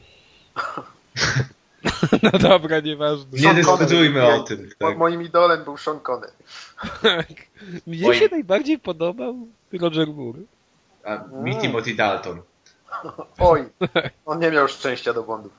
[2.24, 3.40] no dobra, nieważne.
[3.40, 4.70] Nie dyskutujmy o tym.
[4.80, 4.98] Tak.
[4.98, 6.34] Moim idolem był Sean Connery.
[7.88, 8.16] Mnie Oj.
[8.16, 10.40] się najbardziej podobał Roger Moore.
[11.04, 12.42] A mi Timothy Dalton.
[13.40, 13.70] Oj,
[14.26, 15.52] on nie miał szczęścia do Bondów.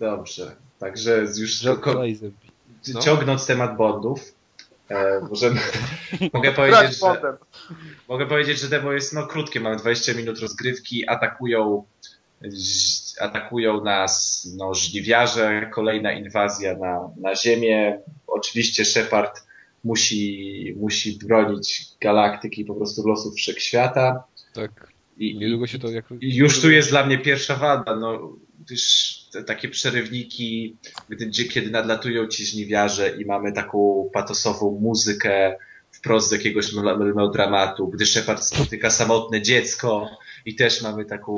[0.00, 0.56] Dobrze.
[0.78, 2.50] Także już Joe ko- Lazenby.
[2.94, 3.00] No.
[3.00, 4.34] ciągnąc temat Bondów,
[4.88, 5.60] e, możemy,
[6.32, 7.36] mogę powiedzieć, że,
[8.08, 11.84] mogę powiedzieć, że demo jest no, krótkie, mamy 20 minut rozgrywki, atakują
[13.20, 18.00] atakują nas no, żniwiarze, kolejna inwazja na, na Ziemię.
[18.26, 19.46] Oczywiście Shepard
[19.84, 24.24] musi, musi bronić galaktyki, po prostu losów wszechświata.
[24.52, 24.92] Tak.
[25.18, 26.04] I, Niedługo się to jak...
[26.20, 30.76] już tu jest dla mnie pierwsza wada, no, gdyż te, takie przerywniki,
[31.08, 35.56] gdy, kiedy nadlatują ci żniwiarze i mamy taką patosową muzykę
[35.90, 40.10] wprost z jakiegoś melo- melodramatu, gdy Shepard spotyka samotne dziecko
[40.44, 41.36] i też mamy taką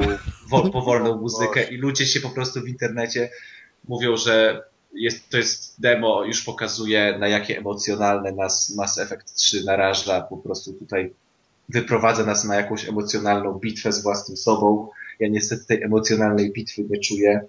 [0.48, 3.30] wo- powolną muzykę i ludzie się po prostu w internecie
[3.88, 4.62] mówią, że
[4.94, 10.36] jest, to jest demo, już pokazuje na jakie emocjonalne nas Mass Effect 3 naraża, po
[10.36, 11.14] prostu tutaj
[11.68, 14.88] wyprowadza nas na jakąś emocjonalną bitwę z własnym sobą.
[15.20, 17.40] Ja niestety tej emocjonalnej bitwy nie czuję.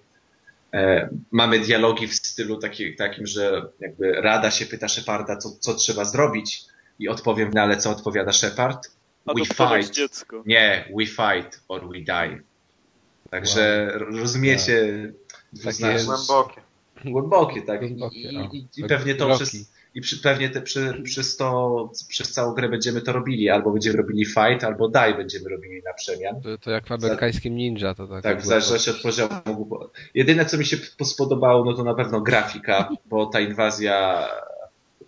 [0.73, 5.73] E, mamy dialogi w stylu taki, takim, że jakby Rada się pyta Sheparda, co, co
[5.73, 6.65] trzeba zrobić
[6.99, 8.91] i odpowiem, no ale co odpowiada Shepard?
[9.35, 9.95] We fight.
[9.95, 10.43] dziecko.
[10.45, 12.41] Nie, we fight or we die.
[13.29, 14.87] Także ro- rozumiecie
[15.53, 16.05] dwuznaczność.
[16.27, 16.61] Głębokie.
[17.05, 17.79] Głębokie, tak.
[17.79, 19.43] Głębokie, I, i, i Tak pewnie to roki.
[19.45, 23.49] przez, i przy, pewnie te, przy, przez to, przez całą grę będziemy to robili.
[23.49, 26.41] Albo będziemy robili fight, albo die będziemy robili na przemian.
[26.41, 28.23] To, to jak w amerykańskim ninja, to tak.
[28.23, 29.79] Tak, w zależności od poziomu.
[30.13, 34.27] Jedyne, co mi się spodobało, no to na pewno grafika, bo ta inwazja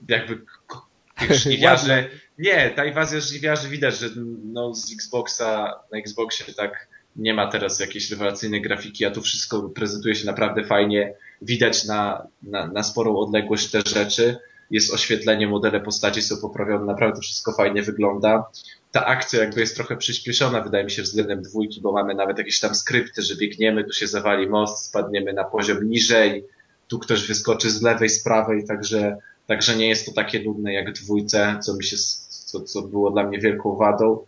[0.10, 0.42] jakby
[1.20, 2.10] tych żniwiarzy...
[2.38, 4.10] Nie, ta inwazja żniwiarzy widać, że
[4.44, 9.70] no z Xboxa, na Xboxie tak nie ma teraz jakiejś rewelacyjnej grafiki, a tu wszystko
[9.70, 11.14] prezentuje się naprawdę fajnie.
[11.42, 14.38] Widać na, na, na sporą odległość te rzeczy.
[14.72, 18.46] Jest oświetlenie, modele postaci są poprawione, naprawdę wszystko fajnie wygląda.
[18.92, 22.60] Ta akcja jakby jest trochę przyspieszona, wydaje mi się, względem dwójki, bo mamy nawet jakieś
[22.60, 26.46] tam skrypty, że biegniemy, tu się zawali most, spadniemy na poziom niżej,
[26.88, 29.18] tu ktoś wyskoczy z lewej, z prawej, także,
[29.48, 31.98] także nie jest to takie nudne jak dwójce, co mi się,
[32.30, 34.26] co, co było dla mnie wielką wadą.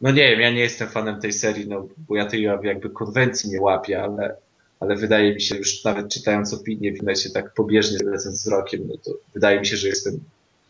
[0.00, 3.50] No nie wiem, ja nie jestem fanem tej serii, no bo ja tej jakby konwencji
[3.50, 4.36] nie łapię, ale,
[4.84, 8.94] ale wydaje mi się, już nawet czytając opinie w internecie tak pobieżnie lecąc wzrokiem, no
[9.04, 10.20] to wydaje mi się, że jestem,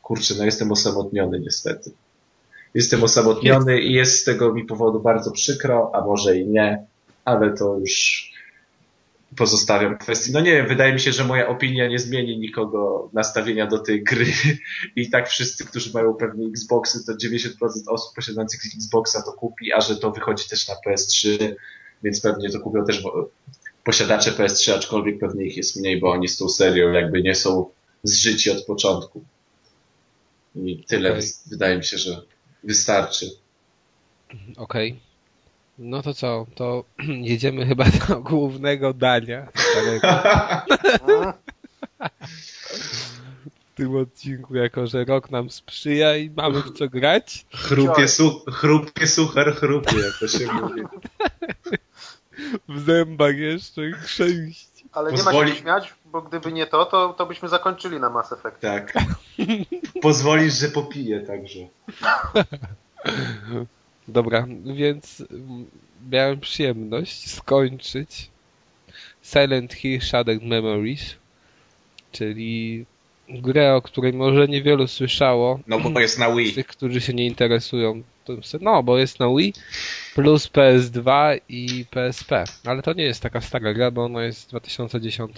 [0.02, 1.90] kurczę, no jestem osamotniony niestety.
[2.74, 6.86] jestem osamotniony i jest z tego mi powodu bardzo przykro, a może i nie,
[7.24, 8.24] ale to już
[9.36, 10.32] pozostawiam kwestii.
[10.32, 14.04] No nie wiem, wydaje mi się, że moja opinia nie zmieni nikogo nastawienia do tej
[14.04, 14.26] gry
[14.96, 17.48] i tak wszyscy, którzy mają pewnie Xboxy, to 90%
[17.86, 21.54] osób posiadających Xboxa to kupi, a że to wychodzi też na PS3,
[22.02, 23.02] więc pewnie to kupią też
[23.84, 27.70] posiadacze PS3, aczkolwiek pewnie ich jest mniej, bo oni z tą serią jakby nie są
[28.02, 29.24] zżyci od początku.
[30.56, 31.22] I tyle okay.
[31.46, 32.22] wydaje mi się, że
[32.64, 33.30] wystarczy.
[34.56, 34.90] Okej.
[34.90, 35.00] Okay.
[35.78, 36.46] No to co?
[36.54, 36.84] To
[37.32, 39.48] jedziemy chyba do głównego dania.
[43.74, 47.46] w tym odcinku, jako że rok nam sprzyja i mamy w co grać.
[47.52, 50.82] Chrupie, su chrupie suchar, chrupie, jak to się mówi.
[52.68, 54.68] W zębach jeszcze chrzęść.
[54.92, 55.36] Ale Pozwoli...
[55.36, 58.60] nie ma się śmiać, bo gdyby nie to, to, to byśmy zakończyli na Mass Effect.
[58.60, 58.92] Tak.
[60.02, 61.58] Pozwolisz, że popiję także.
[64.08, 65.22] Dobra, więc
[66.10, 68.30] miałem przyjemność skończyć
[69.22, 71.14] Silent Hill Shattered Memories,
[72.12, 72.86] czyli
[73.28, 75.60] grę, o której może niewielu słyszało.
[75.66, 76.52] No bo jest na Wii.
[76.52, 78.02] Tych, którzy się nie interesują.
[78.60, 79.52] No, bo jest na Wii
[80.14, 82.44] plus PS2 i PSP.
[82.64, 85.36] Ale to nie jest taka stara gra, bo ona jest z 2010.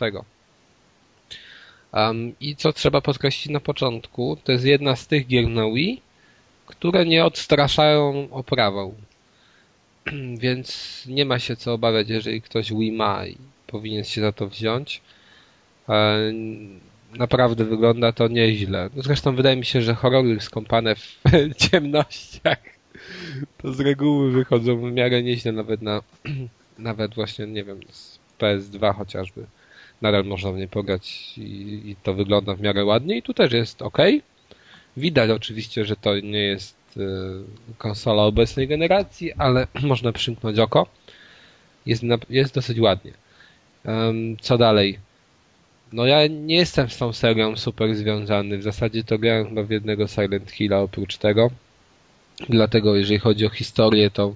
[1.92, 6.02] Um, I co trzeba podkreślić na początku, to jest jedna z tych gier na Wii,
[6.66, 8.94] które nie odstraszają oprawą.
[10.38, 13.36] Więc nie ma się co obawiać, jeżeli ktoś Wii ma i
[13.66, 15.00] powinien się za to wziąć.
[15.88, 16.32] E,
[17.18, 18.90] naprawdę wygląda to nieźle.
[18.96, 21.20] Zresztą wydaje mi się, że horrory skąpane w
[21.70, 22.76] ciemnościach
[23.58, 26.02] to z reguły wychodzą w miarę nieźle nawet na
[26.78, 29.46] nawet właśnie, nie wiem, z PS2 chociażby.
[30.02, 33.52] Nadal można w nie pograć i, i to wygląda w miarę ładnie i tu też
[33.52, 33.98] jest ok.
[34.96, 37.00] Widać oczywiście, że to nie jest y,
[37.78, 40.86] konsola obecnej generacji, ale można przymknąć oko.
[41.86, 43.12] Jest, jest dosyć ładnie.
[44.40, 44.98] Co dalej?
[45.96, 48.58] No ja nie jestem z tą serią super związany.
[48.58, 51.50] W zasadzie to grałem chyba w jednego Silent Hilla oprócz tego.
[52.48, 54.34] Dlatego jeżeli chodzi o historię, to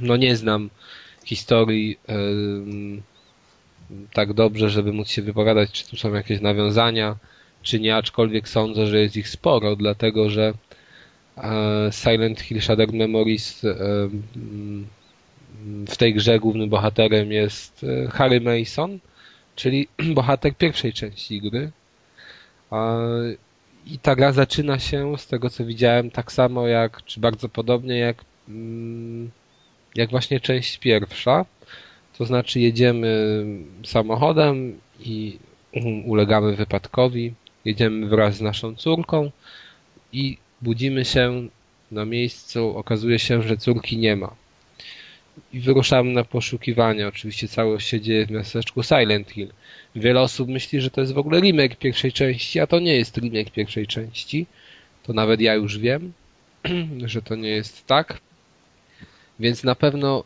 [0.00, 0.70] no nie znam
[1.24, 1.98] historii
[4.12, 7.16] tak dobrze, żeby móc się wypowiadać, czy tu są jakieś nawiązania
[7.62, 10.54] czy nie, aczkolwiek sądzę, że jest ich sporo, dlatego że
[11.36, 14.86] e, Silent Hill Shattered Memories mm,
[15.88, 18.98] w tej grze głównym bohaterem jest e, Harry Mason,
[19.56, 21.70] czyli bohater pierwszej części gry.
[23.86, 27.98] I ta gra zaczyna się, z tego co widziałem, tak samo jak, czy bardzo podobnie
[27.98, 29.30] jak, mm,
[29.94, 31.44] jak właśnie część pierwsza.
[32.18, 33.44] To znaczy jedziemy
[33.84, 35.38] samochodem i
[36.12, 37.34] ulegamy wypadkowi
[37.66, 39.30] jedziemy wraz z naszą córką
[40.12, 41.48] i budzimy się
[41.90, 44.34] na miejscu, okazuje się, że córki nie ma.
[45.52, 47.08] I wyruszamy na poszukiwania.
[47.08, 49.52] Oczywiście całość się dzieje w miasteczku Silent Hill.
[49.96, 53.16] Wiele osób myśli, że to jest w ogóle remake pierwszej części, a to nie jest
[53.16, 54.46] remake pierwszej części.
[55.02, 56.12] To nawet ja już wiem,
[57.04, 58.20] że to nie jest tak.
[59.40, 60.24] Więc na pewno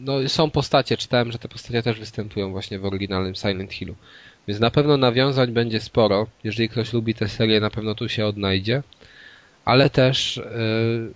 [0.00, 3.94] no, są postacie, czytałem, że te postacie też występują właśnie w oryginalnym Silent Hillu.
[4.48, 6.26] Więc na pewno nawiązań będzie sporo.
[6.44, 8.82] Jeżeli ktoś lubi tę serię, na pewno tu się odnajdzie.
[9.64, 11.12] Ale też yy,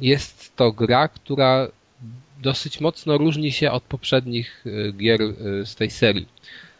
[0.00, 1.68] jest to gra, która
[2.38, 6.28] dosyć mocno różni się od poprzednich yy, gier yy, z tej serii.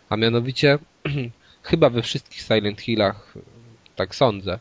[0.08, 0.78] A mianowicie
[1.62, 3.34] chyba we wszystkich Silent Hillach,
[3.96, 4.58] tak sądzę,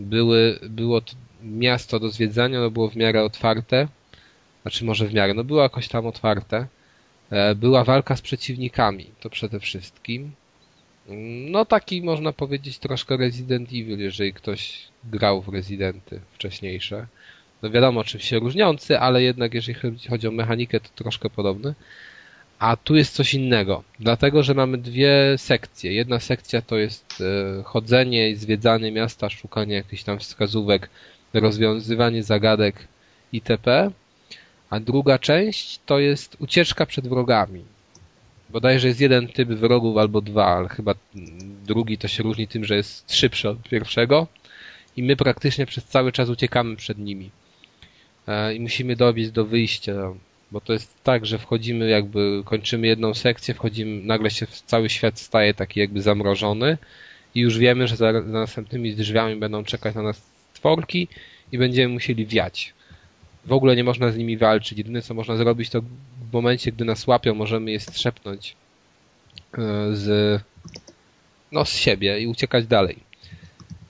[0.00, 1.00] były, było
[1.42, 3.88] miasto do zwiedzania, no było w miarę otwarte,
[4.62, 6.66] znaczy może w miarę, no było jakoś tam otwarte,
[7.30, 10.32] E, była walka z przeciwnikami, to przede wszystkim.
[11.50, 17.06] No taki można powiedzieć troszkę Resident Evil, jeżeli ktoś grał w Residenty wcześniejsze.
[17.64, 19.78] No wiadomo, się różniący, ale jednak jeżeli
[20.08, 21.74] chodzi o mechanikę, to troszkę podobny.
[22.58, 25.92] A tu jest coś innego, dlatego że mamy dwie sekcje.
[25.92, 27.22] Jedna sekcja to jest
[27.60, 30.90] e, chodzenie i zwiedzanie miasta, szukanie jakichś tam wskazówek,
[31.34, 32.88] rozwiązywanie zagadek
[33.32, 33.90] itp.
[34.70, 37.64] A druga część to jest ucieczka przed wrogami.
[38.50, 40.94] Bodajże jest jeden typ wrogów albo dwa, ale chyba
[41.66, 44.26] drugi to się różni tym, że jest szybszy od pierwszego
[44.96, 47.30] i my praktycznie przez cały czas uciekamy przed nimi.
[48.28, 49.94] E, I musimy dobiec do wyjścia,
[50.52, 55.18] bo to jest tak, że wchodzimy jakby, kończymy jedną sekcję, wchodzimy, nagle się cały świat
[55.18, 56.78] staje taki jakby zamrożony
[57.34, 60.22] i już wiemy, że za, za następnymi drzwiami będą czekać na nas
[60.52, 61.08] stworki
[61.52, 62.74] i będziemy musieli wiać
[63.46, 64.78] w ogóle nie można z nimi walczyć.
[64.78, 65.80] Jedyne co można zrobić to
[66.30, 68.56] w momencie, gdy nas łapią, możemy je strzepnąć
[69.58, 69.58] e,
[69.92, 70.40] z,
[71.52, 72.96] no, z siebie i uciekać dalej.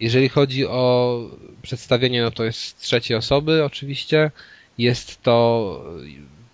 [0.05, 1.19] Jeżeli chodzi o
[1.63, 4.31] przedstawienie no to jest trzeciej osoby oczywiście.
[4.79, 5.85] Jest to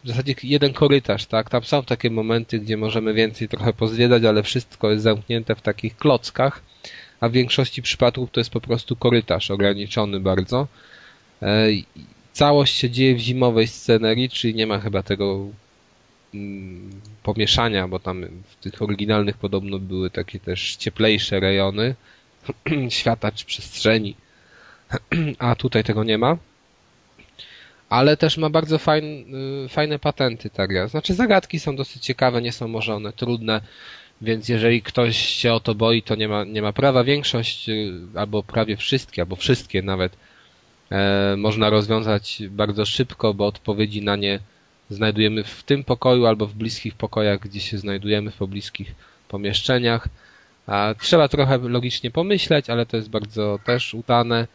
[0.04, 1.50] w zasadzie jeden korytarz, tak?
[1.50, 5.96] Tam są takie momenty, gdzie możemy więcej trochę pozwiedzać, ale wszystko jest zamknięte w takich
[5.96, 6.62] klockach,
[7.20, 10.68] a w większości przypadków to jest po prostu korytarz ograniczony bardzo.
[11.42, 11.66] E,
[12.32, 15.46] całość się dzieje w zimowej scenerii, czyli nie ma chyba tego
[16.34, 16.90] mm,
[17.22, 21.94] pomieszania, bo tam w tych oryginalnych podobno były takie też cieplejsze rejony
[22.88, 24.16] świata czy przestrzeni,
[25.38, 26.36] a tutaj tego nie ma.
[27.88, 30.88] Ale też ma bardzo y, fajne patenty ta gra.
[30.88, 33.60] Znaczy zagadki są dosyć ciekawe, nie są może one trudne,
[34.20, 37.04] więc jeżeli ktoś się o to boi, to nie ma, nie ma prawa.
[37.04, 40.16] Większość, y, albo prawie wszystkie, albo wszystkie nawet,
[40.90, 44.38] e, można rozwiązać bardzo szybko, bo odpowiedzi na nie
[44.90, 48.94] znajdujemy w tym pokoju albo w bliskich pokojach, gdzie się znajdujemy, w pobliskich
[49.28, 50.08] pomieszczeniach.
[50.98, 54.46] Trzeba trochę logicznie pomyśleć, ale to jest bardzo też udane.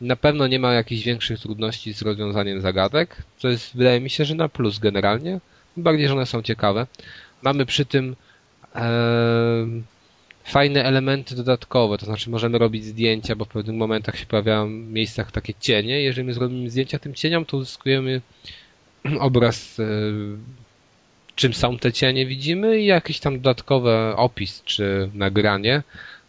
[0.00, 4.24] Na pewno nie ma jakichś większych trudności z rozwiązaniem zagadek, co jest, wydaje mi się,
[4.24, 5.40] że na plus generalnie.
[5.76, 6.86] Bardziej, że one są ciekawe.
[7.42, 8.16] Mamy przy tym
[8.74, 9.66] e,
[10.44, 14.92] fajne elementy dodatkowe, to znaczy możemy robić zdjęcia, bo w pewnych momentach się pojawiają w
[14.92, 16.02] miejscach takie cienie.
[16.02, 18.20] Jeżeli my zrobimy zdjęcia tym cieniom, to uzyskujemy
[19.20, 19.84] obraz, e,
[21.38, 25.82] czym są te cienie widzimy i jakiś tam dodatkowy opis czy nagranie,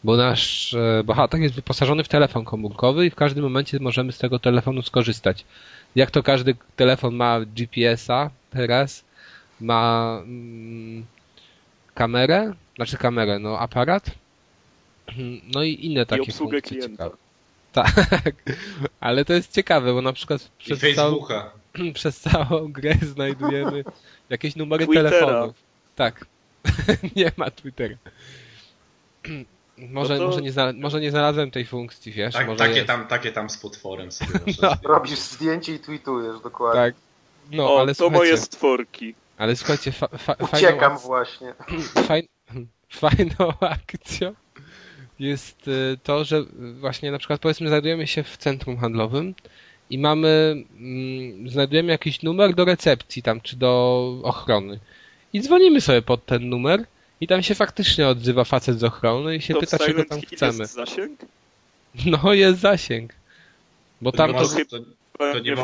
[0.04, 4.18] bo nasz e, bohater jest wyposażony w telefon komórkowy i w każdym momencie możemy z
[4.18, 5.46] tego telefonu skorzystać.
[5.96, 9.04] Jak to każdy telefon ma GPS-a teraz,
[9.62, 11.06] ma mm,
[11.94, 14.12] kamerę, znaczy kamerę, no aparat,
[15.56, 17.04] no i inne takie I obsługę funkcje klienta.
[17.04, 17.18] ciekawe.
[17.72, 18.34] Tak,
[19.00, 21.52] ale to jest ciekawe, bo na przykład I przez całą, Facebooka.
[21.94, 23.84] przez całą grę znajdujemy
[24.30, 25.10] jakieś numery Twittera.
[25.10, 25.56] telefonów.
[25.96, 26.26] Tak.
[27.16, 27.96] nie ma Twittera.
[29.78, 32.34] Może, No to- może, nie zna, może nie znalazłem tej funkcji, wiesz?
[32.34, 32.88] Tak, może takie, jest.
[32.88, 34.32] tam, takie tam z potworem sobie
[34.62, 34.76] No.
[34.84, 36.82] Robisz zdjęcie i tweetujesz, dokładnie.
[36.82, 36.94] Tak.
[37.52, 39.16] No, o, ale to słuchajcie, moje stworki.
[39.38, 41.54] ale słuchajcie, fa, fa, Uciekam fajną, właśnie.
[42.08, 42.28] faj,
[42.90, 44.34] fajną akcją
[45.20, 46.44] jest y, to, że
[46.80, 49.36] właśnie na przykład powiedzmy znajdujemy się w centrum handlowym
[49.90, 54.80] i mamy, mm, znajdujemy jakiś numer do recepcji tam, czy do ochrony.
[55.34, 56.86] I dzwonimy sobie pod ten numer
[57.22, 60.60] i tam się faktycznie odzywa facet z ochrony i się To pyta, czego tam chcemy.
[60.60, 61.20] jest zasięg?
[62.06, 63.14] No, jest zasięg.
[64.02, 65.56] Bo To tam nie to, to, to nie.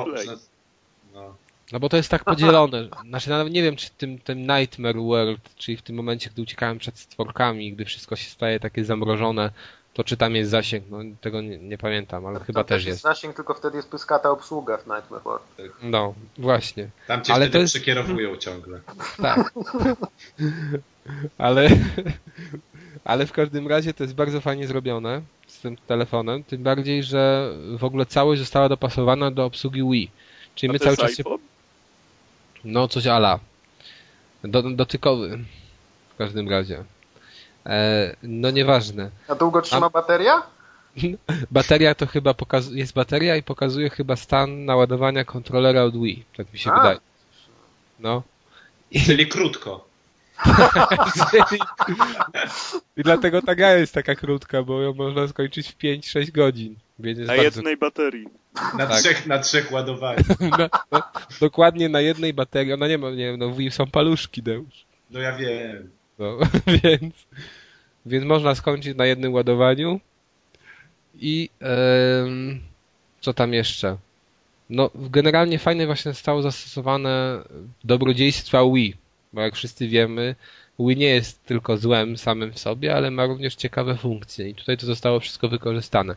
[1.13, 1.35] No.
[1.71, 2.89] no bo to jest tak podzielone.
[3.09, 6.41] Znaczy nawet nie wiem, czy w tym, tym Nightmare World, czyli w tym momencie, gdy
[6.41, 9.51] uciekałem przed stworkami, gdy wszystko się staje takie zamrożone,
[9.95, 13.01] to czy tam jest zasięg, no tego nie, nie pamiętam, ale chyba Tam też jest.
[13.01, 15.43] zasięg, tylko wtedy jest pyskata obsługa w Nightmare World.
[15.83, 16.89] No, właśnie.
[17.07, 18.79] Tam cię Ale wtedy to jest- przekierowują ciągle.
[19.17, 19.53] Tak.
[21.37, 21.69] ale,
[23.03, 27.51] ale w każdym razie to jest bardzo fajnie zrobione z tym telefonem, tym bardziej, że
[27.77, 30.11] w ogóle całość została dopasowana do obsługi Wii.
[30.55, 31.23] Czyli A my to cały jest czas się,
[32.63, 33.39] no coś ala.
[34.43, 35.39] Do, dotykowy.
[36.13, 36.83] W każdym razie.
[37.65, 39.09] E, no nieważne.
[39.27, 40.43] A długo trzyma bateria?
[41.51, 46.23] Bateria to chyba pokaz- jest bateria i pokazuje chyba stan naładowania kontrolera od Wii.
[46.37, 46.77] Tak mi się A.
[46.77, 46.99] wydaje.
[47.99, 48.23] No.
[49.05, 49.85] Czyli krótko.
[52.97, 56.75] I dlatego ta gra jest taka krótka, bo ją można skończyć w 5-6 godzin.
[56.99, 57.59] Więc jest Na bardzo...
[57.59, 58.27] jednej baterii.
[58.77, 58.99] Na, Tak.
[58.99, 60.39] trzech, na trzech ładowaniach.
[60.59, 61.01] na, no,
[61.39, 62.73] dokładnie na jednej baterii.
[62.73, 64.85] Ona nie ma, nie wiem, no w Wii są paluszki, Deusz.
[65.11, 65.89] No ja wiem.
[66.19, 66.37] No,
[66.83, 67.13] więc,
[68.05, 69.99] więc można skończyć na jednym ładowaniu.
[71.19, 72.59] I em,
[73.21, 73.97] co tam jeszcze?
[74.69, 77.43] No, generalnie fajnie właśnie zostało zastosowane
[77.83, 78.95] dobrodziejstwa Wii,
[79.33, 80.35] bo jak wszyscy wiemy,
[80.79, 84.77] Wii nie jest tylko złem samym w sobie, ale ma również ciekawe funkcje i tutaj
[84.77, 86.15] to zostało wszystko wykorzystane.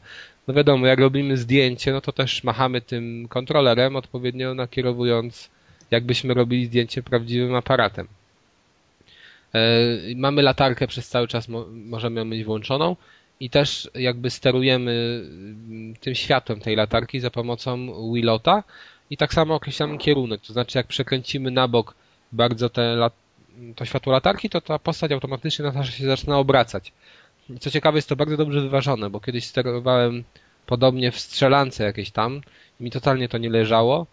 [0.48, 5.50] No wiadomo, jak robimy zdjęcie, no to też machamy tym kontrolerem odpowiednio nakierowując,
[5.90, 8.08] jakbyśmy robili zdjęcie prawdziwym aparatem.
[9.54, 9.58] E,
[10.16, 12.96] Mamy latarkę przez cały czas, mo- możemy ją mieć włączoną
[13.40, 15.22] i też jakby sterujemy
[15.68, 18.62] mm, tym światłem tej latarki za pomocą Willota
[19.10, 21.94] i tak samo określamy kierunek, to znaczy jak przekręcimy na bok
[22.32, 22.96] bardzo te
[23.76, 26.92] to światło latarki, to ta postać automatycznie na się zaczyna obracać.
[27.60, 30.24] Co ciekawe, jest to bardzo dobrze wyważone, bo kiedyś sterowałem
[30.66, 32.40] podobnie w strzelance jakieś tam
[32.80, 34.06] i mi totalnie to nie leżało,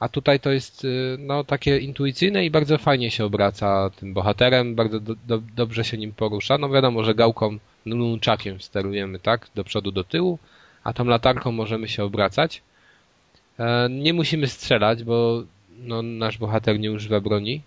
[0.00, 4.74] a tutaj to jest y, no, takie intuicyjne i bardzo fajnie się obraca tym bohaterem,
[4.74, 6.58] bardzo do, do, dobrze się nim porusza.
[6.58, 9.48] No wiadomo, że gałką nunchakiem sterujemy, tak?
[9.54, 10.38] Do przodu, do tyłu,
[10.84, 12.62] a tą latarką możemy się obracać.
[13.58, 15.42] E, nie musimy strzelać, bo
[15.78, 17.62] no, nasz bohater nie używa broni.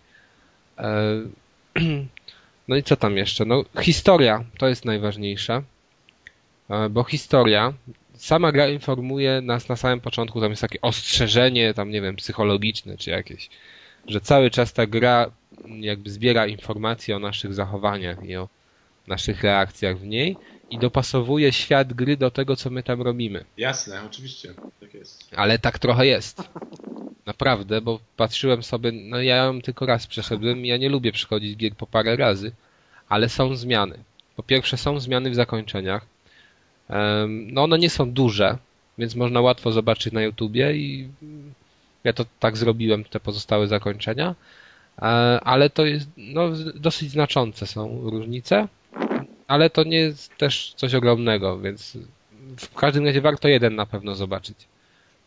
[0.78, 1.04] E,
[2.68, 3.46] no i co tam jeszcze?
[3.46, 5.62] No, historia to jest najważniejsze,
[6.70, 7.74] e, bo historia
[8.22, 12.98] sama gra informuje nas na samym początku, tam jest takie ostrzeżenie, tam nie wiem, psychologiczne
[12.98, 13.50] czy jakieś,
[14.08, 15.32] że cały czas ta gra
[15.80, 18.50] jakby zbiera informacje o naszych zachowaniach i o
[19.08, 20.38] naszych reakcjach w niej
[20.70, 23.46] i dopasowuje świat gry do tego, co my tam robimy.
[23.58, 25.30] Jasne, oczywiście, tak jest.
[25.36, 26.42] Ale tak trochę jest.
[27.26, 31.58] Naprawdę, bo patrzyłem sobie, no ja ją tylko raz przeszedłem i ja nie lubię przychodzić
[31.58, 32.52] gier po parę razy,
[33.10, 33.98] ale są zmiany.
[34.36, 36.11] Po pierwsze są zmiany w zakończeniach.
[37.30, 38.58] No one nie są duże,
[38.98, 41.10] więc można łatwo zobaczyć na YouTubie i
[42.04, 44.36] ja to tak zrobiłem, te pozostałe zakończenia,
[44.98, 45.02] e,
[45.44, 48.68] ale to jest, no dosyć znaczące są różnice,
[49.48, 51.98] ale to nie jest też coś ogromnego, więc
[52.58, 54.58] w każdym razie warto jeden na pewno zobaczyć.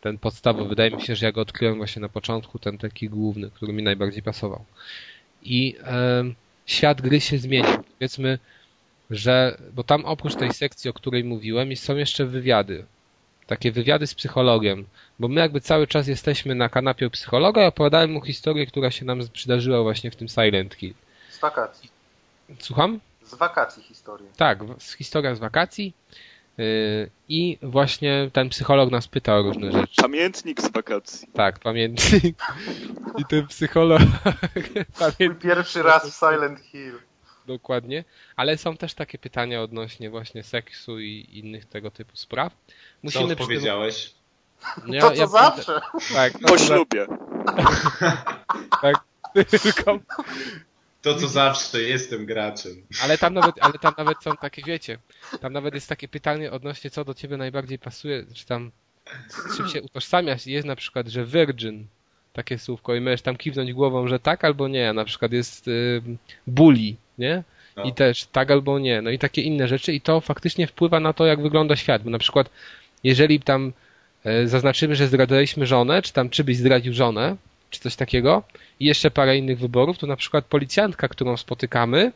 [0.01, 3.51] Ten podstawowy, wydaje mi się, że ja go odkryłem właśnie na początku, ten taki główny,
[3.51, 4.65] który mi najbardziej pasował.
[5.43, 6.25] I e,
[6.67, 7.85] świat gry się zmienił.
[7.99, 8.39] Powiedzmy,
[9.11, 12.85] że, bo tam oprócz tej sekcji, o której mówiłem, są jeszcze wywiady.
[13.47, 14.87] Takie wywiady z psychologiem,
[15.19, 18.91] bo my jakby cały czas jesteśmy na kanapie u psychologa i opowiadałem mu historię, która
[18.91, 20.95] się nam przydarzyła właśnie w tym Silent Hill.
[21.31, 21.91] Z wakacji.
[22.59, 23.01] Słucham?
[23.23, 24.29] Z wakacji historii.
[24.37, 24.59] Tak,
[24.99, 25.93] historia z wakacji.
[26.59, 30.03] Yy, I właśnie ten psycholog nas pyta o różne rzeczy.
[30.03, 31.29] Pamiętnik z wakacji.
[31.33, 32.37] Tak, pamiętnik.
[33.19, 34.03] I ten psycholog.
[34.99, 35.39] pamiętnik.
[35.39, 36.99] Pierwszy raz w Silent Hill.
[37.47, 38.05] Dokładnie.
[38.37, 42.53] Ale są też takie pytania odnośnie właśnie seksu i innych tego typu spraw.
[43.03, 44.15] Musimy Co odpowiedziałeś?
[44.87, 45.81] No ja, to co ja, zawsze.
[46.15, 47.07] Tak, no, po ślubie.
[48.83, 48.95] tak,
[49.51, 49.99] tylko
[51.03, 52.73] to co zawsze, jestem graczem.
[53.03, 54.99] Ale tam nawet, ale tam nawet są takie, wiecie,
[55.41, 58.71] tam nawet jest takie pytanie odnośnie co do ciebie najbardziej pasuje, czy tam
[59.29, 60.47] z czym się utożsamiasz.
[60.47, 61.87] Jest na przykład, że virgin,
[62.33, 64.93] takie słówko i możesz tam kiwnąć głową, że tak albo nie.
[64.93, 66.03] Na przykład jest y,
[66.47, 67.43] bully, nie?
[67.77, 67.85] No.
[67.85, 69.03] I też tak albo nie.
[69.03, 72.03] No i takie inne rzeczy i to faktycznie wpływa na to, jak wygląda świat.
[72.03, 72.51] Bo na przykład,
[73.05, 73.73] jeżeli tam
[74.27, 77.37] y, zaznaczymy, że zdradzaliśmy żonę, czy tam czy byś zdradził żonę,
[77.71, 78.43] czy coś takiego
[78.81, 82.13] i jeszcze parę innych wyborów, to na przykład policjantka, którą spotykamy,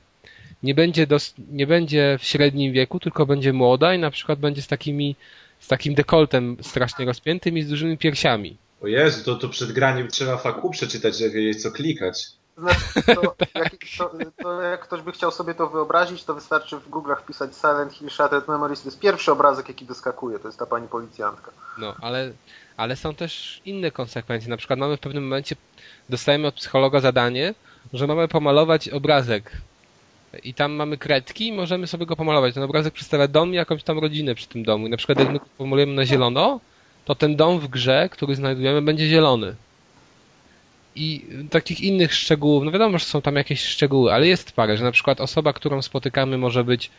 [0.62, 4.62] nie będzie, dos, nie będzie w średnim wieku, tylko będzie młoda i na przykład będzie
[4.62, 5.16] z takimi
[5.60, 8.56] z takim dekoltem strasznie rozpiętym i z dużymi piersiami.
[8.80, 12.26] O Jezu, to, to przed graniem trzeba faku przeczytać, żeby wiedzieć co klikać.
[12.58, 14.10] Znaczy, to, jak, to,
[14.42, 18.10] to, jak ktoś by chciał sobie to wyobrazić, to wystarczy w Google'ach wpisać Silent Hill
[18.10, 18.82] Shattered Memories.
[18.82, 20.38] To jest pierwszy obrazek, jaki wyskakuje.
[20.38, 21.50] To jest ta pani policjantka.
[21.78, 22.32] No, ale,
[22.76, 24.50] ale są też inne konsekwencje.
[24.50, 25.56] Na przykład mamy w pewnym momencie,
[26.08, 27.54] dostajemy od psychologa zadanie,
[27.92, 29.52] że mamy pomalować obrazek.
[30.42, 32.54] I tam mamy kredki i możemy sobie go pomalować.
[32.54, 34.86] Ten obrazek przedstawia dom i jakąś tam rodzinę przy tym domu.
[34.86, 36.60] I na przykład jak my pomalujemy na zielono,
[37.04, 39.56] to ten dom w grze, który znajdujemy, będzie zielony
[40.98, 44.84] i takich innych szczegółów, no wiadomo, że są tam jakieś szczegóły, ale jest parę, że
[44.84, 46.90] na przykład osoba, którą spotykamy może być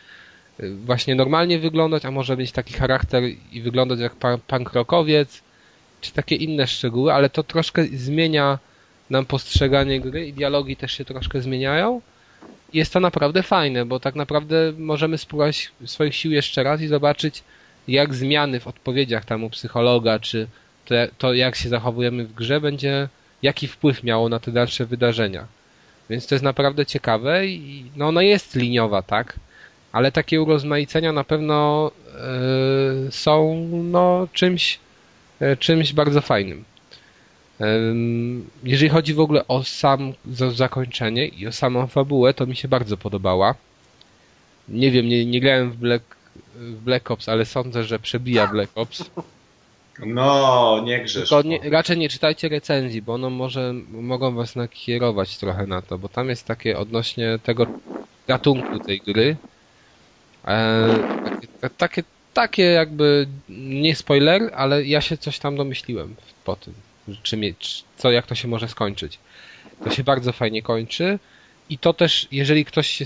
[0.59, 4.15] y, właśnie normalnie wyglądać, a może mieć taki charakter i wyglądać jak
[4.47, 5.41] punk rockowiec,
[6.01, 8.59] czy takie inne szczegóły, ale to troszkę zmienia
[9.09, 12.01] nam postrzeganie gry i dialogi też się troszkę zmieniają.
[12.73, 17.43] Jest to naprawdę fajne, bo tak naprawdę możemy spróbować swoich sił jeszcze raz i zobaczyć,
[17.87, 20.47] jak zmiany w odpowiedziach tam u psychologa, czy
[20.85, 23.09] to, to jak się zachowujemy w grze będzie
[23.41, 25.47] jaki wpływ miało na te dalsze wydarzenia.
[26.09, 29.39] Więc to jest naprawdę ciekawe i no ona jest liniowa, tak?
[29.91, 31.91] Ale takie urozmaicenia na pewno
[33.05, 34.79] yy, są no, czymś,
[35.39, 36.63] yy, czymś bardzo fajnym.
[37.59, 37.65] Yy,
[38.63, 40.13] jeżeli chodzi w ogóle o sam
[40.53, 43.55] zakończenie i o samą fabułę, to mi się bardzo podobała.
[44.69, 46.15] Nie wiem, nie, nie grałem w Black,
[46.55, 49.11] w Black Ops, ale sądzę, że przebija Black Ops.
[50.05, 51.31] No, nie grzesz.
[51.45, 56.09] Nie, raczej nie czytajcie recenzji, bo one może, mogą was nakierować trochę na to, bo
[56.09, 57.65] tam jest takie odnośnie tego
[58.27, 59.35] gatunku tej gry.
[60.47, 60.87] E,
[61.61, 62.03] takie, takie,
[62.33, 66.15] takie jakby, nie spoiler, ale ja się coś tam domyśliłem
[66.45, 66.73] po tym,
[67.23, 69.19] czy mieć, co, jak to się może skończyć.
[69.83, 71.19] To się bardzo fajnie kończy
[71.69, 73.05] i to też, jeżeli ktoś się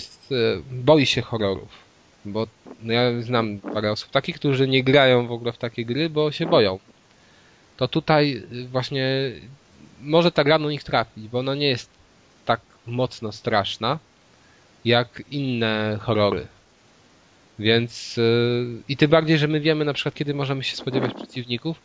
[0.72, 1.70] boi się horrorów,
[2.26, 2.48] bo
[2.84, 6.32] no ja znam parę osób takich, którzy nie grają w ogóle w takie gry, bo
[6.32, 6.80] się boją.
[7.78, 9.32] To tutaj właśnie
[10.02, 11.90] może ta gra do nich trafić, bo ona nie jest
[12.46, 14.00] tak mocno straszna
[14.86, 16.48] jak inne horrory.
[17.60, 21.80] Więc yy, i tym bardziej, że my wiemy na przykład kiedy możemy się spodziewać przeciwników,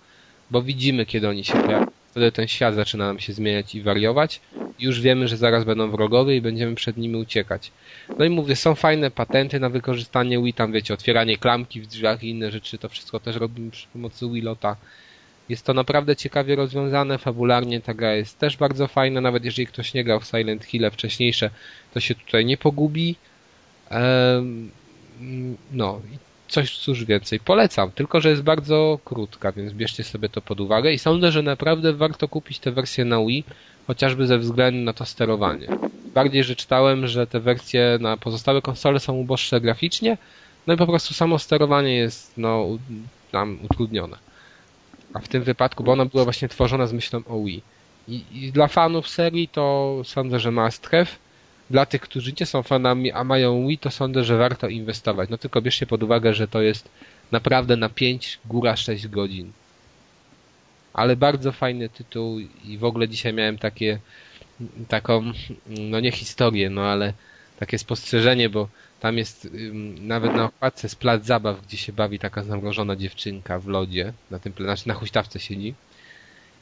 [0.50, 1.86] bo widzimy kiedy oni się pojawią.
[2.10, 4.40] Wtedy ten świat zaczyna nam się zmieniać i wariować.
[4.78, 7.70] Już wiemy, że zaraz będą wrogowie i będziemy przed nimi uciekać.
[8.18, 12.22] No i mówię, są fajne patenty na wykorzystanie Wii, tam wiecie, otwieranie klamki w drzwiach
[12.22, 14.76] i inne rzeczy, to wszystko też robimy przy pomocy Willota.
[15.48, 19.94] Jest to naprawdę ciekawie rozwiązane, fabularnie ta gra jest też bardzo fajna, nawet jeżeli ktoś
[19.94, 21.50] nie grał w Silent Hill wcześniejsze,
[21.94, 23.16] to się tutaj nie pogubi.
[25.72, 26.00] No,
[26.48, 27.40] coś cóż więcej.
[27.40, 31.42] Polecam, tylko że jest bardzo krótka, więc bierzcie sobie to pod uwagę i sądzę, że
[31.42, 33.44] naprawdę warto kupić tę wersję na Wii,
[33.86, 35.66] chociażby ze względu na to sterowanie.
[36.14, 40.18] Bardziej, że czytałem, że te wersje na pozostałe konsole są uboższe graficznie,
[40.66, 42.66] no i po prostu samo sterowanie jest no,
[43.32, 44.16] tam utrudnione.
[45.14, 47.62] A w tym wypadku, bo ono było właśnie tworzone z myślą o Wii.
[48.08, 51.06] I, i dla fanów serii to sądzę, że must have.
[51.70, 55.30] Dla tych, którzy nie są fanami, a mają Wii, to sądzę, że warto inwestować.
[55.30, 56.88] No tylko bierzcie pod uwagę, że to jest
[57.32, 59.52] naprawdę na 5, góra 6 godzin.
[60.92, 63.98] Ale bardzo fajny tytuł i w ogóle dzisiaj miałem takie
[64.88, 65.32] taką,
[65.66, 67.12] no nie historię, no ale
[67.58, 68.68] takie spostrzeżenie, bo
[69.00, 73.58] tam jest ym, nawet na okładce jest plac zabaw, gdzie się bawi taka zamrożona dziewczynka
[73.58, 75.74] w lodzie, na tym znaczy na huśtawce siedzi.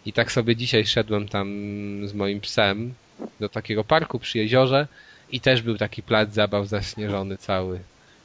[0.07, 1.49] I tak sobie dzisiaj szedłem tam
[2.05, 2.95] z moim psem
[3.41, 4.87] do takiego parku przy jeziorze
[5.31, 7.81] i też był taki plac zabaw zaśnieżony cały.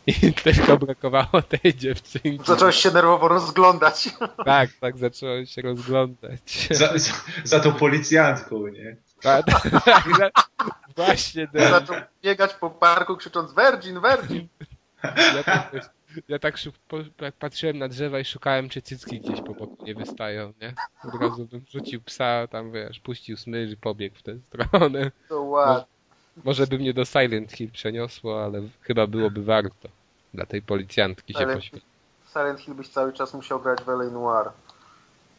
[0.07, 0.13] I
[0.43, 2.45] tylko brakowało tej dziewczynki.
[2.45, 4.09] Zacząłeś się nerwowo rozglądać.
[4.45, 6.67] Tak, tak zacząłem się rozglądać.
[6.71, 7.13] Za, za,
[7.43, 8.95] za tą policjantką, nie?
[9.21, 9.45] Tak,
[10.95, 11.47] Właśnie.
[11.47, 14.47] ten- Zaczął biegać po parku krzycząc Virgin, Virgin.
[15.35, 15.91] Ja tak,
[16.27, 19.95] ja tak szybko jak patrzyłem na drzewa i szukałem, czy cycki gdzieś po boku nie
[19.95, 20.73] wystają, nie?
[21.13, 25.11] Od razu bym rzucił psa, tam wiesz, puścił smyż i pobiegł w tę stronę.
[25.29, 25.85] To ładnie.
[26.43, 29.89] Może by mnie do Silent Hill przeniosło, ale chyba byłoby warto.
[30.33, 31.89] Dla tej policjantki się Ale- poświęcić.
[32.33, 34.03] Silent Hill byś cały czas musiał grać w L.A.
[34.03, 34.49] Noir.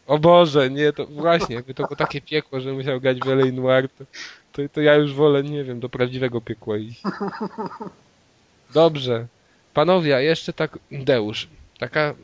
[0.07, 3.53] O Boże, nie, to właśnie, jakby to było takie piekło, że musiał grać w L.A.
[3.53, 4.05] Noir, to,
[4.53, 7.03] to, to ja już wolę, nie wiem, do prawdziwego piekła iść.
[8.75, 9.27] Dobrze.
[9.75, 12.15] Panowie, a jeszcze tak, Deusz, taka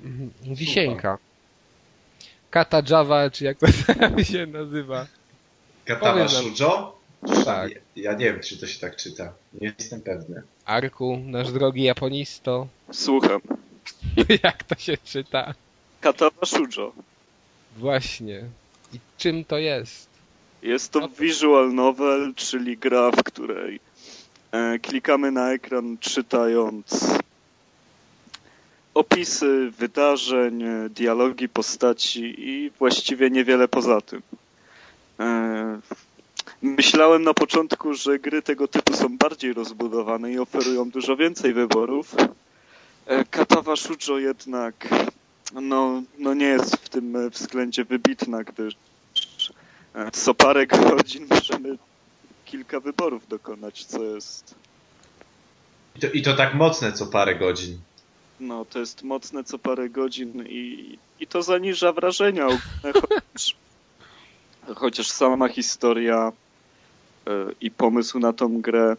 [0.43, 1.19] wisienka.
[2.51, 3.67] Kata Java, czy jak to
[4.33, 5.07] się nazywa.
[5.85, 6.29] Katawa.
[6.29, 6.99] Shujo?
[7.45, 7.71] Tak.
[7.71, 9.33] Ja, ja nie wiem, czy to się tak czyta.
[9.61, 10.43] Nie jestem pewny.
[10.65, 12.67] Arku, nasz drogi japonisto.
[12.93, 13.41] Słucham.
[14.45, 15.55] jak to się czyta?
[16.01, 16.93] Katawa Shujo.
[17.77, 18.45] Właśnie.
[18.93, 20.09] I czym to jest?
[20.63, 23.81] Jest to visual novel, czyli gra, w której
[24.53, 27.19] e, klikamy na ekran czytając
[28.99, 34.23] opisy wydarzeń, dialogi postaci i właściwie niewiele poza tym.
[35.21, 35.81] E,
[36.63, 42.15] myślałem na początku, że gry tego typu są bardziej rozbudowane i oferują dużo więcej wyborów.
[43.07, 44.75] E, Katawa Shujo jednak
[45.63, 48.75] no, no nie jest w tym względzie wybitna, gdyż
[50.13, 51.79] co parę godzin możemy
[52.45, 54.55] kilka wyborów dokonać, co jest
[55.97, 57.79] I to, I to tak mocne co parę godzin.
[58.41, 62.49] No to jest mocne co parę godzin i, i to zaniża wrażenia
[62.83, 63.57] chociaż,
[64.75, 66.33] chociaż sama historia
[67.27, 68.97] e, i pomysł na tą grę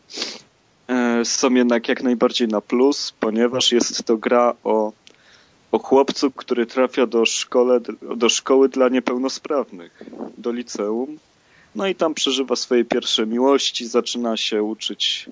[0.88, 4.94] e, są jednak jak najbardziej na plus, ponieważ jest to gra o,
[5.72, 7.80] o chłopcu, który trafia do, szkole,
[8.16, 10.03] do szkoły dla niepełnosprawnych,
[10.38, 11.18] do liceum.
[11.76, 15.30] No i tam przeżywa swoje pierwsze miłości, zaczyna się uczyć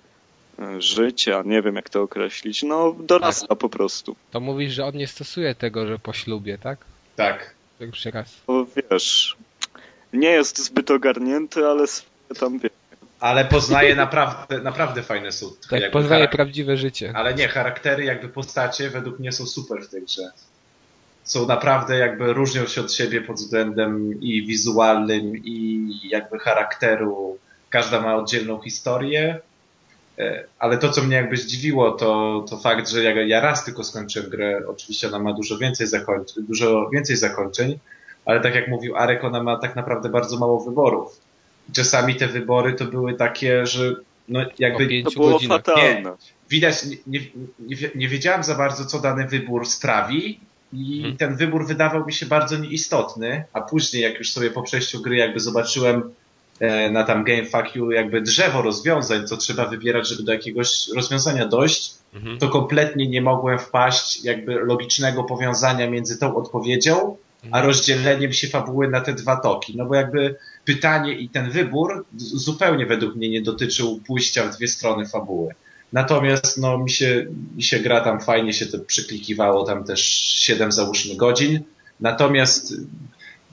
[0.79, 4.15] życia, nie wiem jak to określić, no dorasta po prostu.
[4.31, 6.79] To mówisz, że on nie stosuje tego, że po ślubie, tak?
[7.15, 7.53] Tak.
[7.79, 8.35] Pierwszy raz.
[8.47, 9.37] Bo wiesz,
[10.13, 12.69] nie jest zbyt ogarnięty, ale swoje tam wie.
[13.19, 15.45] Ale poznaje naprawdę, naprawdę fajne są.
[15.69, 17.11] Tak, poznaje charak- prawdziwe życie.
[17.15, 20.31] Ale nie, charaktery, jakby postacie według mnie są super w tej grze.
[21.23, 27.37] Są naprawdę jakby różnią się od siebie pod względem i wizualnym, i jakby charakteru.
[27.69, 29.39] Każda ma oddzielną historię.
[30.19, 33.83] E, Ale to, co mnie jakby zdziwiło, to, to fakt, że ja, ja raz tylko
[33.83, 34.61] skończyłem grę.
[34.67, 37.79] Oczywiście ona ma dużo więcej zakończeń, dużo więcej zakończeń,
[38.25, 41.19] ale tak jak mówił Arek, ona ma tak naprawdę bardzo mało wyborów.
[41.75, 43.95] Czasami te wybory to były takie, że
[44.27, 45.57] no jakby To było godzinach.
[45.65, 46.11] fatalne.
[46.49, 47.19] widać, nie, nie,
[47.59, 50.39] nie, wie- nie wiedziałem za bardzo, co dany wybór sprawi
[50.73, 51.17] i Mhm.
[51.17, 55.15] ten wybór wydawał mi się bardzo nieistotny, a później jak już sobie po przejściu gry
[55.15, 56.13] jakby zobaczyłem
[56.91, 61.47] na tam Game Fuck You jakby drzewo rozwiązań, co trzeba wybierać, żeby do jakiegoś rozwiązania
[61.47, 62.37] dojść, Mhm.
[62.39, 67.65] to kompletnie nie mogłem wpaść jakby logicznego powiązania między tą odpowiedzią, a Mhm.
[67.65, 69.77] rozdzieleniem się fabuły na te dwa toki.
[69.77, 70.35] No bo jakby
[70.65, 75.53] pytanie i ten wybór zupełnie według mnie nie dotyczył pójścia w dwie strony fabuły.
[75.93, 77.25] Natomiast no, mi, się,
[77.55, 80.01] mi się gra tam fajnie się to przyklikiwało, tam też
[80.35, 81.59] 7 załóżmy godzin.
[81.99, 82.73] Natomiast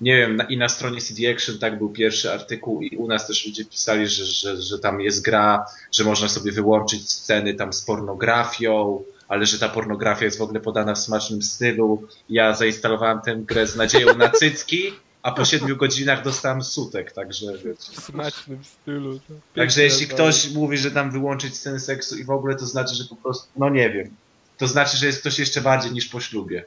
[0.01, 3.47] nie wiem, i na stronie CD Action tak był pierwszy artykuł i u nas też
[3.47, 7.83] ludzie pisali, że, że, że tam jest gra, że można sobie wyłączyć sceny tam z
[7.83, 12.09] pornografią, ale że ta pornografia jest w ogóle podana w smacznym stylu.
[12.29, 14.93] Ja zainstalowałem tę grę z nadzieją na cycki,
[15.23, 17.93] a po siedmiu godzinach dostałem sutek, także wiecie.
[17.93, 19.19] W smacznym stylu.
[19.19, 22.95] To Także jeśli ktoś mówi, że tam wyłączyć sceny seksu i w ogóle to znaczy,
[22.95, 24.11] że po prostu, no nie wiem.
[24.59, 26.65] to znaczy, że jest ktoś jeszcze bardziej niż po ślubie.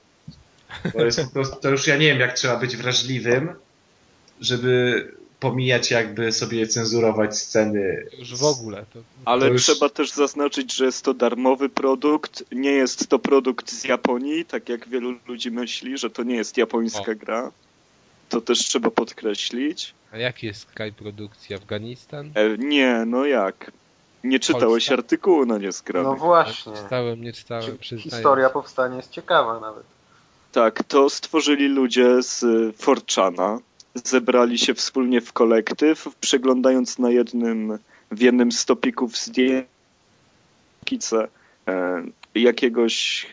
[0.93, 3.53] To, jest, to, to już ja nie wiem, jak trzeba być wrażliwym,
[4.41, 5.07] żeby
[5.39, 8.05] pomijać jakby sobie cenzurować sceny.
[8.19, 8.85] Już w ogóle.
[8.93, 8.99] To...
[9.25, 13.71] Ale To już- trzeba też zaznaczyć, że jest to darmowy produkt, nie jest to produkt
[13.71, 17.15] z Japonii, tak jak wielu ludzi myśli, że to nie jest japońska O.
[17.15, 17.51] gra.
[18.29, 19.93] To też trzeba podkreślić.
[20.11, 21.55] A jaki jest kraj produkcji?
[21.55, 22.31] Afganistan?
[22.35, 23.71] E, nie, no jak?
[24.23, 24.93] Nie czytałeś Polska?
[24.93, 26.19] artykułu na No nieskranych.
[26.19, 26.73] właśnie.
[26.83, 27.77] Czytałem, nie czytałem.
[27.99, 29.83] Historia powstania jest ciekawa nawet.
[30.57, 32.45] Tak, to stworzyli ludzie z
[32.77, 33.59] Forczana.
[33.93, 37.79] Zebrali się wspólnie w kolektyw, przeglądając na jednym,
[38.11, 39.67] w jednym z topików zdjęcia
[41.67, 42.03] e,
[42.35, 43.25] jakiegoś,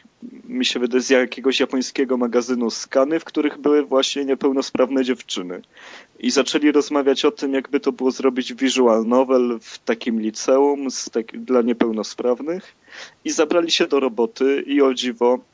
[0.49, 5.63] mi się wydaje, z jakiegoś japońskiego magazynu skany, w których były właśnie niepełnosprawne dziewczyny.
[6.19, 11.11] I zaczęli rozmawiać o tym, jakby to było zrobić visual novel w takim liceum z
[11.11, 12.75] tak, dla niepełnosprawnych.
[13.25, 15.54] I zabrali się do roboty i o dziwo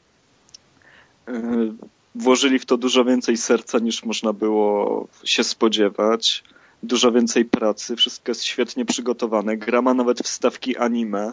[2.15, 6.44] włożyli w to dużo więcej serca niż można było się spodziewać.
[6.82, 9.57] Dużo więcej pracy, wszystko jest świetnie przygotowane.
[9.57, 11.32] Gra ma nawet wstawki anime,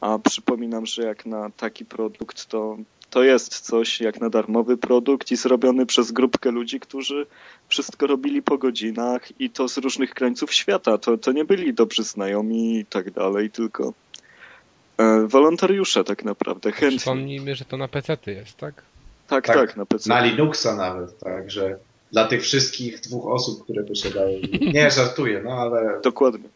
[0.00, 2.76] a przypominam, że jak na taki produkt to,
[3.10, 7.26] to jest coś jak na darmowy produkt i zrobiony przez grupkę ludzi, którzy
[7.68, 10.98] wszystko robili po godzinach i to z różnych krańców świata.
[10.98, 13.92] To, to nie byli dobrzy znajomi i tak dalej, tylko
[14.98, 16.98] e, wolontariusze tak naprawdę, chętni.
[16.98, 18.82] Przypomnijmy, że to na PC jest, tak?
[19.26, 20.08] Tak, Tak, tak, na PC.
[20.08, 21.78] Na Linuxa nawet, także
[22.12, 24.38] dla tych wszystkich dwóch osób, które posiadają.
[24.72, 26.48] Nie, żartuję, no ale Dokładnie.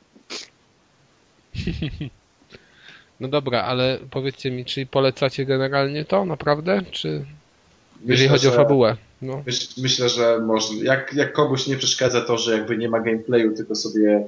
[3.20, 6.82] No dobra, ale powiedzcie mi, czy polecacie generalnie to naprawdę?
[6.90, 8.96] Czy jeżeli myślę, chodzi o fabułę?
[9.22, 10.84] No, Myśl, myślę, że można.
[10.84, 14.26] Jak, jak komuś nie przeszkadza to, że jakby nie ma gameplayu, tylko sobie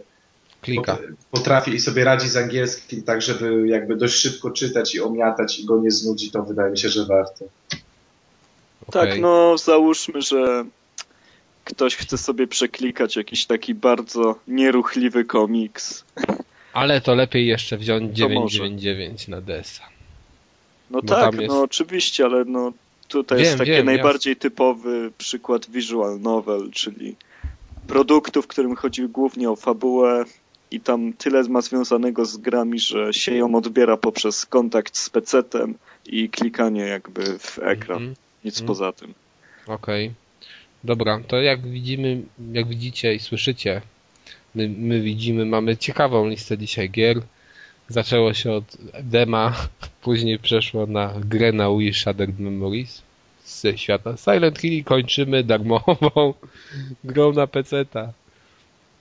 [0.62, 0.97] klika.
[0.97, 5.59] pot- potrafi i sobie radzi z angielskim, tak żeby jakby dość szybko czytać i omiatać
[5.60, 7.44] i go nie znudzi, to wydaje mi się, że warto.
[8.90, 9.20] Tak, Okej.
[9.20, 10.64] no załóżmy, że
[11.64, 16.04] ktoś chce sobie przeklikać jakiś taki bardzo nieruchliwy komiks.
[16.72, 18.59] Ale to lepiej jeszcze wziąć To może.
[18.59, 19.88] 999 na DS-a.
[20.90, 22.72] No Bo tak, jest- no oczywiście, ale no
[23.09, 27.16] tutaj Wiem, jest taki wiem, najbardziej typowy przykład visual novel, czyli
[27.88, 30.24] produktu, w którym chodzi głównie o fabułę
[30.70, 35.74] i tam tyle ma związanego z grami, że się ją odbiera poprzez kontakt z PC-tem
[36.06, 37.98] i klikanie jakby w ekran.
[37.98, 38.14] Mhm.
[38.44, 38.66] Nic Mhm.
[38.66, 39.14] poza tym.
[39.66, 40.12] Okej.
[40.85, 43.81] Dobra, to jak widzimy, jak widzicie i słyszycie,
[44.55, 47.20] my, my widzimy, mamy ciekawą listę dzisiaj gier.
[47.89, 48.64] Zaczęło się od
[49.02, 49.69] dema,
[50.02, 53.02] później przeszło na grę na Wii Shattered Memories
[53.44, 56.35] ze świata Silent Hill i kończymy darmową
[57.05, 58.12] grą na PC-ta.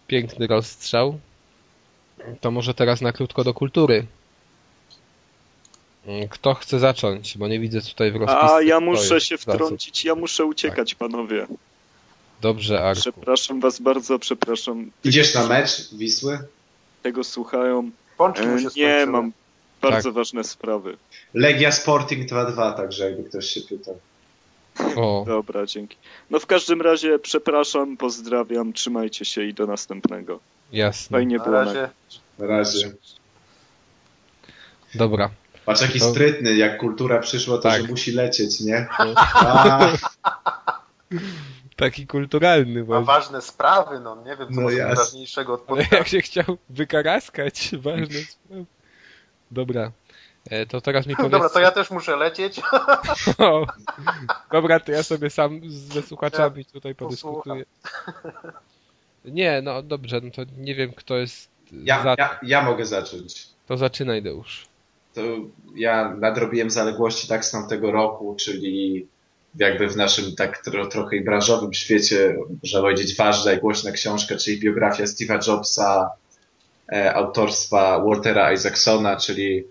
[0.08, 1.20] Piękny rozstrzał.
[2.42, 4.06] To może teraz na krótko do kultury.
[6.30, 7.38] Kto chce zacząć?
[7.38, 8.54] Bo nie widzę tutaj w rozpisce.
[8.56, 11.48] A ja muszę się wtrącić, ja muszę uciekać, panowie.
[12.42, 13.02] Dobrze, Arku.
[13.02, 14.92] Przepraszam was bardzo, przepraszam.
[15.04, 16.40] Idziesz na mecz Wisły?
[17.04, 17.92] Tego słuchają.
[18.18, 19.32] Pączki E, nie, mam
[19.82, 20.14] bardzo Tak.
[20.14, 20.98] ważne sprawy.
[21.34, 24.00] Legia Sporting 2-2, także jakby ktoś się pytał.
[24.96, 25.98] O, Dobra, dzięki.
[26.30, 30.40] No w każdym razie przepraszam, pozdrawiam, trzymajcie się i do następnego.
[30.72, 31.18] jasne.
[31.18, 31.56] Fajnie Na było.
[31.56, 31.90] na- razie
[32.40, 32.92] Na razie.
[34.96, 35.30] Dobra.
[35.66, 37.82] Patrz jaki To- sprytny, jak kultura przyszła, to Tak.
[37.82, 38.88] że musi lecieć, nie?
[38.90, 39.80] A,
[41.76, 43.06] Taki kulturalny ma właśnie.
[43.06, 44.96] ważne sprawy, no nie wiem, co No jasne.
[44.96, 45.96] ważniejszego od Ale podcastu.
[45.96, 48.66] jak się chciał wykaraskać, ważne sprawy.
[49.52, 49.92] Dobra.
[50.50, 51.32] E, To teraz mi powiedz...
[51.32, 52.62] Dobra, to ja też muszę lecieć.
[53.38, 53.66] O,
[54.52, 57.66] Dobra, to ja sobie sam ze słuchaczami tutaj podyskutuję.
[59.26, 62.16] Nie, no dobrze, no to nie wiem kto jest ja, za...
[62.18, 63.48] ja, ja mogę zacząć.
[63.68, 64.66] To zaczynaj, Deusz.
[65.14, 65.22] To
[65.76, 69.08] ja nadrobiłem zaległości tak z tamtego roku, czyli
[69.56, 74.36] jakby w naszym tak tro, trochę i branżowym świecie, można powiedzieć, ważna i głośna książka,
[74.36, 76.10] czyli biografia Steve'a Jobsa,
[76.94, 79.64] e, autorstwa Waltera Isaacsona, czyli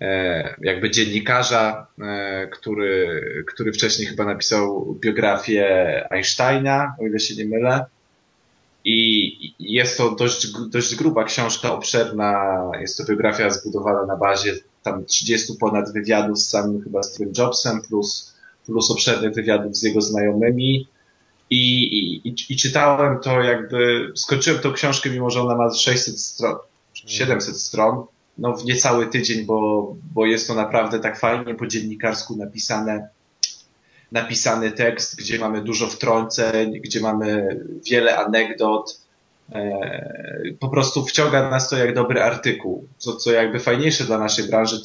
[0.00, 5.66] e, jakby dziennikarza, e, który, który wcześniej chyba napisał biografię
[6.10, 7.84] Einsteina, o ile się nie mylę.
[8.84, 12.62] I jest to dość, dość gruba książka, obszerna.
[12.80, 14.54] Jest to biografia zbudowana na bazie
[14.86, 18.34] tam 30 ponad wywiadów z samym chyba Steve Jobsem, plus,
[18.66, 20.88] plus obszernych wywiadów z jego znajomymi.
[21.50, 21.82] I,
[22.28, 26.56] i, i, czytałem to jakby, skończyłem tą książkę, mimo że ona ma 600 stron,
[26.94, 28.04] 700 stron,
[28.38, 33.08] no w niecały tydzień, bo, bo jest to naprawdę tak fajnie po dziennikarsku napisane,
[34.12, 37.60] napisany tekst, gdzie mamy dużo wtrąceń, gdzie mamy
[37.90, 39.05] wiele anegdot.
[39.52, 42.88] E, po prostu wciąga nas to jak dobry artykuł.
[42.98, 44.80] Co, co jakby fajniejsze dla naszej branży,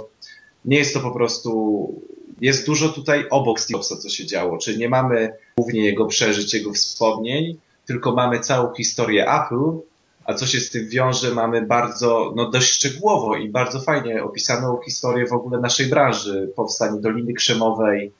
[0.66, 2.02] nie jest to po prostu,
[2.42, 6.74] jest dużo tutaj obok Steve co się działo, czyli nie mamy głównie jego przeżyć, jego
[6.74, 9.80] wspomnień, tylko mamy całą historię Apple,
[10.26, 14.80] a co się z tym wiąże, mamy bardzo, no dość szczegółowo i bardzo fajnie opisaną
[14.86, 18.12] historię w ogóle naszej branży, powstanie Doliny Krzemowej,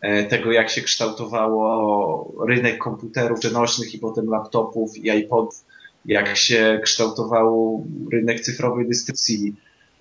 [0.00, 5.64] e, tego jak się kształtowało rynek komputerów przenośnych i potem laptopów i iPodów,
[6.06, 9.54] jak się kształtował rynek cyfrowej dystrybucji.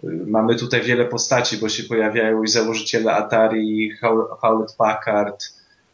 [0.04, 3.92] E, mamy tutaj wiele postaci, bo się pojawiają i założyciele Atari,
[4.42, 5.46] Hewlett Packard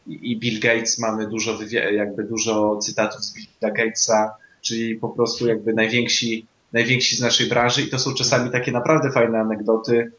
[0.06, 0.98] i Bill Gates.
[0.98, 1.58] Mamy dużo,
[1.92, 7.82] jakby dużo cytatów z Billa Gatesa, czyli po prostu jakby najwięksi, najwięksi z naszej branży
[7.82, 10.12] i to są czasami takie naprawdę fajne anegdoty.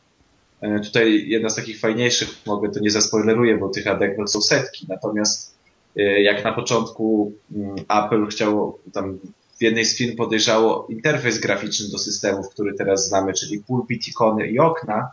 [0.61, 4.85] E, tutaj jedna z takich fajniejszych, mogę to nie zaspoileruję, bo tych anegdot są setki,
[4.89, 5.55] natomiast
[5.97, 9.19] e, jak na początku mm, Apple chciało, tam
[9.63, 14.59] jednej z firm podejrzało interfejs graficzny do systemów, który teraz znamy, czyli pulpit, ikony i
[14.59, 15.11] okna,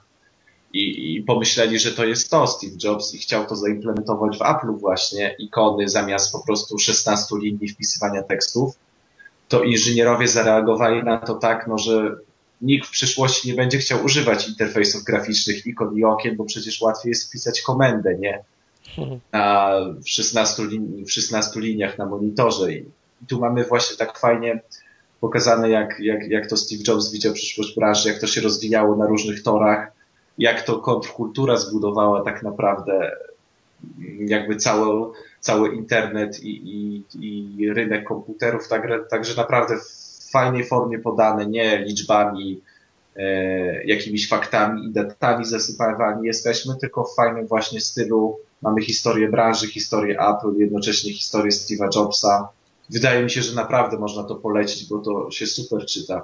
[0.72, 4.72] i, i, pomyśleli, że to jest to Steve Jobs i chciał to zaimplementować w Apple
[4.72, 8.74] właśnie, ikony zamiast po prostu 16 linii wpisywania tekstów
[9.51, 12.16] to inżynierowie zareagowali na to tak, no, że
[12.60, 17.10] nikt w przyszłości nie będzie chciał używać interfejsów graficznych ikon i okien, bo przecież łatwiej
[17.10, 18.44] jest wpisać komendę, nie?
[19.32, 19.70] Na,
[20.05, 22.72] w, 16 lin- w 16 liniach na monitorze.
[22.72, 22.85] I
[23.28, 24.60] tu mamy właśnie tak fajnie
[25.20, 29.06] pokazane, jak, jak, jak to Steve Jobs widział przyszłość branży, jak to się rozwijało na
[29.06, 29.92] różnych torach,
[30.38, 33.10] jak to kontrkultura zbudowała tak naprawdę
[34.18, 37.05] jakby całą, cały internet i, i,
[37.60, 42.60] i rynek komputerów, także, także naprawdę w fajnej formie podane, nie liczbami,
[43.16, 49.66] e, jakimiś faktami i datami zasypywani jesteśmy, tylko w fajnym właśnie stylu mamy historię branży,
[49.66, 52.48] historię Apple, jednocześnie historię Steve'a Jobsa.
[52.91, 56.23] Wydaje mi się, że naprawdę można to polecić, bo to się super czyta.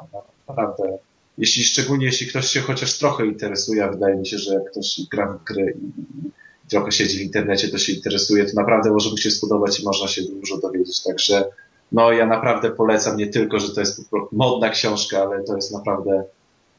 [0.48, 0.98] Naprawdę.
[1.38, 5.00] Jeśli, szczególnie jeśli ktoś się chociaż trochę interesuje, a wydaje mi się, że jak ktoś
[5.10, 6.30] gra w gry i,
[6.70, 10.08] trochę siedzi w internecie, to się interesuje, to naprawdę może mu się spodobać i można
[10.08, 11.02] się dużo dowiedzieć.
[11.02, 11.44] Także
[11.92, 14.00] no ja naprawdę polecam nie tylko, że to jest
[14.32, 16.24] modna książka, ale to jest naprawdę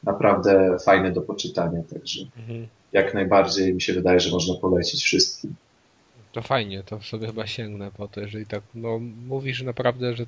[0.02, 2.66] naprawdę fajne do poczytania, także mhm.
[2.92, 5.54] jak najbardziej mi się wydaje, że można polecić wszystkim.
[6.38, 8.98] To fajnie, to sobie chyba sięgnę po to, jeżeli tak, no
[9.28, 10.24] mówisz naprawdę, że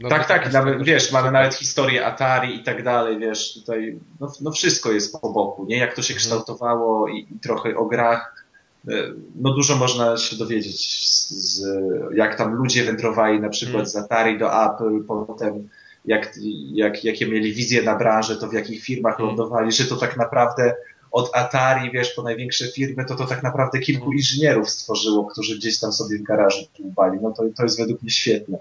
[0.00, 4.32] no tak, tak, nawet, wiesz, mamy nawet historię Atari i tak dalej, wiesz, tutaj, no,
[4.40, 5.76] no wszystko jest po boku, nie?
[5.76, 6.18] Jak to się mhm.
[6.18, 8.48] kształtowało i, i trochę o grach,
[8.88, 11.66] E, no dużo można się dowiedzieć z, z,
[12.14, 13.90] jak tam ludzie wędrowali na przykład hmm.
[13.90, 15.68] z Atari do Apple, potem
[16.04, 16.32] jak,
[16.72, 19.36] jak, jakie mieli wizje na branżę, to w jakich firmach hmm.
[19.36, 20.74] lądowali, że to tak naprawdę
[21.10, 25.80] od Atari, wiesz, po największe firmy, to to tak naprawdę kilku inżynierów stworzyło, którzy gdzieś
[25.80, 27.18] tam sobie w garażu dłubali.
[27.22, 28.58] No to, to jest według mnie świetne.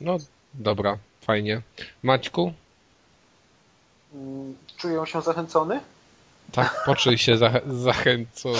[0.00, 0.16] No
[0.54, 1.62] dobra, fajnie.
[2.02, 2.52] Maćku?
[4.14, 5.80] Mm, czuję się zachęcony?
[6.52, 8.58] Tak, poczuj się zach zachęcony.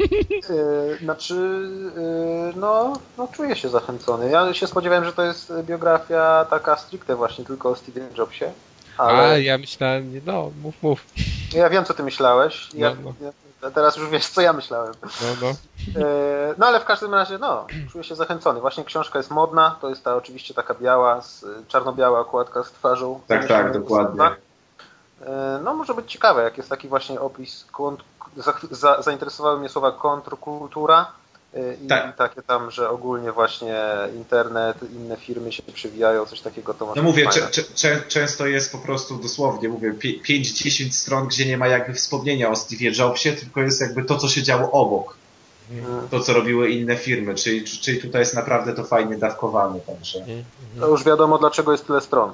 [0.00, 1.34] Yy, znaczy,
[1.96, 4.30] yy, no, no czuję się zachęcony.
[4.30, 8.44] Ja się spodziewałem, że to jest biografia taka stricte właśnie tylko o Steve Jobsie.
[8.98, 9.22] Ale...
[9.22, 11.04] A, ja myślałem, no, mów, mów.
[11.52, 12.68] Ja wiem, co ty myślałeś.
[12.74, 13.30] Ja, no, no.
[13.62, 14.94] Ja, teraz już wiesz, co ja myślałem.
[15.02, 15.48] No, no.
[16.00, 18.60] Yy, no, ale w każdym razie, no, czuję się zachęcony.
[18.60, 21.20] Właśnie książka jest modna, to jest ta oczywiście taka biała,
[21.68, 23.20] czarno-biała okładka z twarzą.
[23.26, 24.18] Tak, tak, dokładnie.
[24.18, 24.36] Tak?
[25.26, 27.66] E, no może być ciekawe, jak jest taki właśnie opis,
[28.70, 31.23] za, zainteresowały mnie słowa kontrkultura e,
[31.82, 32.14] i, tak.
[32.14, 33.76] i, takie tam, że ogólnie właśnie
[34.16, 37.28] internet, inne firmy się przywijają, coś takiego to może No mówię,
[38.08, 42.90] często jest po prostu dosłownie, mówię, 5-10 stron, gdzie nie ma jakby wspomnienia o Steve
[42.98, 45.16] Jobsie, tylko jest jakby to, co się działo obok.
[45.70, 46.08] Mhm.
[46.08, 49.80] To, co robiły inne firmy, czyli, czyli tutaj jest naprawdę to fajnie dawkowane.
[49.80, 50.18] Także.
[50.18, 50.44] Mhm.
[50.80, 52.32] To już wiadomo, dlaczego jest tyle stron.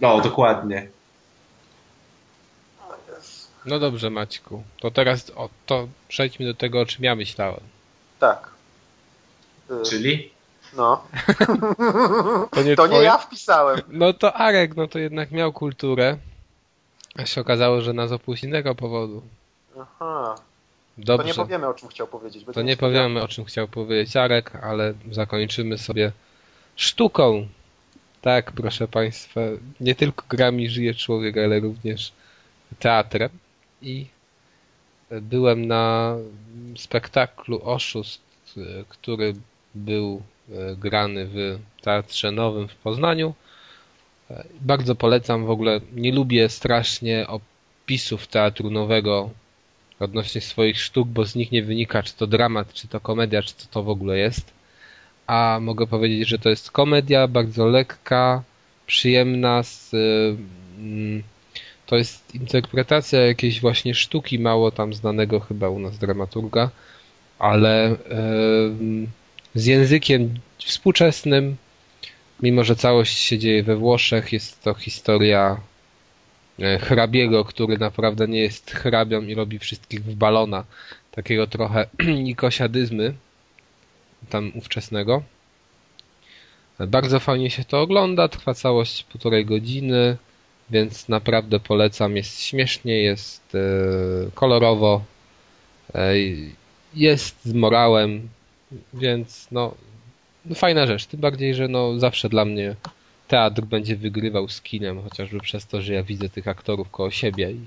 [0.00, 0.88] No, dokładnie.
[3.66, 4.62] No dobrze, Maćku.
[4.80, 7.60] To teraz o, to przejdźmy do tego, o czym ja myślałem.
[8.18, 8.50] Tak.
[9.90, 10.30] Czyli?
[10.76, 11.04] No.
[12.50, 13.80] to nie, to nie ja wpisałem.
[13.88, 16.16] No to Arek, no to jednak miał kulturę.
[17.16, 19.22] A się okazało, że nas opuści innego powodu.
[19.80, 20.34] Aha.
[20.98, 21.22] Dobrze.
[21.22, 22.44] To nie powiemy, o czym chciał powiedzieć.
[22.54, 26.12] To nie powiemy, o czym chciał powiedzieć Arek, ale zakończymy sobie
[26.76, 27.48] sztuką.
[28.22, 29.40] Tak, proszę Państwa,
[29.80, 32.12] nie tylko grami żyje człowiek, ale również
[32.78, 33.30] teatrem
[33.82, 34.06] i
[35.10, 36.16] byłem na
[36.76, 38.22] spektaklu Oszust,
[38.88, 39.34] który
[39.74, 40.22] był
[40.52, 43.34] e, grany w Teatrze Nowym w Poznaniu.
[44.30, 49.30] E, bardzo polecam, w ogóle nie lubię strasznie opisów Teatru Nowego
[50.00, 53.54] odnośnie swoich sztuk, bo z nich nie wynika, czy to dramat, czy to komedia, czy
[53.54, 54.52] to to w ogóle jest.
[55.26, 58.42] A mogę powiedzieć, że to jest komedia bardzo lekka,
[58.86, 59.90] przyjemna, z,
[61.88, 66.70] to jest interpretacja jakiejś właśnie sztuki, mało tam znanego chyba u nas dramaturga,
[67.38, 67.96] ale
[69.54, 71.56] z językiem współczesnym,
[72.42, 75.60] mimo że całość się dzieje we Włoszech, jest to historia
[76.60, 80.64] e, hrabiego, który naprawdę nie jest hrabią i robi wszystkich w balona.
[81.10, 81.86] Takiego trochę
[82.28, 83.14] nikosiadyzmy
[84.30, 85.22] tam ówczesnego.
[86.78, 90.16] Bardzo fajnie się to ogląda, trwa całość półtorej godziny,
[90.70, 92.16] więc naprawdę polecam.
[92.16, 93.58] Jest śmiesznie, jest e,
[94.34, 95.02] kolorowo,
[95.94, 96.14] e,
[96.94, 98.28] jest z morałem,
[98.94, 99.74] więc no,
[100.44, 101.06] no fajna rzecz.
[101.06, 102.76] Tym bardziej, że no zawsze dla mnie
[103.28, 107.50] teatr będzie wygrywał z kinem, chociażby przez to, że ja widzę tych aktorów koło siebie
[107.50, 107.66] i,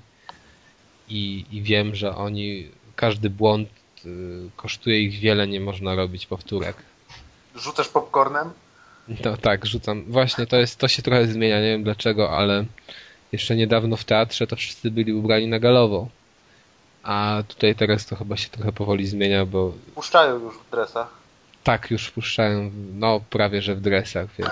[1.10, 3.70] i, i wiem, że oni, każdy błąd
[4.06, 6.76] y, kosztuje ich wiele, nie można robić powtórek.
[7.56, 8.50] Rzucasz popcornem?
[9.08, 10.04] No tak, rzucam.
[10.08, 12.66] Właśnie to jest, to się trochę zmienia, nie wiem dlaczego, ale
[13.32, 16.08] jeszcze niedawno w teatrze to wszyscy byli ubrani na galowo.
[17.04, 21.08] A tutaj teraz to chyba się trochę powoli zmienia, bo Puszczają już w dresach.
[21.64, 24.52] tak już wpuszczają, no prawie że w dresach, więc.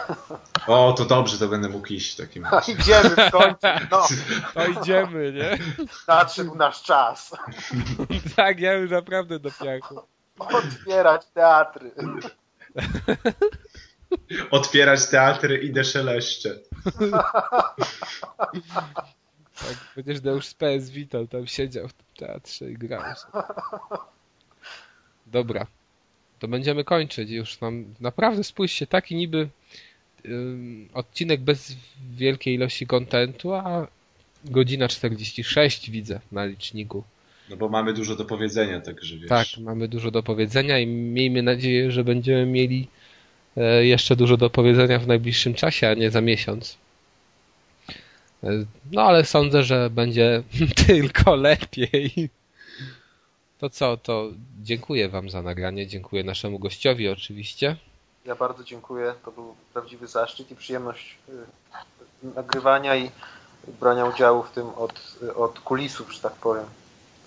[0.67, 2.71] O, to dobrze, to będę mógł iść w takim A razie.
[2.71, 3.67] idziemy w końcu.
[3.91, 4.07] No,
[4.53, 5.57] To idziemy, nie?
[6.07, 7.35] nadszedł nasz czas.
[8.35, 10.01] Tak, ja już naprawdę do piachu.
[10.39, 11.91] Otwierać teatry.
[14.51, 16.59] Otwierać teatry i deszeleszcze.
[19.59, 23.01] Tak, przecież już z PS Vita tam siedział w tym teatrze i grał.
[23.15, 23.43] sobie.
[25.27, 25.67] Dobra,
[26.39, 27.29] to będziemy kończyć.
[27.29, 29.49] Już nam naprawdę spójrzcie, taki niby
[30.25, 31.75] ym, odcinek bez
[32.11, 33.87] wielkiej ilości kontentu, a
[34.45, 37.03] godzina 46 widzę na liczniku.
[37.49, 39.29] No bo mamy dużo do powiedzenia, także wiesz.
[39.29, 42.87] Tak, mamy dużo do powiedzenia i miejmy nadzieję, że będziemy mieli
[43.63, 46.77] jeszcze dużo do powiedzenia w najbliższym czasie, a nie za miesiąc.
[48.43, 48.47] E,
[48.91, 50.43] No ale sądzę, że będzie
[50.87, 52.29] tylko lepiej.
[53.59, 54.29] To co, to
[54.61, 57.75] dziękuję Wam za nagranie, dziękuję naszemu gościowi oczywiście.
[58.25, 59.13] Ja bardzo dziękuję.
[59.25, 63.11] To był prawdziwy zaszczyt i przyjemność y, nagrywania i
[63.79, 66.65] brania udziału w tym od, od kulisów, że tak powiem.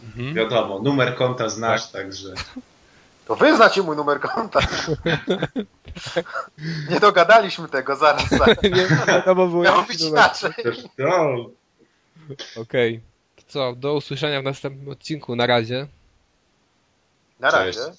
[0.05, 0.35] Mhm.
[0.35, 2.35] Wiadomo, numer konta znasz, także.
[3.27, 4.61] To wy znacie mój numer konta.
[6.91, 8.63] Nie dogadaliśmy tego, zaraz, zaraz.
[8.63, 10.51] Nie wiadomo było Miało być inaczej.
[12.57, 13.01] Okej.
[13.37, 15.37] To co, do usłyszenia w następnym odcinku.
[15.37, 15.87] Na razie.
[17.41, 17.79] Na Cześć.
[17.79, 17.93] razie.